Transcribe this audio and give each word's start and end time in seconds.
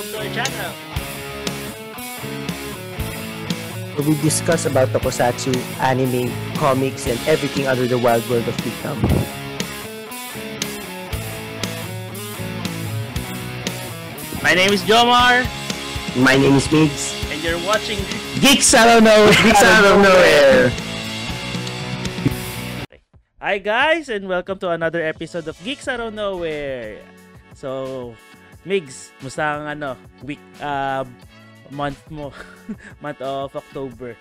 welcome 0.00 0.12
to 0.12 0.28
our 0.28 0.34
channel. 0.34 0.72
where 3.96 4.08
we 4.08 4.14
discuss 4.22 4.64
about 4.64 4.88
tokusatsu, 4.96 5.52
anime, 5.76 6.32
comics, 6.56 7.06
and 7.06 7.20
everything 7.28 7.66
under 7.66 7.86
the 7.86 7.98
wild 7.98 8.24
world 8.30 8.46
of 8.48 8.56
Geekdom. 8.64 8.96
My 14.42 14.54
name 14.54 14.72
is 14.72 14.80
Jomar, 14.88 15.44
My 16.16 16.36
name 16.36 16.56
is 16.56 16.66
Migs. 16.68 17.12
and 17.28 17.42
you're 17.44 17.60
watching. 17.66 17.98
Geeks 18.40 18.72
out 18.72 18.88
of 18.88 19.04
nowhere! 19.04 19.36
Geeks 19.44 19.62
out 19.62 19.84
of 19.84 20.00
nowhere! 20.00 20.72
Hi 23.36 23.58
guys, 23.58 24.08
and 24.08 24.28
welcome 24.28 24.56
to 24.60 24.70
another 24.70 25.02
episode 25.04 25.48
of 25.48 25.62
Geeks 25.64 25.88
Out 25.88 26.00
of 26.00 26.14
Nowhere. 26.14 26.96
So, 27.54 28.14
Migs, 28.64 29.16
musta 29.24 29.56
ang 29.56 29.64
ano, 29.72 29.88
week, 30.20 30.40
uh, 30.60 31.04
month 31.72 32.00
mo, 32.12 32.28
month 33.04 33.20
of 33.24 33.56
October. 33.56 34.12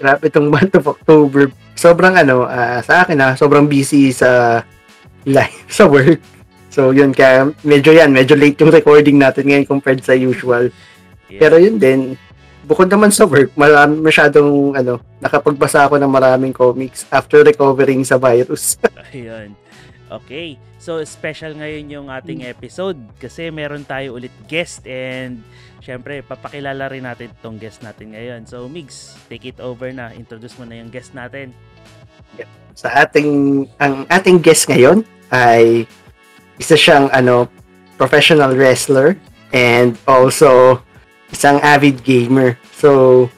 Grabe 0.00 0.30
itong 0.30 0.48
month 0.48 0.74
of 0.78 0.86
October. 0.86 1.50
Sobrang 1.74 2.14
ano, 2.14 2.46
ah, 2.46 2.80
sa 2.80 3.04
akin 3.04 3.18
ah, 3.20 3.34
sobrang 3.34 3.66
busy 3.66 4.14
sa 4.14 4.62
life, 5.26 5.66
sa 5.78 5.90
work. 5.90 6.22
So 6.70 6.94
yun, 6.94 7.10
kaya 7.10 7.50
medyo 7.66 7.90
yan, 7.90 8.14
medyo 8.14 8.38
late 8.38 8.56
yung 8.62 8.70
recording 8.70 9.18
natin 9.18 9.50
ngayon 9.50 9.66
compared 9.66 10.00
sa 10.06 10.14
usual. 10.14 10.70
Yes. 11.26 11.40
Pero 11.42 11.58
yun 11.58 11.82
din, 11.82 12.14
bukod 12.64 12.86
naman 12.86 13.10
sa 13.10 13.26
work, 13.26 13.50
marami, 13.58 13.98
masyadong 13.98 14.78
ano, 14.78 15.02
nakapagbasa 15.18 15.90
ako 15.90 15.98
ng 15.98 16.10
maraming 16.10 16.54
comics 16.54 17.02
after 17.10 17.42
recovering 17.42 18.06
sa 18.06 18.14
virus. 18.14 18.78
Ayun. 19.10 19.58
Okay. 20.06 20.69
So, 20.80 21.04
special 21.04 21.60
ngayon 21.60 21.92
yung 21.92 22.08
ating 22.08 22.48
episode 22.48 22.96
kasi 23.20 23.52
meron 23.52 23.84
tayo 23.84 24.16
ulit 24.16 24.32
guest 24.48 24.88
and 24.88 25.44
syempre, 25.84 26.24
papakilala 26.24 26.88
rin 26.88 27.04
natin 27.04 27.28
itong 27.36 27.60
guest 27.60 27.84
natin 27.84 28.16
ngayon. 28.16 28.48
So, 28.48 28.64
Migs, 28.64 29.12
take 29.28 29.44
it 29.44 29.60
over 29.60 29.92
na. 29.92 30.08
Introduce 30.16 30.56
mo 30.56 30.64
na 30.64 30.80
yung 30.80 30.88
guest 30.88 31.12
natin. 31.12 31.52
sa 32.80 33.04
ating 33.04 33.66
ang 33.76 34.08
ating 34.08 34.40
guest 34.40 34.64
ngayon 34.70 35.04
ay 35.28 35.84
isa 36.56 36.76
siyang 36.80 37.12
ano 37.12 37.44
professional 38.00 38.56
wrestler 38.56 39.20
and 39.52 40.00
also 40.08 40.80
isang 41.28 41.60
avid 41.60 42.00
gamer. 42.00 42.56
So 42.72 43.28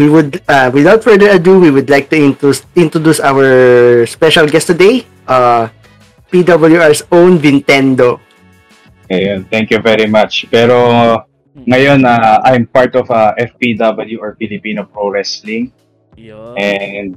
we 0.00 0.08
would 0.08 0.40
uh, 0.48 0.72
without 0.72 1.04
further 1.04 1.36
ado 1.36 1.60
we 1.60 1.68
would 1.68 1.92
like 1.92 2.08
to 2.08 2.16
introduce 2.16 2.64
introduce 2.72 3.20
our 3.20 3.44
special 4.08 4.48
guest 4.48 4.72
today, 4.72 5.04
uh 5.28 5.68
PWR's 6.28 7.02
own 7.10 7.40
Nintendo. 7.40 8.20
Ayun, 9.08 9.48
thank 9.48 9.72
you 9.72 9.80
very 9.80 10.04
much. 10.04 10.44
Pero 10.52 10.76
ngayon, 11.56 12.04
ah, 12.04 12.44
I'm 12.44 12.68
part 12.68 12.92
of 12.94 13.08
uh, 13.10 13.32
FPW 13.34 14.20
or 14.20 14.36
Filipino 14.36 14.84
Pro 14.84 15.08
Wrestling. 15.08 15.72
Yun. 16.14 16.54
And, 16.54 17.08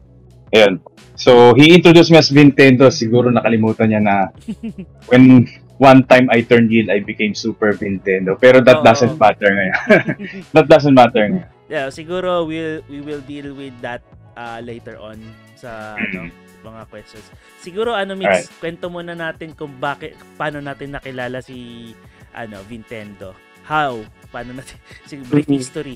ayun. 0.55 0.79
So, 1.19 1.53
he 1.53 1.75
introduced 1.75 2.09
me 2.09 2.17
as 2.17 2.31
Nintendo. 2.31 2.89
Siguro 2.89 3.29
nakalimutan 3.29 3.91
niya 3.91 4.01
na 4.01 4.15
when 5.11 5.45
one 5.81 6.05
time 6.07 6.29
I 6.31 6.41
turned 6.41 6.71
heel, 6.71 6.89
I 6.89 7.03
became 7.03 7.35
Super 7.35 7.73
Nintendo. 7.75 8.39
Pero 8.39 8.61
that 8.63 8.81
Oo. 8.81 8.85
doesn't 8.85 9.19
matter 9.19 9.49
ngayon. 9.51 9.77
that 10.55 10.65
doesn't 10.69 10.95
matter 10.95 11.25
ngayon. 11.27 11.49
Yeah, 11.67 11.87
siguro 11.91 12.47
we'll, 12.47 12.83
we 12.87 12.99
will 13.01 13.23
deal 13.23 13.55
with 13.55 13.73
that 13.81 14.03
uh, 14.37 14.59
later 14.63 14.99
on 14.99 15.19
sa 15.55 15.95
ano, 15.95 16.27
mga 16.61 16.85
questions. 16.87 17.25
Siguro 17.57 17.91
ano 17.91 18.13
Mix, 18.13 18.29
Alright. 18.45 18.49
kwento 18.57 18.87
muna 18.87 19.11
natin 19.11 19.51
kung 19.51 19.73
bakit 19.75 20.15
paano 20.35 20.57
natin 20.57 20.93
nakilala 20.93 21.39
si 21.39 21.91
ano 22.31 22.61
Nintendo. 22.63 23.33
How? 23.63 23.99
Paano 24.27 24.55
natin 24.55 24.77
si 25.09 25.17
brief 25.19 25.45
Mhm. 25.45 25.53
history. 25.53 25.95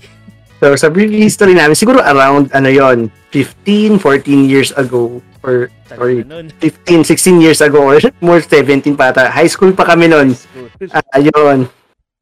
So 0.55 0.71
sa 0.73 0.87
brief 0.87 1.11
history 1.11 1.51
namin 1.51 1.75
siguro 1.75 1.99
around 1.99 2.47
ano 2.49 2.67
yon 2.67 3.11
15 3.29 3.99
14 3.99 4.45
years 4.45 4.71
ago 4.71 5.19
or 5.41 5.67
Sorry. 5.85 6.23
na 6.23 6.39
nun. 6.39 6.47
15 6.63 7.03
16 7.03 7.39
years 7.39 7.59
ago 7.59 7.83
or 7.85 7.99
more 8.23 8.39
17 8.39 8.95
pa 8.95 9.11
ata. 9.11 9.27
High 9.27 9.47
school 9.47 9.71
pa 9.71 9.85
kami 9.85 10.07
noon. 10.07 10.31
School. 10.33 10.71
Ah, 10.89 11.03
ayun. 11.13 11.67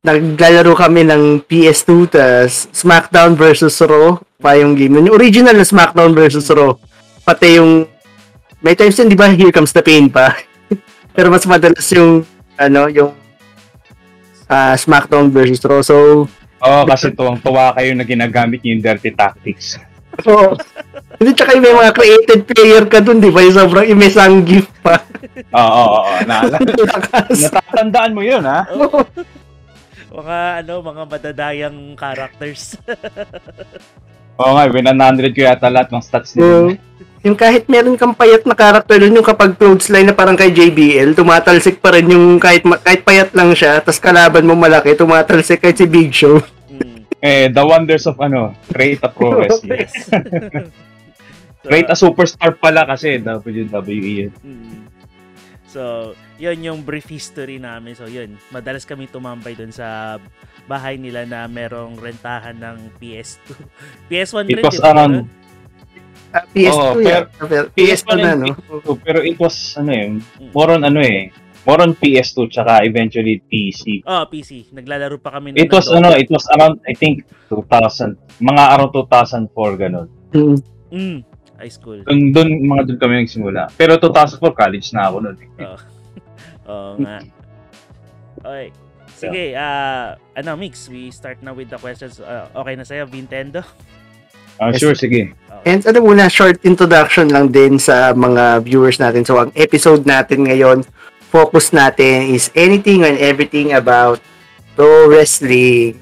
Naglalaro 0.03 0.75
kami 0.75 1.07
ng 1.07 1.47
PS2 1.47 1.89
tas 2.09 2.67
SmackDown 2.75 3.39
versus 3.39 3.71
Raw 3.79 4.19
pa 4.35 4.59
yung 4.59 4.75
game. 4.75 4.99
Yung 4.99 5.15
original 5.15 5.55
na 5.55 5.63
SmackDown 5.63 6.11
versus 6.11 6.43
Raw. 6.49 6.75
Pati 7.23 7.55
yung 7.55 7.87
may 8.63 8.79
times 8.79 8.95
din, 8.95 9.11
di 9.11 9.19
ba, 9.19 9.27
Here 9.27 9.51
Comes 9.51 9.75
the 9.75 9.83
Pain 9.83 10.07
pa. 10.07 10.39
Pero 11.15 11.27
mas 11.27 11.43
madalas 11.43 11.83
yung 11.91 12.23
ano, 12.55 12.87
yung 12.87 13.11
ah, 14.47 14.73
SmackDown 14.79 15.27
versus 15.29 15.59
Raw. 15.67 15.83
So, 15.83 16.25
Oo, 16.63 16.81
kasi 16.87 17.11
tuwang-tuwa 17.11 17.75
kayo 17.75 17.91
na 17.91 18.07
ginagamit 18.07 18.63
niyo 18.63 18.79
yung 18.79 18.83
dirty 18.87 19.11
tactics. 19.11 19.75
so 20.23 20.55
hindi 21.19 21.35
tsaka 21.35 21.59
yung 21.59 21.65
may 21.65 21.75
mga 21.75 21.91
created 21.91 22.39
player 22.47 22.83
ka 22.87 23.03
dun, 23.03 23.19
di 23.19 23.27
ba? 23.27 23.43
Yung 23.43 23.57
sobrang 23.59 23.87
imesang 23.91 24.47
gift 24.47 24.71
pa. 24.79 25.03
Oo, 25.51 25.83
oo, 25.83 25.99
oo. 26.07 26.11
Natatandaan 27.43 28.15
mo 28.15 28.23
yun, 28.23 28.43
ha? 28.47 28.63
Oh. 28.71 29.03
mga 30.13 30.61
ano, 30.61 30.73
mga 30.85 31.03
madadayang 31.09 31.77
characters. 31.97 32.77
Oo 34.37 34.53
nga, 34.55 34.65
100 34.69 35.33
ko 35.33 35.39
yata 35.41 35.67
lahat 35.73 35.89
ng 35.89 36.03
stats 36.05 36.37
nila. 36.37 36.77
Yung 37.23 37.39
kahit 37.39 37.71
meron 37.71 37.95
kang 37.95 38.11
payat 38.11 38.43
na 38.43 38.51
character 38.51 38.99
dun, 38.99 39.15
yung 39.15 39.23
kapag 39.23 39.55
clothesline 39.55 40.11
na 40.11 40.15
parang 40.15 40.35
kay 40.35 40.51
JBL, 40.51 41.15
tumatalsik 41.15 41.79
pa 41.79 41.95
rin 41.95 42.11
yung 42.11 42.35
kahit, 42.35 42.67
kahit 42.83 43.01
payat 43.07 43.31
lang 43.31 43.55
siya, 43.55 43.79
tas 43.79 43.95
kalaban 43.95 44.43
mo 44.43 44.59
malaki, 44.59 44.91
tumatalsik 44.91 45.63
kahit 45.63 45.79
si 45.79 45.87
Big 45.87 46.11
Show. 46.11 46.43
Mm, 46.67 47.07
Eh, 47.23 47.47
the 47.47 47.63
wonders 47.63 48.03
of 48.03 48.19
ano, 48.19 48.51
create 48.67 48.99
a 48.99 49.09
pro 49.09 49.39
wrestling. 49.39 49.87
Create 51.63 51.87
a 51.87 51.95
superstar 51.95 52.59
pala 52.59 52.83
kasi 52.83 53.23
WWE 53.23 54.27
yun. 54.27 54.33
Mm. 54.43 54.83
So, 55.71 56.11
yun 56.35 56.59
yung 56.59 56.79
brief 56.83 57.07
history 57.07 57.55
namin. 57.55 57.95
So, 57.95 58.11
yun. 58.11 58.35
Madalas 58.51 58.83
kami 58.83 59.07
tumambay 59.07 59.55
dun 59.55 59.71
sa 59.71 60.19
bahay 60.67 60.99
nila 60.99 61.23
na 61.23 61.47
merong 61.47 61.95
rentahan 61.95 62.59
ng 62.59 62.99
PS2. 62.99 63.55
PS1 64.11 64.45
It 64.51 64.59
rin, 64.59 64.63
was 64.67 64.75
di 64.75 64.83
ba? 64.83 64.91
around, 64.91 65.31
Ah, 66.33 66.45
PS2 66.49 66.81
Oo, 66.81 66.97
yan. 66.97 67.23
PS2 67.77 68.09
na, 68.17 68.33
no? 68.33 68.49
PS2, 68.57 68.89
pero 69.05 69.21
it 69.21 69.37
was, 69.37 69.77
ano 69.77 69.93
eh, 69.93 70.17
more 70.49 70.73
on 70.73 70.81
ano 70.81 70.97
eh, 70.97 71.29
more 71.63 71.85
on 71.85 71.93
PS2 71.93 72.49
tsaka 72.49 72.81
eventually 72.83 73.37
PC. 73.45 74.01
Oh, 74.03 74.25
PC. 74.25 74.73
Naglalaro 74.73 75.21
pa 75.21 75.37
kami. 75.37 75.53
It 75.53 75.69
was 75.69 75.87
ano, 75.93 76.11
it 76.17 76.27
was 76.33 76.43
around, 76.57 76.81
I 76.89 76.97
think, 76.97 77.29
2000, 77.53 78.17
mga 78.41 78.63
around 78.73 78.91
2004, 78.97 79.77
ganun. 79.77 80.07
Mm. 80.33 80.57
Mm, 80.93 81.17
high 81.61 81.73
school. 81.73 82.01
Doon, 82.01 82.33
doon, 82.33 82.49
mga 82.65 82.81
doon 82.89 82.99
kami 82.99 83.13
nagsimula. 83.23 83.69
Pero 83.77 84.01
2004, 84.01 84.41
college 84.57 84.87
na 84.93 85.09
ako 85.09 85.17
noon. 85.21 85.37
Oo. 85.65 85.77
Oo 86.65 86.91
nga. 87.01 87.17
Okay. 88.43 88.67
Sige, 89.13 89.53
ah, 89.55 90.17
ano, 90.35 90.57
Mix, 90.57 90.89
we 90.89 91.13
start 91.13 91.39
na 91.45 91.53
with 91.53 91.69
the 91.69 91.77
questions. 91.77 92.17
Ah, 92.19 92.49
okay 92.51 92.73
na 92.73 92.83
sa'yo, 92.83 93.05
Nintendo? 93.07 93.61
Ah, 94.61 94.73
sure, 94.73 94.93
sige. 94.97 95.33
And 95.63 95.79
ano 95.87 96.03
muna, 96.03 96.27
short 96.27 96.59
introduction 96.67 97.31
lang 97.31 97.47
din 97.47 97.79
sa 97.79 98.11
mga 98.11 98.67
viewers 98.67 98.99
natin. 98.99 99.23
So, 99.23 99.39
ang 99.39 99.55
episode 99.55 100.03
natin 100.03 100.49
ngayon, 100.51 100.83
focus 101.31 101.71
natin 101.71 102.35
is 102.35 102.51
anything 102.51 103.07
and 103.07 103.15
everything 103.17 103.71
about 103.71 104.19
pro 104.75 105.07
wrestling. 105.07 105.95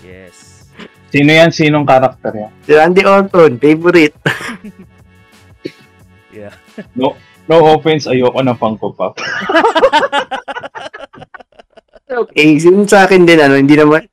Yes. 0.00 0.64
Sino 1.12 1.28
yan? 1.28 1.52
Sinong 1.52 1.84
karakter 1.84 2.32
yan? 2.32 2.50
Si 2.64 2.72
Randy 2.72 3.04
Orton, 3.04 3.60
favorite. 3.60 4.16
Yeah. 6.36 6.52
No 7.48 7.72
offense, 7.72 8.04
ayoko 8.04 8.44
ng 8.44 8.60
Funko 8.60 8.92
Pop. 8.92 9.16
Okay, 12.06 12.54
yun 12.62 12.86
sa 12.86 13.02
akin 13.02 13.26
din, 13.26 13.36
ano, 13.42 13.58
hindi 13.58 13.74
naman, 13.74 14.06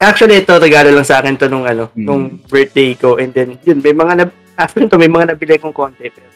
actually, 0.00 0.40
ito, 0.40 0.56
regalo 0.56 0.90
lang 0.90 1.04
sa 1.04 1.20
akin 1.20 1.36
to 1.36 1.46
nung, 1.46 1.62
ano, 1.62 1.92
Hmm. 1.92 2.02
nung 2.02 2.22
birthday 2.42 2.92
ko, 2.92 3.16
and 3.16 3.30
then, 3.30 3.60
yun, 3.62 3.78
may 3.78 3.92
mga, 3.92 4.12
na, 4.14 4.24
after 4.56 4.82
to, 4.82 4.96
may 4.96 5.06
mga 5.06 5.30
nabili 5.30 5.56
kong 5.56 5.72
konti, 5.72 6.08
pero, 6.08 6.28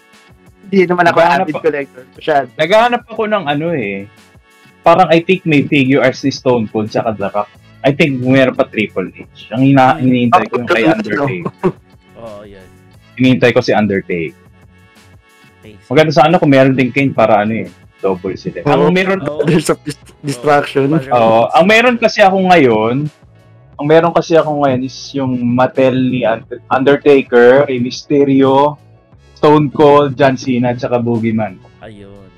hindi 0.64 0.84
naman 0.84 1.05
ako 1.06 1.19
Naghahanap 1.19 1.44
avid 1.44 1.55
pa- 1.55 1.62
collector. 1.62 2.02
Masyado. 2.12 2.46
Naghahanap 2.56 3.02
ako 3.06 3.22
ng 3.26 3.44
ano 3.46 3.66
eh. 3.70 4.08
Parang 4.81 5.08
I 5.08 5.20
think 5.20 5.44
may 5.44 5.62
figure 5.62 6.00
as 6.00 6.19
si 6.19 6.28
Stone 6.28 6.66
Cold 6.66 6.88
tsaka 6.88 7.12
The 7.12 7.28
Rock. 7.31 7.49
I 7.81 7.93
think 7.93 8.16
meron 8.19 8.52
pa 8.52 8.64
Triple 8.64 9.12
H. 9.12 9.49
Ang 9.50 9.70
hina 9.70 9.96
hinihintay 9.96 10.44
ko 10.44 10.55
yung 10.56 10.67
kay 10.67 10.84
Undertaker. 10.84 11.52
Oo, 11.62 11.69
oh, 12.19 12.43
yun. 12.49 12.64
Hinihintay 13.14 13.52
ko 13.52 13.60
si 13.60 13.70
Undertaker. 13.70 14.40
Okay. 15.62 15.76
Maganda 15.84 16.12
sana 16.12 16.37
kung 16.37 16.49
meron 16.49 16.72
din 16.72 16.88
Kane 16.88 17.12
para 17.12 17.44
ano 17.44 17.55
eh. 17.55 17.69
Double 18.00 18.34
sila. 18.34 18.64
Oo. 18.64 18.88
Ang 18.88 18.94
meron, 18.94 19.20
Oo. 19.22 19.44
There's 19.44 19.69
a 19.69 19.76
dis- 19.78 20.00
distraction. 20.20 20.90
Oo. 20.90 21.49
ang 21.49 21.64
meron 21.64 21.96
kasi 21.96 22.20
ako 22.20 22.40
ngayon, 22.43 23.08
ang 23.74 23.86
meron 23.86 24.14
kasi 24.14 24.38
ako 24.38 24.62
ngayon 24.62 24.80
is 24.86 24.96
yung 25.14 25.34
Mattel 25.42 25.98
ni 25.98 26.22
Und- 26.22 26.62
Undertaker, 26.70 27.66
Rey 27.66 27.82
Mysterio, 27.82 28.78
Stone 29.34 29.74
Cold, 29.74 30.14
John 30.14 30.38
Cena, 30.38 30.72
at 30.72 30.80
saka 30.80 31.02
Boogeyman. 31.02 31.58
Ayun. 31.82 32.30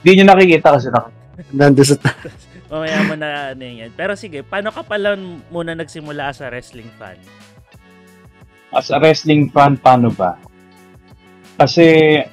Hindi 0.00 0.10
nyo 0.22 0.24
nakikita 0.32 0.74
kasi 0.74 0.88
nak 0.88 1.12
Nandun 1.52 1.84
sa, 1.84 2.00
Mamaya 2.72 2.98
mo 3.06 3.14
na 3.14 3.52
ano 3.52 3.62
yan. 3.62 3.92
Pero 3.92 4.16
sige, 4.16 4.40
paano 4.42 4.72
ka 4.72 4.82
pala 4.82 5.14
muna 5.52 5.76
nagsimula 5.76 6.32
sa 6.32 6.48
wrestling 6.48 6.88
fan? 6.96 7.20
As 8.72 8.90
a 8.90 8.98
wrestling 8.98 9.52
fan, 9.52 9.78
paano 9.78 10.10
ba? 10.10 10.34
Kasi 11.56 11.84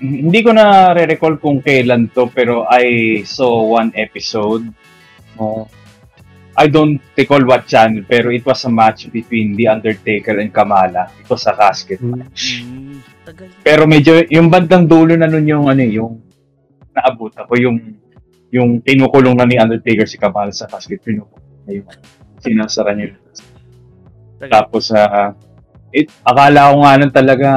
hindi 0.03 0.43
ko 0.43 0.51
na 0.51 0.91
re-recall 0.91 1.39
kung 1.39 1.63
kailan 1.63 2.11
to 2.11 2.27
pero 2.27 2.67
I 2.67 3.21
saw 3.23 3.79
one 3.79 3.93
episode. 3.95 4.67
No? 5.39 5.67
I 6.53 6.69
don't 6.69 7.01
recall 7.17 7.41
what 7.49 7.65
channel 7.65 8.05
pero 8.05 8.29
it 8.29 8.45
was 8.45 8.61
a 8.65 8.71
match 8.71 9.09
between 9.09 9.57
The 9.57 9.73
Undertaker 9.73 10.37
and 10.37 10.53
Kamala. 10.53 11.09
Ito 11.25 11.33
sa 11.33 11.57
casket 11.57 11.97
match. 12.05 12.61
Mm, 12.61 13.01
tagal. 13.25 13.49
Pero 13.65 13.83
medyo 13.89 14.21
yung 14.29 14.53
bandang 14.53 14.85
dulo 14.85 15.17
na 15.17 15.25
nun 15.25 15.49
yung 15.49 15.65
ano 15.65 15.81
eh, 15.81 15.97
yung 15.97 16.21
naabot 16.93 17.33
ako 17.33 17.57
yung 17.57 17.77
yung 18.53 18.85
tinukulong 18.85 19.33
na 19.33 19.49
ni 19.49 19.57
Undertaker 19.57 20.05
si 20.05 20.21
Kamala 20.21 20.53
sa 20.53 20.69
casket 20.69 21.01
pinukulong 21.01 21.65
na 21.65 21.71
yung 21.73 21.87
sinasara 22.37 22.93
niya. 22.93 23.17
tagal. 24.37 24.51
Tapos 24.53 24.93
ah 24.93 25.33
it 25.89 26.09
akala 26.21 26.69
ko 26.69 26.75
nga 26.85 26.93
nun 27.01 27.13
talaga 27.13 27.49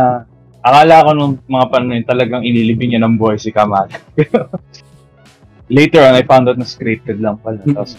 akala 0.66 1.06
ko 1.06 1.10
nung 1.14 1.34
mga 1.46 1.66
panahon 1.70 1.96
yun, 2.00 2.06
talagang 2.08 2.42
inilibing 2.42 2.90
niya 2.90 3.04
ng 3.06 3.14
buhay 3.14 3.38
si 3.38 3.54
Kamala. 3.54 3.94
Later 5.70 6.10
on, 6.10 6.14
I 6.19 6.22
found 6.26 6.46
out 6.50 6.58
na 6.58 6.66
scripted 6.66 7.19
lang 7.19 7.38
pala. 7.38 7.62
Tapos, 7.62 7.99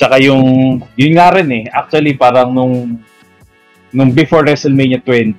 tsaka 0.00 0.16
yung, 0.16 0.80
yun 0.96 1.12
nga 1.12 1.28
rin 1.36 1.48
eh, 1.52 1.64
actually 1.68 2.16
parang 2.16 2.56
nung, 2.56 2.96
nung 3.92 4.10
before 4.16 4.48
WrestleMania 4.48 5.04
20, 5.04 5.36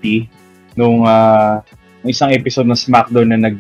nung, 0.78 1.02
nung 1.02 2.12
isang 2.14 2.30
episode 2.30 2.70
ng 2.70 2.78
SmackDown 2.78 3.34
na 3.34 3.50
nag, 3.50 3.58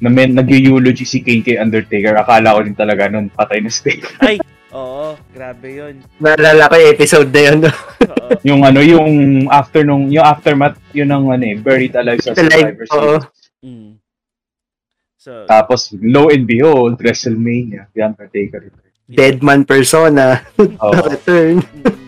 na 0.00 0.08
may, 0.08 0.24
nag-eulogy 0.24 1.04
si 1.04 1.20
Kane 1.20 1.44
kay 1.44 1.60
Undertaker, 1.60 2.16
akala 2.16 2.56
ko 2.56 2.64
din 2.64 2.72
talaga 2.72 3.12
nun 3.12 3.28
patay 3.28 3.60
na 3.60 3.68
si 3.68 3.84
Taker. 3.84 4.16
Oo, 4.76 5.16
grabe 5.32 5.68
yun. 5.68 5.94
Naalala 6.20 6.68
ko 6.68 6.74
yung 6.80 6.92
episode 6.96 7.28
na 7.32 7.42
yun. 7.52 7.60
Oo. 7.68 8.28
yung 8.48 8.60
ano, 8.64 8.80
yung 8.80 9.08
after 9.52 9.84
nung, 9.84 10.08
yung 10.08 10.24
aftermath, 10.24 10.80
yun 10.96 11.12
ang 11.12 11.28
ano 11.28 11.44
eh, 11.44 11.56
buried 11.60 11.92
alive 11.92 12.24
sa 12.24 12.32
Survivor. 12.32 12.88
Series. 12.88 13.24
Mm. 13.64 14.00
So, 15.20 15.44
Tapos, 15.44 15.92
lo 15.96 16.32
and 16.32 16.48
behold, 16.48 17.00
WrestleMania, 17.00 17.88
The 17.92 18.00
Undertaker. 18.04 18.85
Dead 19.06 19.38
man 19.40 19.62
persona. 19.62 20.42
Oo. 20.58 20.92
Return. 21.10 21.62
mm, 21.62 22.04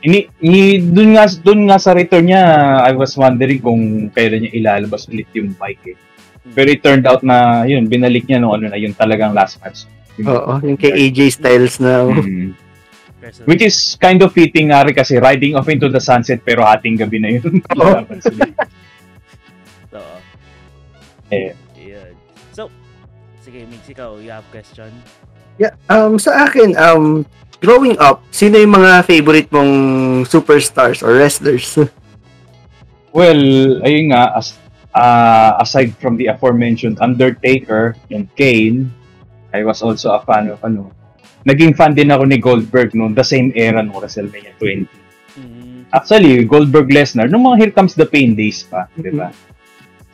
Ini, 0.00 0.18
ini, 0.40 0.60
dun 0.80 1.12
nga, 1.12 1.28
dun 1.28 1.68
nga 1.68 1.76
sa 1.76 1.92
return 1.92 2.32
niya, 2.32 2.40
I 2.80 2.96
was 2.96 3.12
wondering 3.14 3.60
kung 3.60 4.08
kailan 4.08 4.48
niya 4.48 4.56
ilalabas 4.56 5.04
ulit 5.12 5.28
yung 5.36 5.52
bike 5.52 5.92
eh. 5.92 5.96
Pero 6.56 6.72
it 6.72 6.80
turned 6.80 7.04
out 7.04 7.20
na, 7.20 7.68
yun, 7.68 7.84
binalik 7.84 8.24
niya 8.24 8.40
nung 8.40 8.56
ano 8.56 8.72
na, 8.72 8.80
yung 8.80 8.96
talagang 8.96 9.36
last 9.36 9.60
match. 9.60 9.84
Oo, 10.24 10.56
yung 10.64 10.80
kay 10.80 10.88
AJ 10.88 11.36
Styles 11.36 11.76
na. 11.76 12.08
Mhm. 12.08 12.56
person- 13.20 13.44
Which 13.44 13.60
is 13.60 13.76
kind 14.00 14.24
of 14.24 14.32
fitting 14.32 14.72
nga 14.72 14.80
rin 14.80 14.96
kasi 14.96 15.20
riding 15.20 15.52
off 15.52 15.68
into 15.68 15.92
the 15.92 16.00
sunset 16.00 16.40
pero 16.40 16.64
hating 16.64 16.96
gabi 16.96 17.20
na 17.20 17.36
yun. 17.36 17.60
Oo. 17.76 18.00
Oo. 19.92 20.16
Eh. 21.28 21.52
Yun. 21.76 22.12
So, 22.50 22.72
sige, 23.44 23.68
Mix, 23.68 23.84
ikaw, 23.84 24.16
you 24.16 24.32
have 24.32 24.48
question? 24.48 24.88
Yeah, 25.58 25.74
um, 25.88 26.18
sa 26.18 26.46
akin, 26.46 26.76
um, 26.76 27.26
growing 27.60 27.96
up, 28.00 28.24
sino 28.32 28.56
yung 28.56 28.74
mga 28.74 29.04
favorite 29.04 29.48
mong 29.52 29.72
superstars 30.26 31.04
or 31.04 31.16
wrestlers? 31.16 31.76
well, 33.16 33.42
ayun 33.84 34.12
nga, 34.12 34.34
as, 34.34 34.56
ah, 34.96 35.60
aside 35.60 35.94
from 36.00 36.16
the 36.16 36.26
aforementioned 36.32 36.98
Undertaker 37.00 37.94
and 38.10 38.26
Kane, 38.34 38.88
I 39.52 39.66
was 39.66 39.82
also 39.82 40.14
a 40.16 40.22
fan 40.24 40.48
of 40.48 40.62
ano, 40.64 40.90
naging 41.44 41.76
fan 41.76 41.92
din 41.94 42.10
ako 42.10 42.24
ni 42.24 42.38
Goldberg 42.38 42.94
noon, 42.94 43.14
the 43.14 43.24
same 43.24 43.52
era 43.54 43.82
ng 43.82 43.92
WrestleMania 43.92 44.54
20. 44.58 44.86
Mm, 45.36 45.90
Actually, 45.90 46.44
Goldberg 46.46 46.88
Lesnar, 46.88 47.26
nung 47.26 47.44
mga 47.44 47.58
Here 47.58 47.74
Comes 47.74 47.98
the 47.98 48.06
Pain 48.06 48.38
days 48.38 48.62
pa, 48.64 48.86
di 48.94 49.10
ba? 49.10 49.34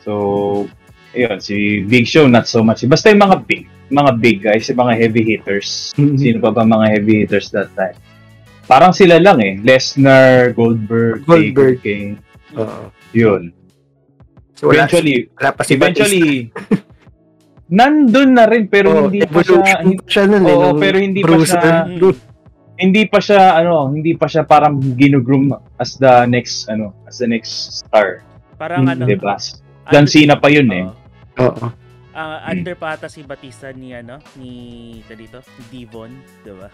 So, 0.01 0.65
ayun, 1.11 1.37
si 1.37 1.83
Big 1.83 2.03
Show, 2.03 2.25
not 2.25 2.45
so 2.45 2.59
much. 2.59 2.83
Basta 2.83 3.07
yung 3.07 3.21
mga 3.21 3.37
big, 3.43 3.63
mga 3.87 4.11
big 4.17 4.37
guys, 4.41 4.67
yung 4.67 4.81
mga 4.81 4.95
heavy 4.97 5.23
hitters. 5.23 5.93
Sino 6.21 6.39
pa 6.39 6.51
ba 6.51 6.63
mga 6.63 6.87
heavy 6.89 7.23
hitters 7.23 7.51
that 7.51 7.71
time? 7.73 7.95
Parang 8.65 8.91
sila 8.91 9.15
lang 9.15 9.39
eh. 9.39 9.55
Lesnar, 9.63 10.51
Goldberg, 10.51 11.23
Goldberg. 11.23 11.79
Taker, 11.79 11.83
King. 11.83 12.19
Oo. 12.55 12.91
Yun. 13.15 13.55
So, 14.57 14.67
wala, 14.67 14.83
Eventually, 14.83 15.29
wala 15.31 15.49
pa 15.53 15.61
si 15.63 15.71
eventually, 15.77 16.27
nandun 17.69 18.33
na 18.33 18.47
rin 18.47 18.67
pero. 18.67 19.05
Oo, 19.05 19.07
hindi 19.07 19.23
pa 19.23 19.39
siya, 19.39 19.59
pa 19.61 20.03
siya 20.03 20.23
nun 20.25 20.43
eh. 20.43 20.51
Oo, 20.51 20.73
nung 20.73 20.81
pero 20.81 20.97
hindi 20.97 21.21
pa 21.21 21.35
siya- 21.39 21.87
hindi 22.77 23.03
pa 23.09 23.17
siya 23.17 23.57
ano, 23.57 23.89
hindi 23.89 24.13
pa 24.13 24.29
siya 24.29 24.45
parang 24.45 24.77
ginugroom 24.93 25.49
as 25.77 25.97
the 25.97 26.29
next 26.29 26.69
ano, 26.69 26.93
as 27.09 27.17
the 27.17 27.25
next 27.25 27.81
star, 27.81 28.21
parang 28.53 28.85
Mm, 28.85 28.93
ano, 28.93 29.03
'di 29.09 29.17
ba? 29.17 29.33
John 29.91 30.07
Cena 30.07 30.35
pa 30.39 30.47
yun 30.51 30.67
eh. 30.71 30.85
Oo. 31.39 31.65
Ah, 32.17 32.41
under 32.49 32.73
pa 32.73 32.97
ata 32.97 33.05
si 33.05 33.21
Batista 33.21 33.69
ni 33.69 33.93
ano, 33.93 34.17
ni 34.41 34.51
dito, 35.05 35.37
Devon, 35.69 36.09
'di 36.41 36.53
ba? 36.57 36.69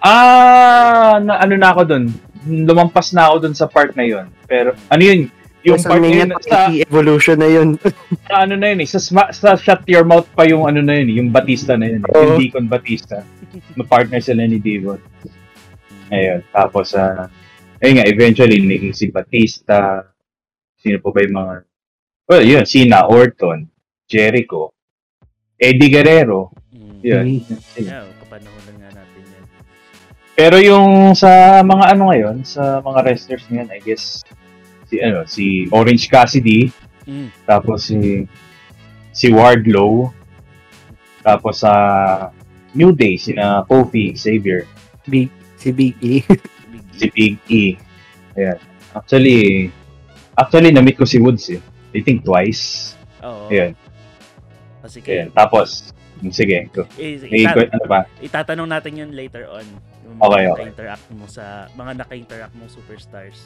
Ah, 0.00 1.20
na, 1.20 1.40
ano 1.40 1.54
na 1.56 1.72
ako 1.72 1.82
doon. 1.88 2.04
Lumampas 2.48 3.12
na 3.12 3.28
ako 3.28 3.48
doon 3.48 3.56
sa 3.56 3.68
part 3.68 3.92
na 3.96 4.04
yun. 4.04 4.28
Pero 4.48 4.76
ano 4.88 5.00
yun? 5.00 5.28
Yung 5.60 5.76
Sa 5.76 5.92
part 5.92 6.00
na 6.00 6.08
yun, 6.08 6.30
sa, 6.40 6.72
20 6.72 6.88
evolution 6.88 7.36
na 7.36 7.48
yun. 7.52 7.68
sa 8.28 8.48
ano 8.48 8.56
na 8.56 8.72
yun 8.72 8.80
eh, 8.80 8.88
sa, 8.88 8.96
sma- 8.96 9.32
sa 9.32 9.60
Shut 9.60 9.84
Your 9.84 10.08
Mouth 10.08 10.28
pa 10.32 10.48
yung 10.48 10.64
ano 10.64 10.80
na 10.80 10.96
yun, 10.96 11.08
eh, 11.12 11.16
yung 11.20 11.28
Batista 11.28 11.76
na 11.76 11.84
yun, 11.84 12.00
eh, 12.00 12.16
yung. 12.16 12.40
Deacon 12.40 12.64
Batista. 12.64 13.20
Ma-partner 13.76 14.24
sila 14.24 14.48
ni 14.48 14.56
Devon. 14.56 14.96
Ayun, 16.08 16.40
tapos 16.48 16.96
ah, 16.96 17.28
ayun 17.84 18.00
nga, 18.00 18.08
eventually 18.08 18.56
naging 18.64 18.96
si 18.96 19.12
Batista, 19.12 20.00
sino 20.80 20.96
pa 20.96 21.08
ba 21.12 21.20
yung 21.28 21.36
mga, 21.36 21.54
well, 22.30 22.46
yun, 22.46 22.62
Cena, 22.62 23.10
Orton, 23.10 23.66
Jericho, 24.06 24.70
Eddie 25.58 25.90
Guerrero, 25.90 26.54
Mm. 26.70 27.02
yun. 27.02 27.26
Yeah, 27.74 28.06
kapanahonan 28.22 28.74
nga 28.78 28.90
natin 28.94 29.22
yan. 29.26 29.44
Pero 30.38 30.56
yung 30.62 31.10
sa 31.18 31.58
mga 31.60 31.84
ano 31.98 32.02
ngayon, 32.14 32.36
sa 32.46 32.78
mga 32.78 32.98
wrestlers 33.02 33.44
ngayon, 33.50 33.68
I 33.74 33.80
guess, 33.82 34.22
si 34.86 35.02
ano, 35.02 35.26
si 35.26 35.66
Orange 35.74 36.06
Cassidy, 36.06 36.70
Mm. 37.02 37.34
tapos 37.42 37.90
si 37.90 38.24
si 39.10 39.26
Wardlow, 39.34 40.14
tapos 41.26 41.66
sa 41.66 41.74
New 42.70 42.94
Day, 42.94 43.18
sina 43.18 43.66
Kofi, 43.66 44.14
Xavier, 44.14 44.70
Big, 45.02 45.26
si 45.58 45.74
Big 45.74 45.98
E. 45.98 46.22
Big 46.70 46.86
si 46.94 47.06
Big 47.10 47.34
E. 47.50 47.64
Ayan. 48.38 48.58
Actually, 48.94 49.70
actually, 50.38 50.70
na-meet 50.70 50.94
ko 50.94 51.02
si 51.02 51.18
Woods 51.18 51.50
eh. 51.50 51.58
I 51.90 52.00
think 52.02 52.22
twice. 52.22 52.94
Oo. 53.24 53.50
Ayan. 53.50 53.72
Oh, 54.80 54.88
sige. 54.88 55.08
Ayan. 55.10 55.28
Tapos, 55.34 55.92
sige, 56.32 56.68
go. 56.72 56.86
Eh, 56.96 57.20
May, 57.28 57.44
ita- 57.44 57.70
ano 57.72 57.86
ba? 57.88 58.00
itatanong 58.20 58.68
natin 58.68 58.92
yun 58.96 59.10
later 59.12 59.48
on. 59.50 59.66
Yung 60.06 60.16
Okay, 60.18 60.26
mga 60.26 60.34
okay. 60.34 60.48
naka-interact 60.50 61.06
mo 61.14 61.24
sa 61.28 61.44
mga 61.76 61.92
naka-interact 62.04 62.54
mong 62.56 62.72
superstars. 62.72 63.38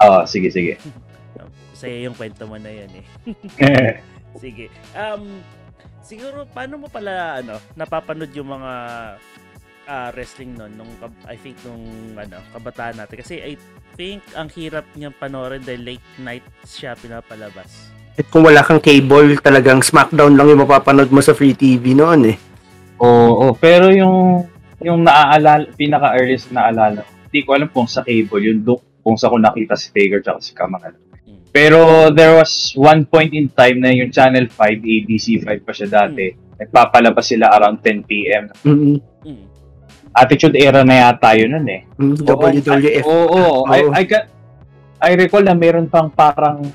Ah, 0.00 0.24
sige, 0.24 0.48
sige. 0.48 0.76
Sa'yo 1.80 2.10
yung 2.10 2.16
kwento 2.16 2.44
mo 2.44 2.58
na 2.60 2.68
yan 2.68 2.90
eh. 2.92 3.06
Sige. 4.42 4.70
Um, 4.94 5.42
siguro, 6.04 6.46
paano 6.46 6.78
mo 6.78 6.86
pala, 6.86 7.42
ano, 7.42 7.58
napapanood 7.74 8.30
yung 8.36 8.50
mga 8.52 8.72
ah, 9.90 10.08
wrestling 10.14 10.54
nun, 10.54 10.70
nung, 10.78 10.90
I 11.26 11.34
think, 11.34 11.58
nung, 11.66 11.82
ano, 12.14 12.38
kabataan 12.54 13.00
natin. 13.00 13.16
Kasi 13.18 13.42
I 13.42 13.52
think, 14.00 14.24
ang 14.32 14.48
hirap 14.56 14.88
niyang 14.96 15.12
panoorin 15.12 15.60
dahil 15.60 15.92
late 15.92 16.08
night 16.24 16.46
siya 16.64 16.96
pinapalabas. 16.96 17.92
At 18.16 18.24
kung 18.32 18.48
wala 18.48 18.64
kang 18.64 18.80
cable, 18.80 19.36
talagang 19.44 19.84
SmackDown 19.84 20.40
lang 20.40 20.48
yung 20.48 20.64
mapapanood 20.64 21.12
mo 21.12 21.20
sa 21.20 21.36
free 21.36 21.52
TV 21.52 21.92
noon 21.92 22.32
eh. 22.32 22.36
Oo, 23.04 23.52
pero 23.60 23.92
yung 23.92 24.48
yung 24.80 25.04
naaalala, 25.04 25.68
pinaka-earliest 25.76 26.48
na 26.56 26.72
naalala 26.72 27.04
ko, 27.04 27.12
hindi 27.28 27.40
ko 27.44 27.50
alam 27.52 27.68
kung 27.68 27.84
sa 27.84 28.00
cable 28.00 28.40
yun, 28.40 28.64
do, 28.64 28.80
kung 29.04 29.20
sa 29.20 29.28
ko 29.28 29.36
nakita 29.36 29.76
si 29.76 29.92
Taker 29.92 30.24
tsaka 30.24 30.40
si 30.40 30.56
Kamangal. 30.56 30.96
Mm. 31.28 31.52
Pero 31.52 32.08
there 32.08 32.40
was 32.40 32.72
one 32.80 33.04
point 33.04 33.36
in 33.36 33.52
time 33.52 33.84
na 33.84 33.92
yung 33.92 34.08
Channel 34.08 34.48
5, 34.48 34.56
ABC 34.80 35.44
5 35.44 35.60
pa 35.60 35.72
siya 35.76 35.88
dati, 35.92 36.32
nagpapalabas 36.56 37.24
sila 37.28 37.52
around 37.52 37.84
10 37.84 38.08
p.m. 38.08 38.48
Mm-hmm. 38.64 39.49
Mm. 40.10 40.20
Attitude 40.20 40.56
era 40.58 40.82
na 40.82 41.06
yata 41.06 41.38
yun 41.38 41.54
nun 41.54 41.66
eh. 41.70 41.86
WWF. 41.98 43.04
Oo, 43.06 43.26
oo. 43.30 43.58
Oo. 43.62 43.70
I, 43.70 44.02
I, 44.02 44.04
ca- 44.06 44.28
I 44.98 45.14
recall 45.14 45.46
na 45.46 45.54
meron 45.54 45.86
pang 45.86 46.10
parang, 46.10 46.66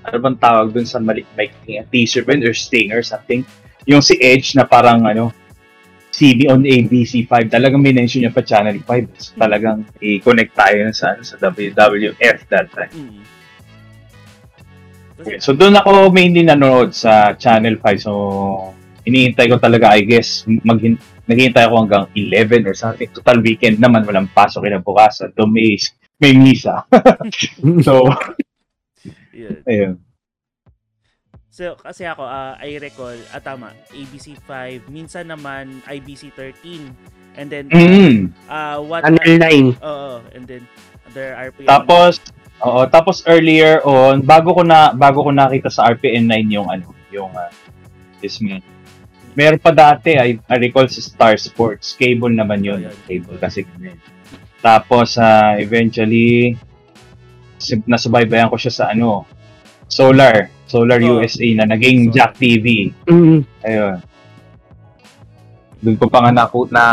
ano 0.00 0.16
bang 0.18 0.38
tawag 0.38 0.74
dun 0.74 0.86
sa 0.86 0.98
malik 0.98 1.26
like, 1.38 1.54
teaser 1.88 2.26
ba 2.26 2.34
or 2.42 2.54
stinger 2.54 3.00
something. 3.06 3.46
Yung 3.86 4.02
si 4.02 4.18
Edge 4.18 4.58
na 4.58 4.66
parang 4.66 5.06
ano, 5.06 5.30
CB 6.10 6.50
on 6.50 6.66
ABC5, 6.66 7.48
talagang 7.48 7.80
minention 7.80 8.26
niya 8.26 8.34
pa 8.34 8.42
Channel 8.42 8.82
5. 8.82 9.08
So, 9.16 9.30
talagang 9.38 9.86
i-connect 10.02 10.52
tayo 10.52 10.90
sa, 10.90 11.14
sa 11.22 11.34
WWF 11.38 12.38
that 12.50 12.68
time. 12.74 12.92
Mm. 12.92 13.22
Okay, 15.20 15.36
so 15.36 15.52
doon 15.52 15.76
ako 15.76 16.08
mainly 16.08 16.40
nanonood 16.40 16.96
sa 16.96 17.36
Channel 17.36 17.76
5. 17.76 18.00
So 18.00 18.12
iniintay 19.04 19.52
ko 19.52 19.60
talaga 19.60 19.92
I 19.92 20.00
guess 20.08 20.48
mag 20.64 20.80
naghihintay 21.30 21.64
ako 21.70 21.74
hanggang 21.86 22.04
11 22.18 22.66
or 22.66 22.74
something. 22.74 23.06
Total 23.14 23.38
weekend 23.38 23.78
naman, 23.78 24.02
walang 24.02 24.26
pasok 24.34 24.66
kinabukasan. 24.66 25.30
So, 25.38 25.46
may, 25.46 25.78
may 26.18 26.34
misa. 26.34 26.82
so, 27.86 28.10
Yun. 29.30 29.62
ayun. 29.64 29.92
So, 31.50 31.78
kasi 31.78 32.02
ako, 32.04 32.26
ah, 32.26 32.58
I 32.58 32.76
recall, 32.82 33.14
ah, 33.30 33.38
tama, 33.38 33.70
ABC 33.94 34.34
5, 34.42 34.90
minsan 34.90 35.30
naman 35.30 35.78
IBC 35.86 36.34
13. 36.34 36.90
And 37.38 37.46
then, 37.46 37.70
Mm. 37.70 38.34
ah, 38.50 38.82
what, 38.82 39.06
Channel 39.06 39.38
9. 39.38 39.78
oo, 39.78 40.18
and 40.34 40.44
then, 40.50 40.66
other 41.10 41.34
RPM. 41.34 41.66
Tapos, 41.66 42.22
oo, 42.62 42.86
tapos 42.86 43.26
earlier 43.26 43.82
on, 43.82 44.22
bago 44.22 44.54
ko 44.54 44.62
na 44.62 44.94
bago 44.94 45.26
ko 45.26 45.30
nakita 45.34 45.66
sa 45.68 45.90
RPN 45.90 46.30
9 46.30 46.54
yung 46.54 46.68
ano, 46.70 46.94
yung 47.10 47.30
uh, 47.34 47.50
this 48.22 48.38
man. 48.38 48.62
Meron 49.32 49.62
pa 49.62 49.70
dati, 49.70 50.18
I, 50.18 50.36
I 50.42 50.56
recall 50.58 50.90
sa 50.90 50.98
Star 50.98 51.34
Sports. 51.38 51.94
Cable 51.94 52.34
naman 52.34 52.60
yun. 52.60 52.82
Cable 53.06 53.38
kasi 53.38 53.62
kami. 53.62 53.94
Tapos, 54.58 55.14
ah, 55.16 55.54
eventually, 55.56 56.58
nasubaybayan 57.86 58.50
ko 58.50 58.58
siya 58.58 58.72
sa 58.74 58.84
ano, 58.90 59.24
Solar. 59.86 60.50
Solar 60.66 61.02
Oh. 61.02 61.18
USA 61.18 61.46
na 61.54 61.66
naging 61.66 62.10
Solar. 62.10 62.14
Jack 62.14 62.32
TV. 62.38 62.94
Mm. 63.06 63.42
Ayun. 63.66 63.96
Doon 65.80 65.96
ko 65.96 66.06
pa 66.06 66.20
nga 66.20 66.30
na, 66.30 66.44
na, 66.68 66.84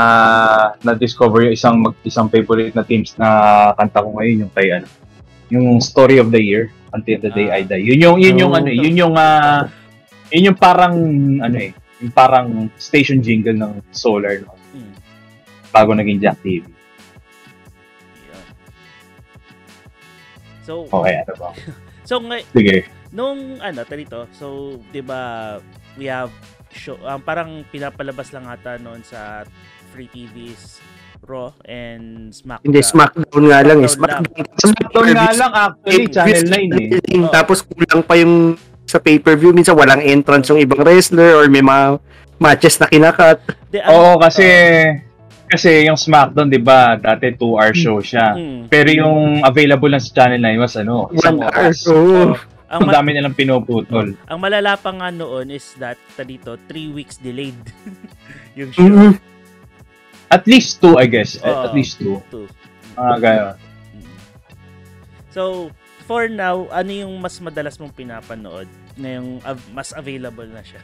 na-discover 0.82 1.52
yung 1.52 1.56
isang, 1.58 1.76
mag, 1.78 1.94
isang 2.02 2.32
favorite 2.32 2.72
na 2.72 2.82
teams 2.82 3.14
na 3.20 3.28
kanta 3.76 4.00
ko 4.00 4.16
ngayon, 4.16 4.48
yung 4.48 4.54
kay 4.56 4.72
ano, 4.72 4.88
yung 5.52 5.78
Story 5.78 6.18
of 6.18 6.32
the 6.32 6.40
Year, 6.40 6.72
Until 6.90 7.20
the 7.20 7.32
Day 7.36 7.52
Ah. 7.52 7.60
I 7.60 7.68
Die. 7.68 7.84
Yun 7.84 8.00
yung, 8.00 8.18
yun 8.18 8.36
yung 8.40 8.54
Oh. 8.56 8.58
ano, 8.58 8.70
yun 8.72 8.96
yung, 8.96 9.14
ah, 9.14 9.68
yun 10.32 10.54
yung 10.54 10.58
parang, 10.58 10.96
ano 11.44 11.58
eh, 11.60 11.76
yung 11.98 12.12
parang 12.12 12.48
station 12.76 13.20
jingle 13.20 13.56
ng 13.56 13.82
Solar 13.90 14.40
no, 14.40 14.54
Mm, 14.70 14.94
bago 15.70 15.92
naging 15.92 16.20
Jack 16.20 16.38
TV. 16.42 16.66
So, 20.62 20.84
Okay, 20.92 21.16
ano 21.16 21.34
ba? 21.40 21.50
so 22.08 22.20
ngay- 22.20 22.48
Sige. 22.52 22.78
nung 23.10 23.58
ano, 23.58 23.88
talito, 23.88 24.28
so, 24.36 24.78
di 24.92 25.00
ba, 25.00 25.56
we 25.96 26.06
have 26.06 26.30
show, 26.70 27.00
um, 27.02 27.24
parang 27.24 27.64
pinapalabas 27.72 28.36
lang 28.36 28.44
ata 28.46 28.76
noon 28.76 29.00
sa 29.02 29.48
Free 29.90 30.12
TV's 30.12 30.84
Raw 31.24 31.50
and 31.66 32.30
SmackDown. 32.30 32.68
Hindi, 32.68 32.80
SmackDown 32.84 33.46
nga 33.48 33.60
lang. 33.64 33.80
Eh. 33.82 33.90
SmackDown 33.90 34.26
SmackDown. 34.28 34.60
Smackdown 34.62 35.08
nga 35.10 35.32
lang 35.34 35.52
actually, 35.56 36.06
Channel 36.08 36.46
9 36.46 36.78
eh. 36.78 37.24
Tapos 37.32 37.58
kulang 37.64 38.04
pa 38.06 38.16
yung 38.16 38.36
sa 38.88 38.98
pay-per-view. 38.98 39.52
Minsan 39.52 39.76
walang 39.76 40.00
entrance 40.00 40.48
yung 40.48 40.58
ibang 40.58 40.80
wrestler 40.80 41.36
or 41.36 41.46
may 41.46 41.60
mga 41.60 42.00
matches 42.38 42.80
na 42.80 42.88
kinakat. 42.88 43.44
Ano, 43.78 43.92
Oo, 43.92 44.12
kasi, 44.18 44.48
kasi 45.46 45.84
yung 45.84 45.96
Smackdown, 45.96 46.48
di 46.48 46.58
ba, 46.58 46.96
dati 46.96 47.30
2-hour 47.30 47.74
show 47.74 48.00
siya. 48.00 48.34
mm, 48.34 48.68
Pero 48.68 48.90
yung 48.90 49.18
available 49.42 49.90
lang 49.90 50.00
sa 50.00 50.12
Channel 50.16 50.40
9 50.40 50.58
was 50.58 50.76
ano, 50.76 51.12
isang 51.12 51.36
One 51.36 51.44
hour. 51.44 51.52
oras. 51.54 51.78
Oo. 51.86 52.24
ang, 52.68 52.80
Ang 52.80 52.82
ma- 52.84 52.94
dami 52.94 53.10
nilang 53.12 53.32
pinuputol. 53.34 54.12
ang 54.22 54.40
malala 54.40 54.76
pa 54.76 54.92
nga 54.92 55.08
noon 55.08 55.48
is 55.50 55.72
that, 55.78 55.96
talito, 56.14 56.56
three 56.66 56.88
weeks 56.88 57.16
delayed 57.16 57.56
yung 58.60 58.72
show. 58.72 58.84
Mm-mm. 58.84 59.16
At 60.28 60.44
least 60.44 60.78
two, 60.78 60.96
I 60.96 61.08
guess. 61.08 61.36
At- 61.38 61.48
Oo. 61.48 61.64
At 61.64 61.74
least 61.74 61.96
two. 61.98 62.20
Two. 62.28 62.48
Mga 62.94 63.16
gano'n. 63.18 63.56
Mm. 63.94 64.08
So, 65.30 65.72
for 66.08 66.32
now, 66.32 66.72
ano 66.72 67.04
yung 67.04 67.20
mas 67.20 67.36
madalas 67.44 67.76
mong 67.76 67.92
pinapanood 67.92 68.66
ngayong 68.96 69.44
av- 69.44 69.70
mas 69.76 69.92
available 69.92 70.48
na 70.48 70.64
siya? 70.64 70.80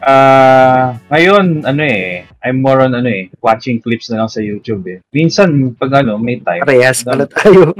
Ah, 0.00 0.96
ngayon, 1.12 1.68
ano 1.68 1.82
eh, 1.84 2.24
I'm 2.40 2.64
more 2.64 2.88
on 2.88 2.96
ano 2.96 3.10
eh, 3.12 3.28
watching 3.44 3.84
clips 3.84 4.08
na 4.08 4.24
lang 4.24 4.30
sa 4.32 4.40
YouTube 4.40 4.82
eh. 4.88 4.98
Minsan, 5.12 5.76
pag 5.76 6.00
ano, 6.00 6.16
may 6.16 6.40
time. 6.40 6.64
Parehas 6.64 7.04
pala 7.04 7.28
tayo. 7.28 7.76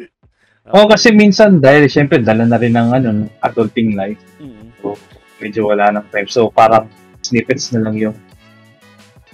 Oo, 0.74 0.86
kasi 0.90 1.14
minsan, 1.14 1.58
dahil 1.58 1.88
syempre, 1.88 2.20
dala 2.20 2.44
na 2.44 2.60
rin 2.60 2.74
ng 2.76 2.90
ano, 2.92 3.08
adulting 3.40 3.96
life. 3.96 4.20
Mm. 4.42 4.74
So, 4.82 4.98
medyo 5.38 5.70
wala 5.70 5.94
ng 5.94 6.06
time. 6.12 6.28
So, 6.28 6.50
parang 6.50 6.90
snippets 7.22 7.70
na 7.72 7.88
lang 7.88 7.96
yung 7.96 8.16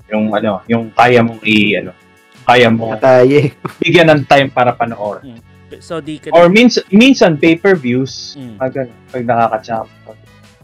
yung 0.09 0.33
ano, 0.33 0.65
yung 0.69 0.89
kaya 0.93 1.21
mong 1.21 1.45
i 1.45 1.77
ano, 1.77 1.93
kaya 2.49 2.73
mo 2.73 2.97
eh. 2.97 3.53
bigyan 3.77 4.09
ng 4.09 4.23
time 4.25 4.49
para 4.49 4.73
panoorin. 4.73 5.37
So, 5.77 6.01
di 6.01 6.17
ka 6.17 6.33
Or 6.33 6.49
minsan, 6.49 6.85
minsan 6.89 7.37
pay-per-views, 7.37 8.37
Mm. 8.37 8.57
pag, 8.57 8.73
ano, 8.75 8.93
pag 9.13 9.23
nakaka-champ, 9.23 9.89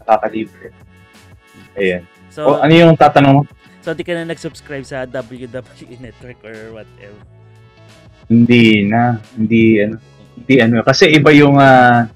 nakaka-libre. 0.01 0.73
Ayan. 1.75 2.03
so, 2.31 2.57
o, 2.57 2.59
ano 2.59 2.73
yung 2.73 2.97
tatanong 2.97 3.33
mo? 3.35 3.43
so, 3.85 3.93
di 3.93 4.01
ka 4.01 4.17
na 4.17 4.25
nag-subscribe 4.25 4.83
sa 4.83 5.05
WWE 5.05 6.01
Network 6.01 6.41
or 6.41 6.57
whatever. 6.73 7.21
Hindi 8.25 8.89
na, 8.89 9.21
hindi 9.37 9.85
ano, 9.85 10.01
hindi 10.35 10.55
ano, 10.57 10.81
kasi 10.81 11.13
iba 11.13 11.29
yung 11.31 11.61
ah, 11.61 12.09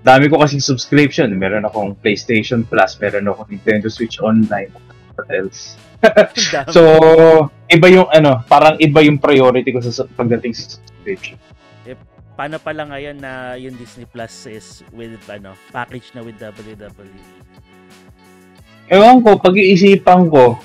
dami 0.00 0.30
ko 0.30 0.38
kasing 0.38 0.62
subscription. 0.62 1.34
Meron 1.34 1.66
akong 1.66 1.98
PlayStation 1.98 2.62
Plus, 2.62 2.94
meron 3.00 3.26
akong 3.26 3.50
Nintendo 3.50 3.90
Switch 3.90 4.22
Online, 4.22 4.70
what 5.18 5.26
else. 5.32 5.74
So, 6.76 6.82
iba 7.66 7.88
yung 7.88 8.12
ano, 8.12 8.44
parang 8.44 8.76
iba 8.76 9.00
yung 9.00 9.16
priority 9.16 9.72
ko 9.72 9.80
sa- 9.80 10.04
pagdating 10.06 10.52
sa 10.52 10.76
subscription. 10.76 11.40
Paano 12.34 12.58
pala 12.58 12.82
ngayon 12.90 13.22
na 13.22 13.54
yung 13.54 13.78
Disney 13.78 14.10
Plus 14.10 14.50
is 14.50 14.82
with, 14.90 15.22
ano, 15.30 15.54
package 15.70 16.10
na 16.18 16.26
with 16.26 16.34
WWE? 16.42 17.22
Ewan 18.90 19.22
ko, 19.22 19.38
pag-iisipan 19.38 20.26
ko, 20.28 20.58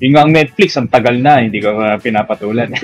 yung 0.00 0.16
ang 0.16 0.32
Netflix, 0.32 0.80
ang 0.80 0.88
tagal 0.88 1.20
na, 1.20 1.44
hindi 1.44 1.60
ko 1.60 1.76
uh, 1.76 2.00
pinapatulan. 2.00 2.72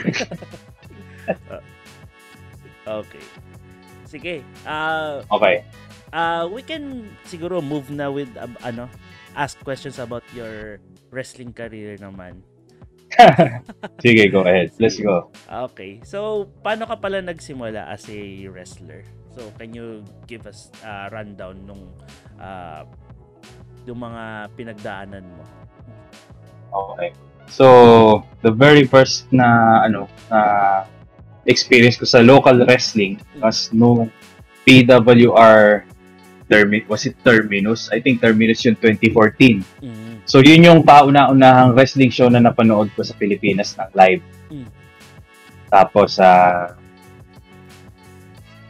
Okay. 2.90 3.22
Sige. 4.02 4.34
Ah, 4.66 5.22
okay. 5.30 5.62
ah, 6.10 6.42
we 6.50 6.58
can 6.58 7.06
siguro 7.22 7.62
move 7.62 7.86
na 7.86 8.10
with, 8.10 8.26
um, 8.34 8.58
ano, 8.66 8.90
ask 9.38 9.54
questions 9.62 10.02
about 10.02 10.26
your 10.34 10.82
wrestling 11.14 11.54
career 11.54 11.94
naman. 12.02 12.42
Sige, 14.02 14.30
go 14.30 14.46
ahead. 14.46 14.70
Let's 14.78 14.98
go. 14.98 15.30
Okay. 15.70 16.00
So, 16.06 16.48
paano 16.62 16.86
ka 16.86 16.96
pala 16.98 17.20
nagsimula 17.22 17.90
as 17.90 18.06
a 18.08 18.46
wrestler? 18.48 19.02
So, 19.34 19.50
can 19.58 19.74
you 19.74 20.02
give 20.26 20.46
us 20.46 20.70
a 20.82 21.10
rundown 21.10 21.62
nung 21.66 21.90
uh, 22.38 22.86
yung 23.86 24.02
mga 24.02 24.54
pinagdaanan 24.54 25.24
mo? 25.26 25.44
Okay. 26.70 27.10
So, 27.50 28.22
the 28.42 28.54
very 28.54 28.86
first 28.86 29.26
na 29.34 29.82
ano 29.82 30.06
na 30.30 30.40
experience 31.50 31.98
ko 31.98 32.06
sa 32.06 32.22
local 32.22 32.62
wrestling 32.62 33.18
was 33.42 33.74
no 33.74 34.06
PWR 34.62 35.82
Termi 36.50 36.82
was 36.90 37.06
it 37.06 37.14
Terminus? 37.22 37.90
I 37.94 38.02
think 38.02 38.18
Terminus 38.22 38.66
yung 38.66 38.78
2014. 38.78 39.62
Mm. 39.82 40.09
So, 40.30 40.38
yun 40.38 40.62
yung 40.62 40.86
pauna-unahang 40.86 41.74
wrestling 41.74 42.14
show 42.14 42.30
na 42.30 42.38
napanood 42.38 42.94
ko 42.94 43.02
sa 43.02 43.18
Pilipinas 43.18 43.74
ng 43.74 43.90
live. 43.98 44.22
Mm. 44.54 44.70
Tapos, 45.66 46.22
sa 46.22 46.30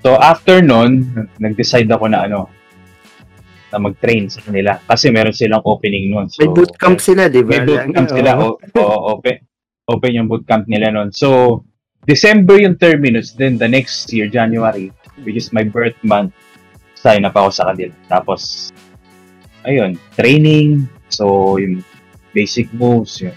so 0.01 0.17
after 0.17 0.65
nun, 0.65 1.05
nag-decide 1.37 1.93
ako 1.93 2.09
na 2.09 2.25
ano, 2.25 2.49
na 3.69 3.77
mag-train 3.77 4.33
sa 4.33 4.41
kanila. 4.41 4.81
Kasi 4.89 5.13
meron 5.13 5.37
silang 5.37 5.61
opening 5.69 6.09
nun. 6.09 6.33
So, 6.33 6.49
May 6.49 6.65
bootcamp 6.65 6.97
sila, 6.97 7.29
di 7.29 7.45
ba? 7.45 7.61
may 7.61 7.69
bootcamp 7.69 8.09
Oo. 8.09 8.17
sila. 8.17 8.31
O, 8.41 8.47
o, 8.57 9.21
open, 9.21 9.37
open 9.85 10.17
yung 10.17 10.33
bootcamp 10.33 10.65
nila 10.65 10.97
nun. 10.97 11.13
So, 11.13 11.61
December 12.09 12.57
yung 12.57 12.81
terminus. 12.81 13.37
Then, 13.37 13.61
the 13.61 13.69
next 13.69 14.09
year, 14.17 14.33
January, 14.33 14.97
which 15.29 15.37
is 15.37 15.53
my 15.53 15.69
birth 15.69 16.01
month, 16.01 16.33
sign 16.97 17.29
up 17.29 17.37
ako 17.37 17.53
sa 17.53 17.69
kanila. 17.69 17.93
Tapos, 18.09 18.73
ayun, 19.69 20.01
training. 20.17 20.89
So, 21.11 21.59
yung 21.59 21.85
basic 22.33 22.73
moves, 22.73 23.21
yung, 23.21 23.35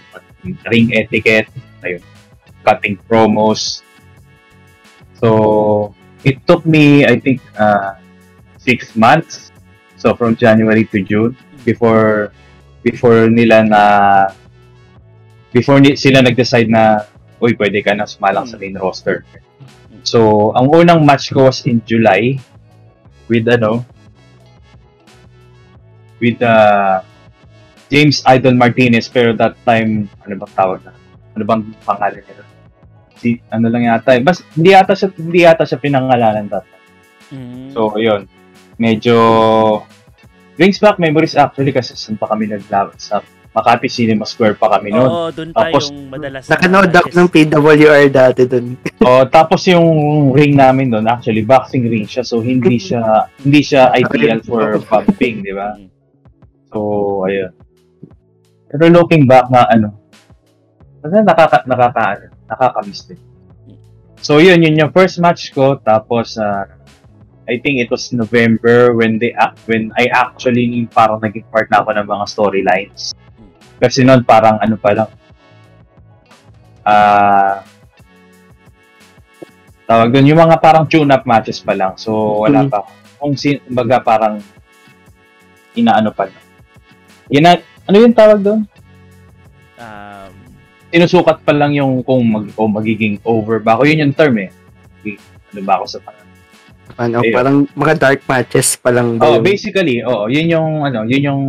ring 0.68 0.92
etiquette, 0.92 1.48
ayun, 1.80 2.04
cutting 2.64 3.00
promos. 3.08 3.80
So, 5.18 5.94
it 6.24 6.44
took 6.46 6.64
me, 6.64 7.04
I 7.04 7.20
think, 7.20 7.40
uh, 7.56 7.96
six 8.60 8.96
months. 8.96 9.52
So, 9.96 10.12
from 10.14 10.36
January 10.36 10.84
to 10.92 11.00
June, 11.00 11.36
before 11.64 12.32
before 12.84 13.32
nila 13.32 13.64
na 13.64 13.82
before 15.48 15.80
ni, 15.80 15.96
sila 15.96 16.20
nag-decide 16.20 16.68
na 16.68 17.08
uy, 17.40 17.56
pwede 17.56 17.80
ka 17.80 17.96
na 17.96 18.04
sumalang 18.04 18.44
sa 18.44 18.60
main 18.60 18.76
roster. 18.76 19.24
So, 20.04 20.52
ang 20.52 20.68
unang 20.68 21.08
match 21.08 21.32
ko 21.32 21.48
was 21.48 21.64
in 21.64 21.80
July 21.88 22.36
with 23.32 23.48
ano 23.48 23.80
with 26.20 26.36
uh, 26.44 27.00
James 27.88 28.24
Idol 28.26 28.56
Martinez 28.56 29.06
pero 29.08 29.36
that 29.36 29.54
time 29.62 30.08
ano 30.24 30.34
bang 30.38 30.52
tawag 30.56 30.80
na? 30.82 30.92
Ano 31.34 31.44
bang 31.44 31.62
pangalan 31.84 32.22
niya? 32.22 32.44
Si 33.14 33.28
ano 33.48 33.66
lang 33.68 33.84
yata. 33.86 34.16
eh. 34.16 34.20
Bas 34.20 34.40
hindi 34.54 34.72
yata 34.72 34.92
siya 34.92 35.08
hindi 35.14 35.38
yata 35.44 35.64
siya 35.64 35.78
pinangalanan 35.78 36.46
that 36.48 36.64
time. 36.64 36.84
Mm. 37.32 37.72
So, 37.72 37.96
ayun. 37.96 38.28
Medyo 38.76 39.16
brings 40.54 40.78
back 40.78 40.98
memories 40.98 41.34
actually 41.34 41.74
kasi 41.74 41.94
saan 41.94 42.14
pa 42.14 42.30
kami 42.30 42.46
naglaban 42.46 42.94
sa 42.98 43.22
Makati 43.54 43.86
Cinema 43.86 44.26
Square 44.26 44.58
pa 44.58 44.66
kami 44.66 44.90
noon. 44.90 45.06
Oo, 45.06 45.30
doon 45.30 45.54
pa 45.54 45.70
Tapos, 45.70 45.94
yung 45.94 46.10
madalas 46.10 46.42
Nakanood 46.50 46.90
ako 46.90 47.06
matches. 47.06 47.14
ng 47.14 47.28
PWR 47.30 48.04
dati 48.10 48.42
dun. 48.50 48.66
oh, 49.06 49.22
tapos 49.30 49.62
yung 49.70 49.86
ring 50.34 50.58
namin 50.58 50.90
doon, 50.90 51.06
actually 51.06 51.46
boxing 51.46 51.86
ring 51.86 52.02
siya. 52.02 52.26
So 52.26 52.42
hindi 52.42 52.82
siya 52.82 53.30
hindi 53.38 53.62
siya 53.62 53.94
ideal 53.94 54.42
for 54.42 54.78
pumping, 54.90 55.46
di 55.46 55.54
ba? 55.54 55.78
Mm. 55.78 55.86
So 56.74 56.78
ayun. 57.30 57.54
Pero 58.74 58.90
looking 58.90 59.30
back 59.30 59.46
na 59.54 59.70
ano, 59.70 59.94
kasi 60.98 61.22
nakaka 61.22 61.62
nakaka 61.62 62.26
nakaka-miss 62.50 63.06
din. 63.06 63.20
So 64.18 64.42
yun, 64.42 64.66
yun 64.66 64.74
yung 64.74 64.90
first 64.90 65.22
match 65.22 65.54
ko 65.54 65.78
tapos 65.78 66.34
ah, 66.42 66.66
I 67.46 67.60
think 67.62 67.78
it 67.78 67.92
was 67.92 68.10
November 68.10 68.90
when 68.96 69.20
they 69.20 69.30
act 69.30 69.62
when 69.70 69.94
I 69.94 70.10
actually 70.10 70.90
parang 70.90 71.22
naging 71.22 71.46
part 71.52 71.70
na 71.70 71.86
ako 71.86 71.94
ng 71.94 72.08
mga 72.08 72.24
storylines. 72.26 73.14
Kasi 73.78 74.02
noon 74.02 74.26
parang 74.26 74.58
ano 74.58 74.74
pa 74.74 74.90
lang 74.90 75.10
ah 76.84 77.64
tawag 79.84 80.08
doon 80.12 80.28
yung 80.32 80.40
mga 80.40 80.56
parang 80.58 80.88
tune-up 80.88 81.28
matches 81.28 81.60
pa 81.60 81.76
lang. 81.76 81.94
So 81.94 82.42
wala 82.42 82.64
Mhm. 82.64 82.70
pa. 82.72 82.80
Kung 83.20 83.36
sin, 83.36 83.60
kumbaga 83.62 84.00
parang 84.00 84.40
inaano 85.76 86.10
pa 86.12 86.28
lang. 86.28 86.44
Ina, 87.28 87.56
ano 87.84 87.96
yung 87.96 88.16
tawag 88.16 88.40
doon? 88.40 88.60
Um, 89.76 90.30
Sinusukat 90.94 91.42
pa 91.42 91.50
lang 91.50 91.74
yung 91.74 92.06
kung 92.06 92.22
mag, 92.22 92.46
o 92.54 92.70
magiging 92.70 93.18
over 93.26 93.58
ba 93.58 93.74
ako. 93.74 93.82
Yun 93.90 94.08
yung 94.08 94.14
term 94.14 94.38
eh. 94.38 94.50
Ano 95.50 95.60
ba 95.66 95.82
ako 95.82 95.84
sa 95.86 95.98
Ano, 96.94 97.26
Ayun. 97.26 97.34
parang 97.34 97.56
mga 97.74 97.94
dark 97.98 98.22
matches 98.28 98.78
pa 98.78 98.94
lang 98.94 99.18
Oh, 99.18 99.38
daw. 99.38 99.42
basically, 99.42 99.98
oh, 100.06 100.30
yun 100.30 100.46
yung 100.46 100.86
ano, 100.86 101.02
yun 101.02 101.22
yung 101.26 101.42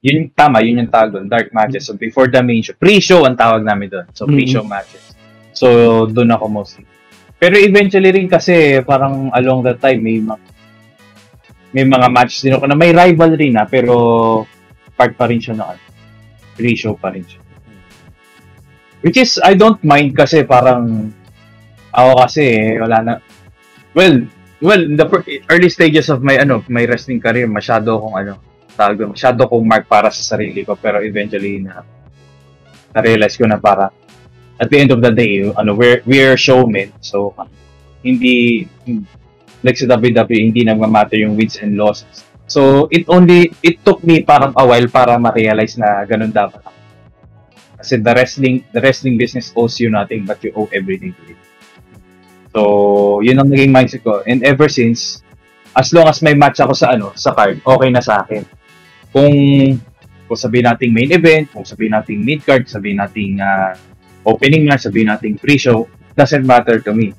yun 0.00 0.14
yung 0.16 0.28
tama, 0.32 0.64
yun 0.64 0.80
yung 0.80 0.90
tawag 0.90 1.12
doon, 1.12 1.28
dark 1.28 1.52
matches. 1.52 1.86
So 1.86 1.94
before 1.94 2.26
the 2.26 2.40
main 2.40 2.64
show, 2.64 2.72
pre-show 2.74 3.28
ang 3.28 3.36
tawag 3.36 3.62
namin 3.62 3.92
doon. 3.92 4.06
So 4.16 4.24
pre-show 4.24 4.64
matches. 4.64 5.12
So 5.52 5.68
doon 6.08 6.32
ako 6.32 6.48
mostly. 6.48 6.88
Pero 7.36 7.56
eventually 7.56 8.10
rin 8.12 8.28
kasi 8.28 8.80
parang 8.82 9.28
along 9.32 9.64
that 9.64 9.80
time 9.80 10.00
may 10.00 10.20
mga 10.20 10.40
may 11.70 11.84
mga 11.86 12.06
matches 12.10 12.40
din 12.42 12.56
ako 12.56 12.64
na 12.66 12.76
may 12.76 12.90
rivalry 12.90 13.48
na 13.54 13.64
pero 13.64 13.94
part 15.00 15.16
pa 15.16 15.24
rin 15.24 15.40
siya 15.40 15.56
na 15.56 15.72
ano, 15.72 15.80
pre-show 16.60 16.92
pa 16.92 17.08
rin 17.16 17.24
siya. 17.24 17.40
Which 19.00 19.16
is, 19.16 19.40
I 19.40 19.56
don't 19.56 19.80
mind 19.80 20.12
kasi 20.12 20.44
parang 20.44 21.08
ako 21.96 22.10
kasi 22.20 22.76
wala 22.76 22.96
na 23.00 23.14
well 23.96 24.22
well 24.62 24.78
in 24.78 24.94
the 24.94 25.06
early 25.50 25.72
stages 25.72 26.12
of 26.12 26.22
my 26.22 26.38
ano 26.38 26.62
my 26.70 26.86
wrestling 26.86 27.18
career 27.18 27.50
masyado 27.50 27.98
akong 27.98 28.14
ano 28.14 28.34
tawag 28.78 28.96
doon, 29.00 29.10
masyado 29.16 29.42
akong 29.42 29.66
mark 29.66 29.90
para 29.90 30.12
sa 30.14 30.36
sarili 30.36 30.62
ko 30.62 30.78
pero 30.78 31.02
eventually 31.02 31.58
na 31.64 31.82
na-realize 32.94 33.34
ko 33.34 33.50
na 33.50 33.58
para 33.58 33.90
at 34.62 34.68
the 34.70 34.78
end 34.78 34.94
of 34.94 35.02
the 35.02 35.10
day 35.10 35.42
ano 35.58 35.74
we're 35.74 36.04
we're 36.06 36.38
showmen 36.38 36.94
so 37.02 37.34
hindi 38.06 38.68
like 39.66 39.76
sa 39.76 39.90
WWE 39.90 40.40
hindi 40.54 40.62
nagmamatter 40.62 41.18
yung 41.18 41.34
wins 41.34 41.58
and 41.58 41.74
losses 41.74 42.29
so 42.50 42.90
it 42.90 43.06
only 43.06 43.54
it 43.62 43.78
took 43.86 44.02
me 44.02 44.26
parang 44.26 44.50
a 44.58 44.64
while 44.66 44.90
para 44.90 45.14
ma-realize 45.14 45.78
na 45.78 46.02
ganun 46.02 46.34
dapat 46.34 46.66
kasi 47.78 48.02
the 48.02 48.12
wrestling 48.12 48.66
the 48.74 48.82
wrestling 48.82 49.14
business 49.14 49.54
owes 49.54 49.78
you 49.78 49.86
nothing 49.86 50.26
but 50.26 50.42
you 50.42 50.50
owe 50.58 50.66
everything 50.74 51.14
to 51.14 51.22
it 51.30 51.38
So, 52.50 53.22
yun 53.22 53.38
ang 53.38 53.50
naging 53.50 53.70
mindset 53.70 54.02
ko. 54.02 54.26
And 54.26 54.42
ever 54.42 54.66
since, 54.66 55.22
as 55.70 55.94
long 55.94 56.10
as 56.10 56.18
may 56.18 56.34
match 56.34 56.58
ako 56.58 56.74
sa 56.74 56.94
ano, 56.94 57.14
sa 57.14 57.30
card, 57.30 57.62
okay 57.62 57.90
na 57.94 58.02
sa 58.02 58.26
akin. 58.26 58.42
Kung 59.14 59.34
kung 60.26 60.38
sabihin 60.38 60.66
nating 60.66 60.94
main 60.94 61.10
event, 61.14 61.50
kung 61.50 61.66
sabihin 61.66 61.94
nating 61.94 62.22
mid 62.22 62.42
card, 62.42 62.66
sabihin 62.66 62.98
nating 62.98 63.38
ah, 63.38 63.74
opening 64.26 64.66
match, 64.66 64.86
sabihin 64.86 65.10
nating 65.10 65.38
pre-show, 65.38 65.86
doesn't 66.18 66.46
matter 66.46 66.82
to 66.82 66.90
me. 66.90 67.14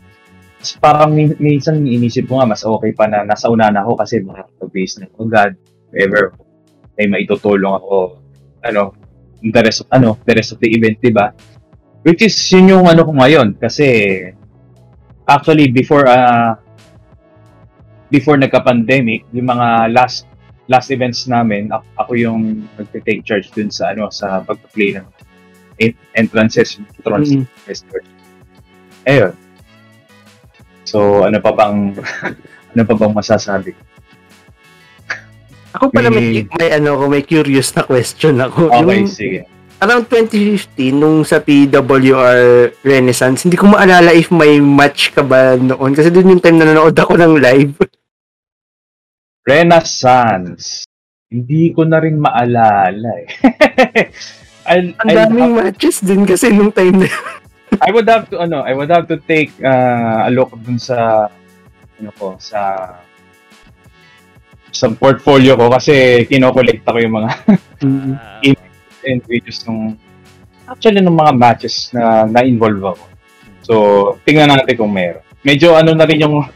Parang 0.78 1.12
min- 1.12 1.38
minsan 1.38 1.82
inisip 1.82 2.30
ko 2.30 2.40
nga 2.40 2.50
mas 2.50 2.62
okay 2.62 2.92
pa 2.94 3.10
na 3.10 3.26
nasa 3.26 3.50
una 3.50 3.70
na 3.70 3.82
ako 3.82 3.98
kasi 3.98 4.22
makakapag-base 4.22 4.94
na 5.02 5.06
ako 5.10 5.22
God, 5.28 5.52
ever 5.98 6.24
may 6.96 7.08
maitutulong 7.08 7.76
ako 7.78 8.20
ano 8.62 8.94
the 9.42 9.62
rest 9.64 9.82
of 9.82 9.88
ano 9.90 10.20
the 10.28 10.34
rest 10.38 10.54
of 10.54 10.60
the 10.62 10.70
event 10.70 11.02
di 11.02 11.10
ba 11.10 11.34
which 12.06 12.22
is 12.22 12.36
yun 12.54 12.70
yung 12.70 12.86
ano 12.86 13.02
ko 13.02 13.12
ngayon 13.16 13.58
kasi 13.58 13.88
actually 15.26 15.72
before 15.72 16.06
uh, 16.06 16.54
before 18.12 18.36
nagka-pandemic, 18.36 19.24
yung 19.32 19.48
mga 19.48 19.96
last 19.96 20.28
last 20.68 20.92
events 20.92 21.26
namin, 21.26 21.72
ako, 21.72 21.86
ako 21.98 22.12
yung 22.20 22.40
nagte-take 22.76 23.24
charge 23.24 23.48
dun 23.56 23.72
sa 23.72 23.96
ano 23.96 24.12
sa 24.12 24.44
pag-play 24.44 25.00
ng 25.00 25.08
en- 25.80 25.98
entrances, 26.14 26.78
entrance 26.78 27.32
Mhm. 27.32 27.48
tester. 27.66 28.04
Ayun. 29.08 29.34
So, 30.92 31.24
ano 31.24 31.40
pa 31.40 31.52
bang 31.52 31.96
ano 32.76 32.82
pa 32.84 32.94
bang 32.94 33.14
masasabi? 33.14 33.72
Ako 35.72 35.88
pala 35.88 36.12
may, 36.12 36.44
May- 36.44 36.52
may 36.52 36.70
ano 36.74 37.00
ko, 37.00 37.04
may 37.08 37.24
curious 37.24 37.72
na 37.72 37.82
question 37.82 38.36
ako. 38.38 38.68
Okay, 38.70 39.00
Yung 39.00 39.08
sige. 39.08 39.40
around 39.80 40.04
2015, 40.06 40.68
nung 40.94 41.24
sa 41.24 41.40
PWR 41.40 42.44
Renaissance, 42.82 43.48
hindi 43.48 43.56
ko 43.56 43.72
maalala 43.72 44.12
if 44.12 44.28
may 44.30 44.60
match 44.60 45.16
ka 45.16 45.24
ba 45.24 45.56
noon. 45.56 45.96
Kasi 45.96 46.12
doon 46.12 46.36
yung 46.36 46.44
time 46.44 46.60
na 46.60 46.68
nanonood 46.68 46.94
ako 46.94 47.16
ng 47.16 47.40
live. 47.40 47.80
Renaissance. 49.48 50.84
Hindi 51.26 51.72
ko 51.72 51.88
na 51.88 51.98
rin 51.98 52.20
maalala 52.20 53.10
eh. 53.18 53.28
I'll- 54.70 54.94
Ang 54.94 55.08
I'll 55.08 55.18
daming 55.26 55.52
matches 55.56 56.04
din 56.04 56.22
kasi 56.24 56.52
nung 56.52 56.70
time 56.70 57.02
na 57.02 57.10
I 57.80 57.90
would 57.94 58.10
have 58.10 58.28
to 58.34 58.44
ano, 58.44 58.68
I 58.68 58.76
would 58.76 58.92
have 58.92 59.08
to 59.08 59.18
take 59.24 59.56
uh, 59.64 60.28
a 60.28 60.30
look 60.34 60.52
dun 60.60 60.76
sa 60.76 61.32
ano 62.02 62.12
ko 62.20 62.36
sa 62.36 62.92
sa 64.72 64.86
portfolio 64.92 65.56
ko 65.56 65.72
kasi 65.72 66.26
kinokolekta 66.28 66.92
ko 66.92 67.00
yung 67.00 67.16
mga 67.24 67.30
ah, 68.20 69.08
and 69.08 69.22
videos 69.28 69.64
ng 69.68 69.96
actually 70.68 71.04
ng 71.04 71.12
mga 71.12 71.34
matches 71.36 71.92
na 71.92 72.24
na-involve 72.28 72.96
ako. 72.96 73.04
So, 73.62 73.74
tingnan 74.24 74.52
natin 74.52 74.80
kung 74.80 74.92
meron. 74.92 75.24
Medyo 75.44 75.76
ano 75.76 75.92
na 75.92 76.08
rin 76.08 76.24
yung 76.24 76.48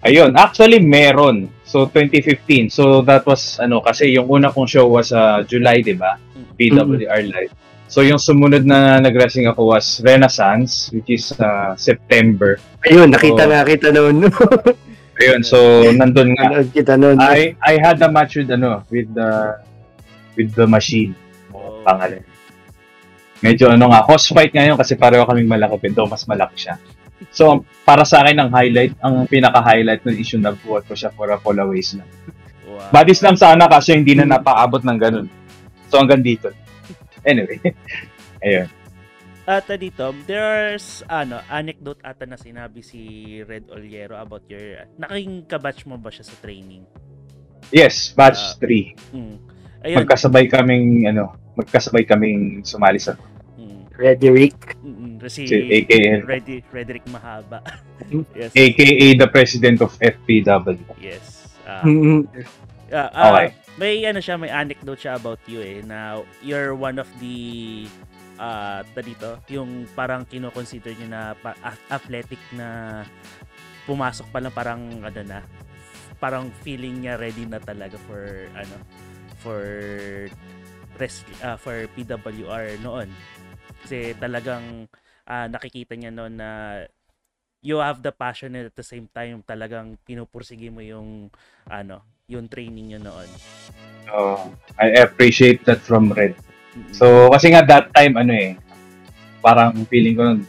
Ayun, 0.00 0.32
actually 0.32 0.80
meron. 0.80 1.52
So 1.68 1.84
2015. 1.84 2.72
So 2.72 3.04
that 3.04 3.28
was 3.28 3.60
ano 3.60 3.84
kasi 3.84 4.16
yung 4.16 4.32
una 4.32 4.48
kong 4.48 4.64
show 4.64 4.88
was 4.88 5.12
uh, 5.12 5.44
July, 5.44 5.84
'di 5.84 5.94
ba? 6.00 6.16
PWR 6.56 7.20
Live. 7.28 7.52
So 7.90 8.06
yung 8.06 8.22
sumunod 8.22 8.62
na 8.62 9.02
nag-wrestling 9.02 9.50
ako 9.50 9.74
was 9.74 9.98
Renaissance 10.06 10.94
which 10.94 11.10
is 11.10 11.34
uh, 11.42 11.74
September. 11.74 12.62
Ayun, 12.86 13.10
nakita 13.10 13.44
Oo. 13.44 13.50
nga 13.50 13.66
kita 13.66 13.90
noon. 13.90 14.30
Ayun, 15.20 15.42
so 15.42 15.58
nandun 15.90 16.38
nga. 16.38 16.62
Kita 16.70 16.94
noon. 16.94 17.18
I 17.18 17.58
I 17.58 17.82
had 17.82 17.98
a 17.98 18.06
match 18.06 18.38
with 18.38 18.54
ano 18.54 18.86
with 18.94 19.10
the 19.10 19.58
with 20.38 20.54
the 20.54 20.70
machine. 20.70 21.18
Oh. 21.50 21.82
Pangalan. 21.82 22.22
Medyo 23.42 23.74
ano 23.74 23.90
nga, 23.90 24.06
host 24.06 24.30
fight 24.30 24.54
ngayon 24.54 24.78
kasi 24.78 24.94
pareho 24.94 25.26
kaming 25.26 25.50
malaki 25.50 25.90
pero 25.90 26.06
mas 26.06 26.22
malaki 26.30 26.70
siya. 26.70 26.78
So, 27.34 27.66
para 27.84 28.06
sa 28.06 28.22
akin 28.24 28.38
ang 28.38 28.50
highlight, 28.54 28.96
ang 29.02 29.28
pinaka-highlight 29.28 30.06
ng 30.08 30.16
issue 30.16 30.40
na 30.40 30.56
buhat 30.56 30.88
ko 30.88 30.96
siya 30.96 31.12
for 31.12 31.28
a 31.28 31.36
follaways 31.36 31.98
na. 31.98 32.06
wow. 32.64 32.88
Body 32.94 33.12
slam 33.12 33.36
sana 33.36 33.68
kasi 33.68 33.92
hindi 33.92 34.16
na 34.16 34.24
napakaabot 34.24 34.80
ng 34.80 34.98
ganun. 35.00 35.26
So, 35.92 36.00
hanggang 36.00 36.24
dito. 36.24 36.48
Anyway. 37.22 37.60
Ayun. 38.44 38.68
At 39.44 39.66
uh, 39.66 39.74
dito, 39.74 40.14
there's 40.24 41.02
ano, 41.06 41.42
anecdote 41.46 41.98
ata 42.00 42.22
na 42.22 42.36
sinabi 42.36 42.80
si 42.80 43.00
Red 43.42 43.66
Oliero 43.68 44.14
about 44.14 44.46
your 44.46 44.62
naging 44.94 45.42
kabatch 45.44 45.84
mo 45.84 45.96
ba 45.96 46.08
siya 46.08 46.22
sa 46.22 46.36
training? 46.38 46.86
Yes, 47.68 48.12
Ah. 48.12 48.30
batch 48.30 48.56
3. 48.58 48.94
Mm. 49.10 49.36
Ayun. 49.80 49.96
Magkasabay 49.98 50.44
kaming, 50.46 51.08
ano, 51.08 51.34
magkasabay 51.56 52.04
kaming 52.04 52.62
sumali 52.62 53.00
sa 53.00 53.16
Mm. 53.56 53.90
Frederick. 53.90 54.56
Mm, 54.80 55.18
si, 55.26 55.44
si 55.44 55.56
AKA, 55.68 56.24
Redi- 56.24 56.64
Frederick 56.64 57.04
Mahaba. 57.06 57.60
yes. 58.38 58.52
AKA 58.54 59.18
the 59.18 59.28
president 59.28 59.80
of 59.80 59.92
FPW. 59.98 60.80
Yes. 60.96 61.48
Ah, 61.62 61.82
Mm, 61.82 62.24
ah, 62.88 63.08
ah, 63.10 63.28
Okay. 63.30 63.48
May 63.80 64.04
ano 64.04 64.20
siya, 64.20 64.36
may 64.36 64.52
anecdote 64.52 65.00
siya 65.00 65.16
about 65.16 65.40
you 65.48 65.64
eh 65.64 65.80
na 65.80 66.20
you're 66.44 66.76
one 66.76 67.00
of 67.00 67.08
the 67.16 67.88
ta 68.36 69.00
dito, 69.00 69.40
yung 69.48 69.88
parang 69.96 70.28
kino-consider 70.28 70.92
niyo 70.96 71.08
na 71.08 71.32
pa- 71.36 71.56
athletic 71.88 72.40
na 72.52 73.00
pumasok 73.88 74.28
pa 74.28 74.40
lang 74.40 74.52
parang 74.52 74.82
ano 75.00 75.20
na 75.24 75.40
parang 76.20 76.52
feeling 76.60 77.04
niya 77.04 77.16
ready 77.16 77.48
na 77.48 77.56
talaga 77.60 77.96
for 78.04 78.48
ano 78.52 78.76
for 79.40 79.64
rest 81.00 81.24
ah, 81.40 81.56
for 81.56 81.88
PWR 81.96 82.76
noon. 82.84 83.08
Kasi 83.84 84.12
talagang 84.20 84.88
ah, 85.24 85.48
nakikita 85.48 85.96
niya 85.96 86.12
noon 86.12 86.36
na 86.36 86.84
you 87.64 87.80
have 87.80 88.04
the 88.04 88.12
passion 88.12 88.56
and 88.56 88.68
at 88.68 88.76
the 88.76 88.84
same 88.84 89.08
time 89.08 89.40
talagang 89.44 89.96
pinupursige 90.04 90.68
mo 90.68 90.84
yung 90.84 91.32
ano 91.68 92.04
yung 92.30 92.46
training 92.46 92.94
nyo 92.94 93.00
noon. 93.02 93.28
So, 94.06 94.14
I 94.78 95.02
appreciate 95.02 95.66
that 95.66 95.82
from 95.82 96.14
Red. 96.14 96.38
Mm-mm. 96.78 96.94
So, 96.94 97.28
kasi 97.34 97.50
nga 97.50 97.66
that 97.66 97.90
time, 97.90 98.14
ano 98.14 98.30
eh, 98.30 98.54
parang 99.42 99.74
feeling 99.90 100.14
ko 100.14 100.22
nun, 100.30 100.40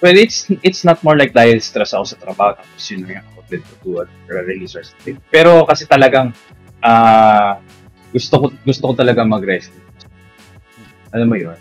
well, 0.00 0.16
it's 0.16 0.48
it's 0.64 0.80
not 0.80 1.04
more 1.04 1.14
like 1.14 1.36
dahil 1.36 1.60
stress 1.60 1.92
ako 1.92 2.04
sa 2.08 2.16
trabaho, 2.16 2.56
tapos 2.56 2.84
yun 2.88 3.04
nga 3.04 3.20
ako 3.20 3.38
din 3.52 3.60
to 3.60 3.74
do 3.84 3.90
a 4.00 4.04
release 4.32 4.72
or 4.72 4.84
something. 4.84 5.20
Pero 5.28 5.68
kasi 5.68 5.84
talagang, 5.84 6.32
ah, 6.80 7.60
gusto 8.10 8.34
ko, 8.40 8.46
gusto 8.64 8.84
ko 8.88 8.92
talaga 8.96 9.20
mag-rest. 9.22 9.70
Alam 11.12 11.28
mo 11.28 11.36
yun? 11.36 11.58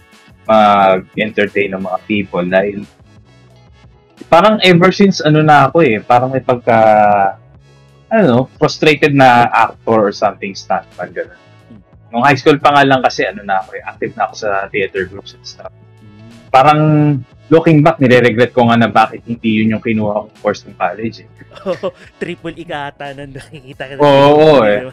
Mag-entertain 0.47 1.75
ng 1.75 1.83
mga 1.83 1.99
people 2.07 2.47
dahil 2.47 2.87
parang 4.29 4.61
ever 4.61 4.93
since 4.93 5.19
ano 5.23 5.41
na 5.41 5.67
ako 5.67 5.81
eh, 5.83 5.97
parang 5.99 6.29
may 6.29 6.43
pagka, 6.43 6.77
ano 8.09 8.21
no, 8.25 8.41
frustrated 8.57 9.13
na 9.13 9.49
actor 9.49 10.09
or 10.09 10.13
something 10.13 10.57
stuntman, 10.57 11.13
gano'n. 11.13 11.39
Nung 12.09 12.25
high 12.25 12.37
school 12.37 12.57
pa 12.57 12.73
nga 12.73 12.81
lang 12.81 13.05
kasi 13.05 13.29
ano 13.29 13.45
na 13.45 13.61
ako 13.61 13.77
eh, 13.77 13.83
active 13.85 14.13
na 14.17 14.25
ako 14.25 14.33
sa 14.33 14.49
theater 14.73 15.05
groups 15.05 15.37
and 15.37 15.45
stuff. 15.45 15.69
Parang 16.49 16.81
looking 17.53 17.85
back, 17.85 18.01
nire-regret 18.01 18.49
ko 18.49 18.65
nga 18.65 18.77
na 18.81 18.89
bakit 18.89 19.21
hindi 19.29 19.61
yun 19.61 19.77
yung 19.77 19.83
kinuha 19.85 20.25
kong 20.25 20.37
course 20.41 20.65
ng 20.65 20.73
college 20.73 21.25
eh. 21.25 21.29
Oh, 21.65 21.93
triple 22.21 22.57
ikata 22.57 23.13
na 23.13 23.29
nakikita 23.29 23.83
ka. 23.85 23.93
Oo, 24.01 24.65
eh. 24.65 24.89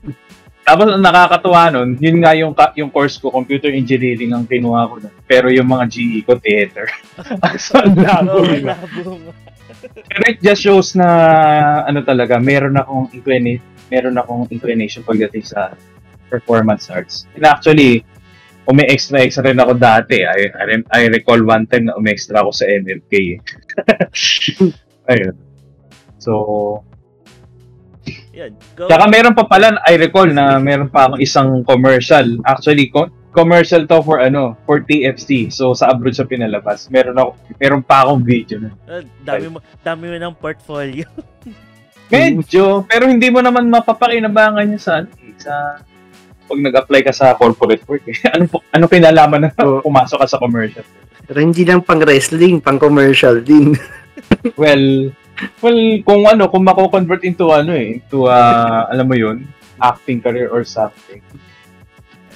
Tapos 0.64 0.88
ang 0.88 1.04
nakakatuwa 1.04 1.68
nun, 1.68 2.00
yun 2.00 2.24
nga 2.24 2.32
yung, 2.32 2.56
yung 2.80 2.88
course 2.88 3.20
ko, 3.20 3.28
computer 3.28 3.68
engineering 3.68 4.32
ang 4.32 4.48
kinuha 4.48 4.88
ko 4.88 4.94
nun. 4.96 5.14
Pero 5.28 5.52
yung 5.52 5.68
mga 5.68 5.84
GE 5.92 6.24
ko, 6.24 6.40
theater. 6.40 6.88
so, 7.60 7.76
ang 7.76 7.92
labo, 8.00 8.40
Pero 9.92 10.22
it 10.28 10.38
just 10.40 10.62
shows 10.62 10.94
na, 10.96 11.08
ano 11.84 12.00
talaga, 12.04 12.40
meron 12.40 12.78
akong 12.80 13.12
inclination, 13.12 13.64
meron 13.92 14.16
akong 14.16 14.48
inclination 14.48 15.04
pagdating 15.04 15.44
sa 15.44 15.76
performance 16.32 16.88
arts. 16.88 17.28
And 17.36 17.44
actually, 17.44 18.04
umi 18.64 18.84
extra 18.88 19.20
extra 19.20 19.44
rin 19.44 19.60
ako 19.60 19.76
dati. 19.76 20.24
I, 20.24 20.48
I, 20.48 20.80
I 20.88 21.00
recall 21.12 21.44
one 21.44 21.68
time 21.68 21.92
na 21.92 21.96
umi 22.00 22.10
extra 22.16 22.40
ako 22.40 22.50
sa 22.52 22.64
MFK. 22.64 23.38
Ayun. 25.12 25.36
So, 26.16 26.32
Yun. 28.34 28.52
Go. 28.74 28.90
Tsaka 28.90 29.06
meron 29.06 29.32
pa 29.32 29.46
pala, 29.46 29.78
I 29.86 29.94
recall 29.94 30.26
na 30.34 30.58
meron 30.58 30.90
pa 30.90 31.06
akong 31.06 31.22
isang 31.22 31.62
commercial. 31.62 32.42
Actually, 32.42 32.90
commercial 33.34 33.82
to 33.84 33.98
for 34.06 34.22
ano, 34.22 34.54
for 34.62 34.78
TFC. 34.80 35.50
So 35.50 35.74
sa 35.74 35.90
abroad 35.90 36.14
siya 36.14 36.30
pinalabas. 36.30 36.86
Meron 36.88 37.18
ako, 37.18 37.30
meron 37.58 37.82
pa 37.82 38.06
akong 38.06 38.22
video 38.22 38.62
na. 38.62 38.70
Ah, 38.86 39.02
dami 39.02 39.46
mo, 39.50 39.58
dami 39.82 40.04
mo 40.08 40.16
ng 40.16 40.36
portfolio. 40.38 41.04
Medyo, 42.14 42.86
pero 42.86 43.10
hindi 43.10 43.26
mo 43.28 43.42
naman 43.42 43.66
mapapakinabangan 43.66 44.64
niya 44.70 44.80
sa 44.80 44.92
ano, 45.02 45.10
sa 45.34 45.54
pag 46.44 46.60
nag-apply 46.60 47.00
ka 47.02 47.12
sa 47.12 47.34
corporate 47.34 47.82
work. 47.90 48.06
Eh. 48.06 48.16
ano 48.36 48.44
po- 48.46 48.64
ano 48.70 48.84
kinalaman 48.86 49.48
na 49.48 49.50
Oo. 49.58 49.82
pumasok 49.88 50.22
ka 50.22 50.26
sa 50.30 50.38
commercial? 50.38 50.86
Pero 51.24 51.38
hindi 51.40 51.64
lang 51.64 51.80
pang 51.80 51.98
wrestling, 52.04 52.60
pang 52.60 52.76
commercial 52.76 53.40
din. 53.40 53.74
Well, 54.54 55.10
well, 55.64 55.80
kung 56.04 56.22
ano, 56.28 56.52
kung 56.52 56.62
mako-convert 56.68 57.24
into 57.24 57.48
ano 57.48 57.72
eh, 57.72 57.98
into 57.98 58.28
uh, 58.28 58.84
alam 58.92 59.08
mo 59.08 59.16
yun, 59.16 59.48
acting 59.80 60.20
career 60.20 60.52
or 60.52 60.62
something. 60.68 61.24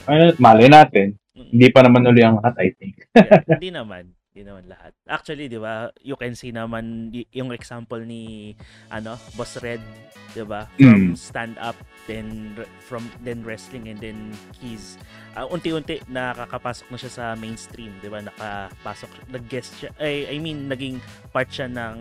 Ano, 0.09 0.33
malay 0.38 0.66
natin. 0.66 1.14
Hindi 1.31 1.68
pa 1.71 1.85
naman 1.85 2.03
uli 2.03 2.25
ang 2.25 2.40
lahat, 2.40 2.57
I 2.59 2.68
think. 2.75 2.97
Yeah, 3.14 3.44
hindi 3.47 3.71
naman. 3.71 4.05
Hindi 4.29 4.42
naman 4.44 4.64
lahat. 4.66 4.92
Actually, 5.05 5.47
di 5.47 5.59
ba, 5.59 5.90
you 5.99 6.14
can 6.14 6.33
see 6.33 6.51
naman 6.51 7.11
y- 7.11 7.27
yung 7.33 7.51
example 7.51 7.99
ni 7.99 8.55
ano, 8.88 9.14
Boss 9.35 9.59
Red, 9.59 9.83
di 10.31 10.42
ba? 10.42 10.66
From 10.75 11.12
Mm. 11.12 11.14
stand 11.14 11.55
up 11.59 11.75
then 12.07 12.57
from 12.81 13.05
then 13.21 13.44
wrestling 13.44 13.85
and 13.87 13.99
then 13.99 14.31
he's 14.57 14.97
ah, 15.35 15.44
unti-unti 15.44 16.01
nakakapasok 16.07 16.87
na 16.88 16.97
siya 16.97 17.12
sa 17.12 17.25
mainstream, 17.35 17.90
di 17.99 18.07
ba? 18.07 18.23
Nakapasok, 18.23 19.29
nag-guest 19.29 19.71
siya. 19.77 19.90
Ay, 19.97 20.25
I 20.27 20.38
mean, 20.38 20.66
naging 20.66 21.03
part 21.29 21.51
siya 21.51 21.66
ng 21.66 21.97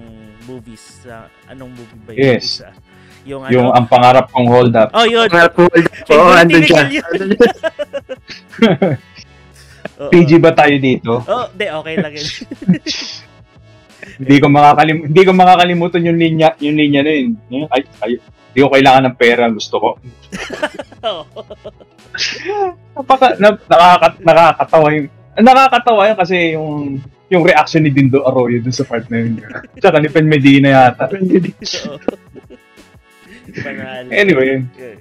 movies 0.46 1.04
sa 1.04 1.28
anong 1.46 1.74
movie 1.74 2.02
ba 2.04 2.12
yun? 2.14 2.38
Yes. 2.38 2.62
Isa? 2.62 2.70
Yung 3.28 3.42
ano? 3.44 3.52
Yung 3.52 3.70
ang 3.76 3.86
pangarap 3.92 4.32
kong 4.32 4.48
hold 4.48 4.74
up. 4.74 4.90
oh, 4.96 5.04
yun. 5.04 5.28
Mga 5.28 5.52
pool. 5.52 5.68
Oo, 5.76 5.84
Favorite 6.08 6.40
andun 6.40 6.64
siya. 6.64 6.82
tinigil 6.82 6.96
yun. 6.96 7.04
Andun 7.12 7.36
siya. 7.36 7.62
Oo. 9.98 10.12
PG 10.14 10.32
ba 10.38 10.52
tayo 10.54 10.76
dito? 10.78 11.12
Oh, 11.26 11.46
di, 11.52 11.66
okay 11.68 11.96
lang 11.98 12.14
yun. 12.14 12.28
Hindi 14.18 14.36
ko 14.40 14.48
makakalim 14.50 14.98
hindi 15.12 15.22
ko 15.22 15.32
makakalimutan 15.36 16.08
yung 16.10 16.18
linya, 16.18 16.50
yung 16.58 16.74
linya 16.80 17.06
na 17.06 17.12
yun. 17.12 17.38
Ay, 17.70 17.86
ay, 18.02 18.12
hindi 18.18 18.60
ko 18.64 18.70
kailangan 18.74 19.04
ng 19.12 19.18
pera, 19.20 19.46
gusto 19.52 19.76
ko. 19.78 19.90
Oo. 21.12 21.26
Napaka, 22.98 23.38
na, 23.38 23.54
nakaka, 23.54 24.08
nakakatawa 24.24 24.88
yung 24.96 25.08
nakakatawa 25.38 26.02
yun 26.10 26.18
kasi 26.18 26.36
yung 26.58 26.98
yung 27.30 27.44
reaction 27.46 27.84
ni 27.84 27.92
Dindo 27.94 28.24
Arroyo 28.26 28.58
dun 28.64 28.74
sa 28.74 28.88
part 28.88 29.06
na 29.12 29.22
yun. 29.22 29.38
Tsaka 29.78 30.00
ni 30.02 30.10
Pen 30.10 30.26
Medina 30.26 30.68
yata. 30.72 31.12
Panalo. 33.62 34.10
Anyway, 34.14 34.46
Yun. 34.78 34.98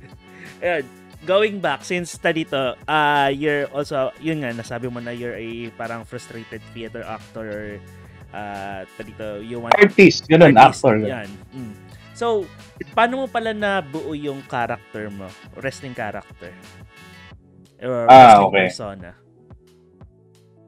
Ayun. 0.62 0.84
Going 1.26 1.58
back, 1.58 1.82
since 1.82 2.14
ta 2.22 2.30
dito, 2.30 2.78
uh, 2.86 3.28
you're 3.34 3.66
also, 3.74 4.14
yun 4.22 4.46
nga, 4.46 4.54
nasabi 4.54 4.86
mo 4.86 5.02
na 5.02 5.10
you're 5.10 5.34
a 5.34 5.74
parang 5.74 6.06
frustrated 6.06 6.62
theater 6.70 7.02
actor, 7.02 7.82
uh, 8.30 8.86
ta 8.86 9.02
dito, 9.02 9.42
you 9.42 9.58
want 9.58 9.74
artist, 9.74 10.30
ganun, 10.30 10.54
artist, 10.54 10.86
actor. 10.86 10.96
Yan. 11.02 11.26
Mm. 11.50 11.74
So, 12.14 12.46
paano 12.94 13.24
mo 13.24 13.26
pala 13.26 13.50
nabuo 13.50 14.14
yung 14.14 14.40
character 14.46 15.10
mo? 15.10 15.26
Wrestling 15.58 15.98
character? 15.98 16.54
Or 17.82 18.06
Ah, 18.06 18.40
wrestling 18.40 18.46
okay. 18.46 18.66
persona? 18.70 19.10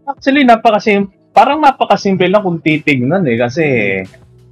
Actually, 0.08 0.42
napakasim 0.42 1.12
parang 1.38 1.62
napakasimple 1.62 2.26
lang 2.26 2.42
kung 2.42 2.58
titignan 2.58 3.22
eh 3.28 3.38
kasi 3.38 3.64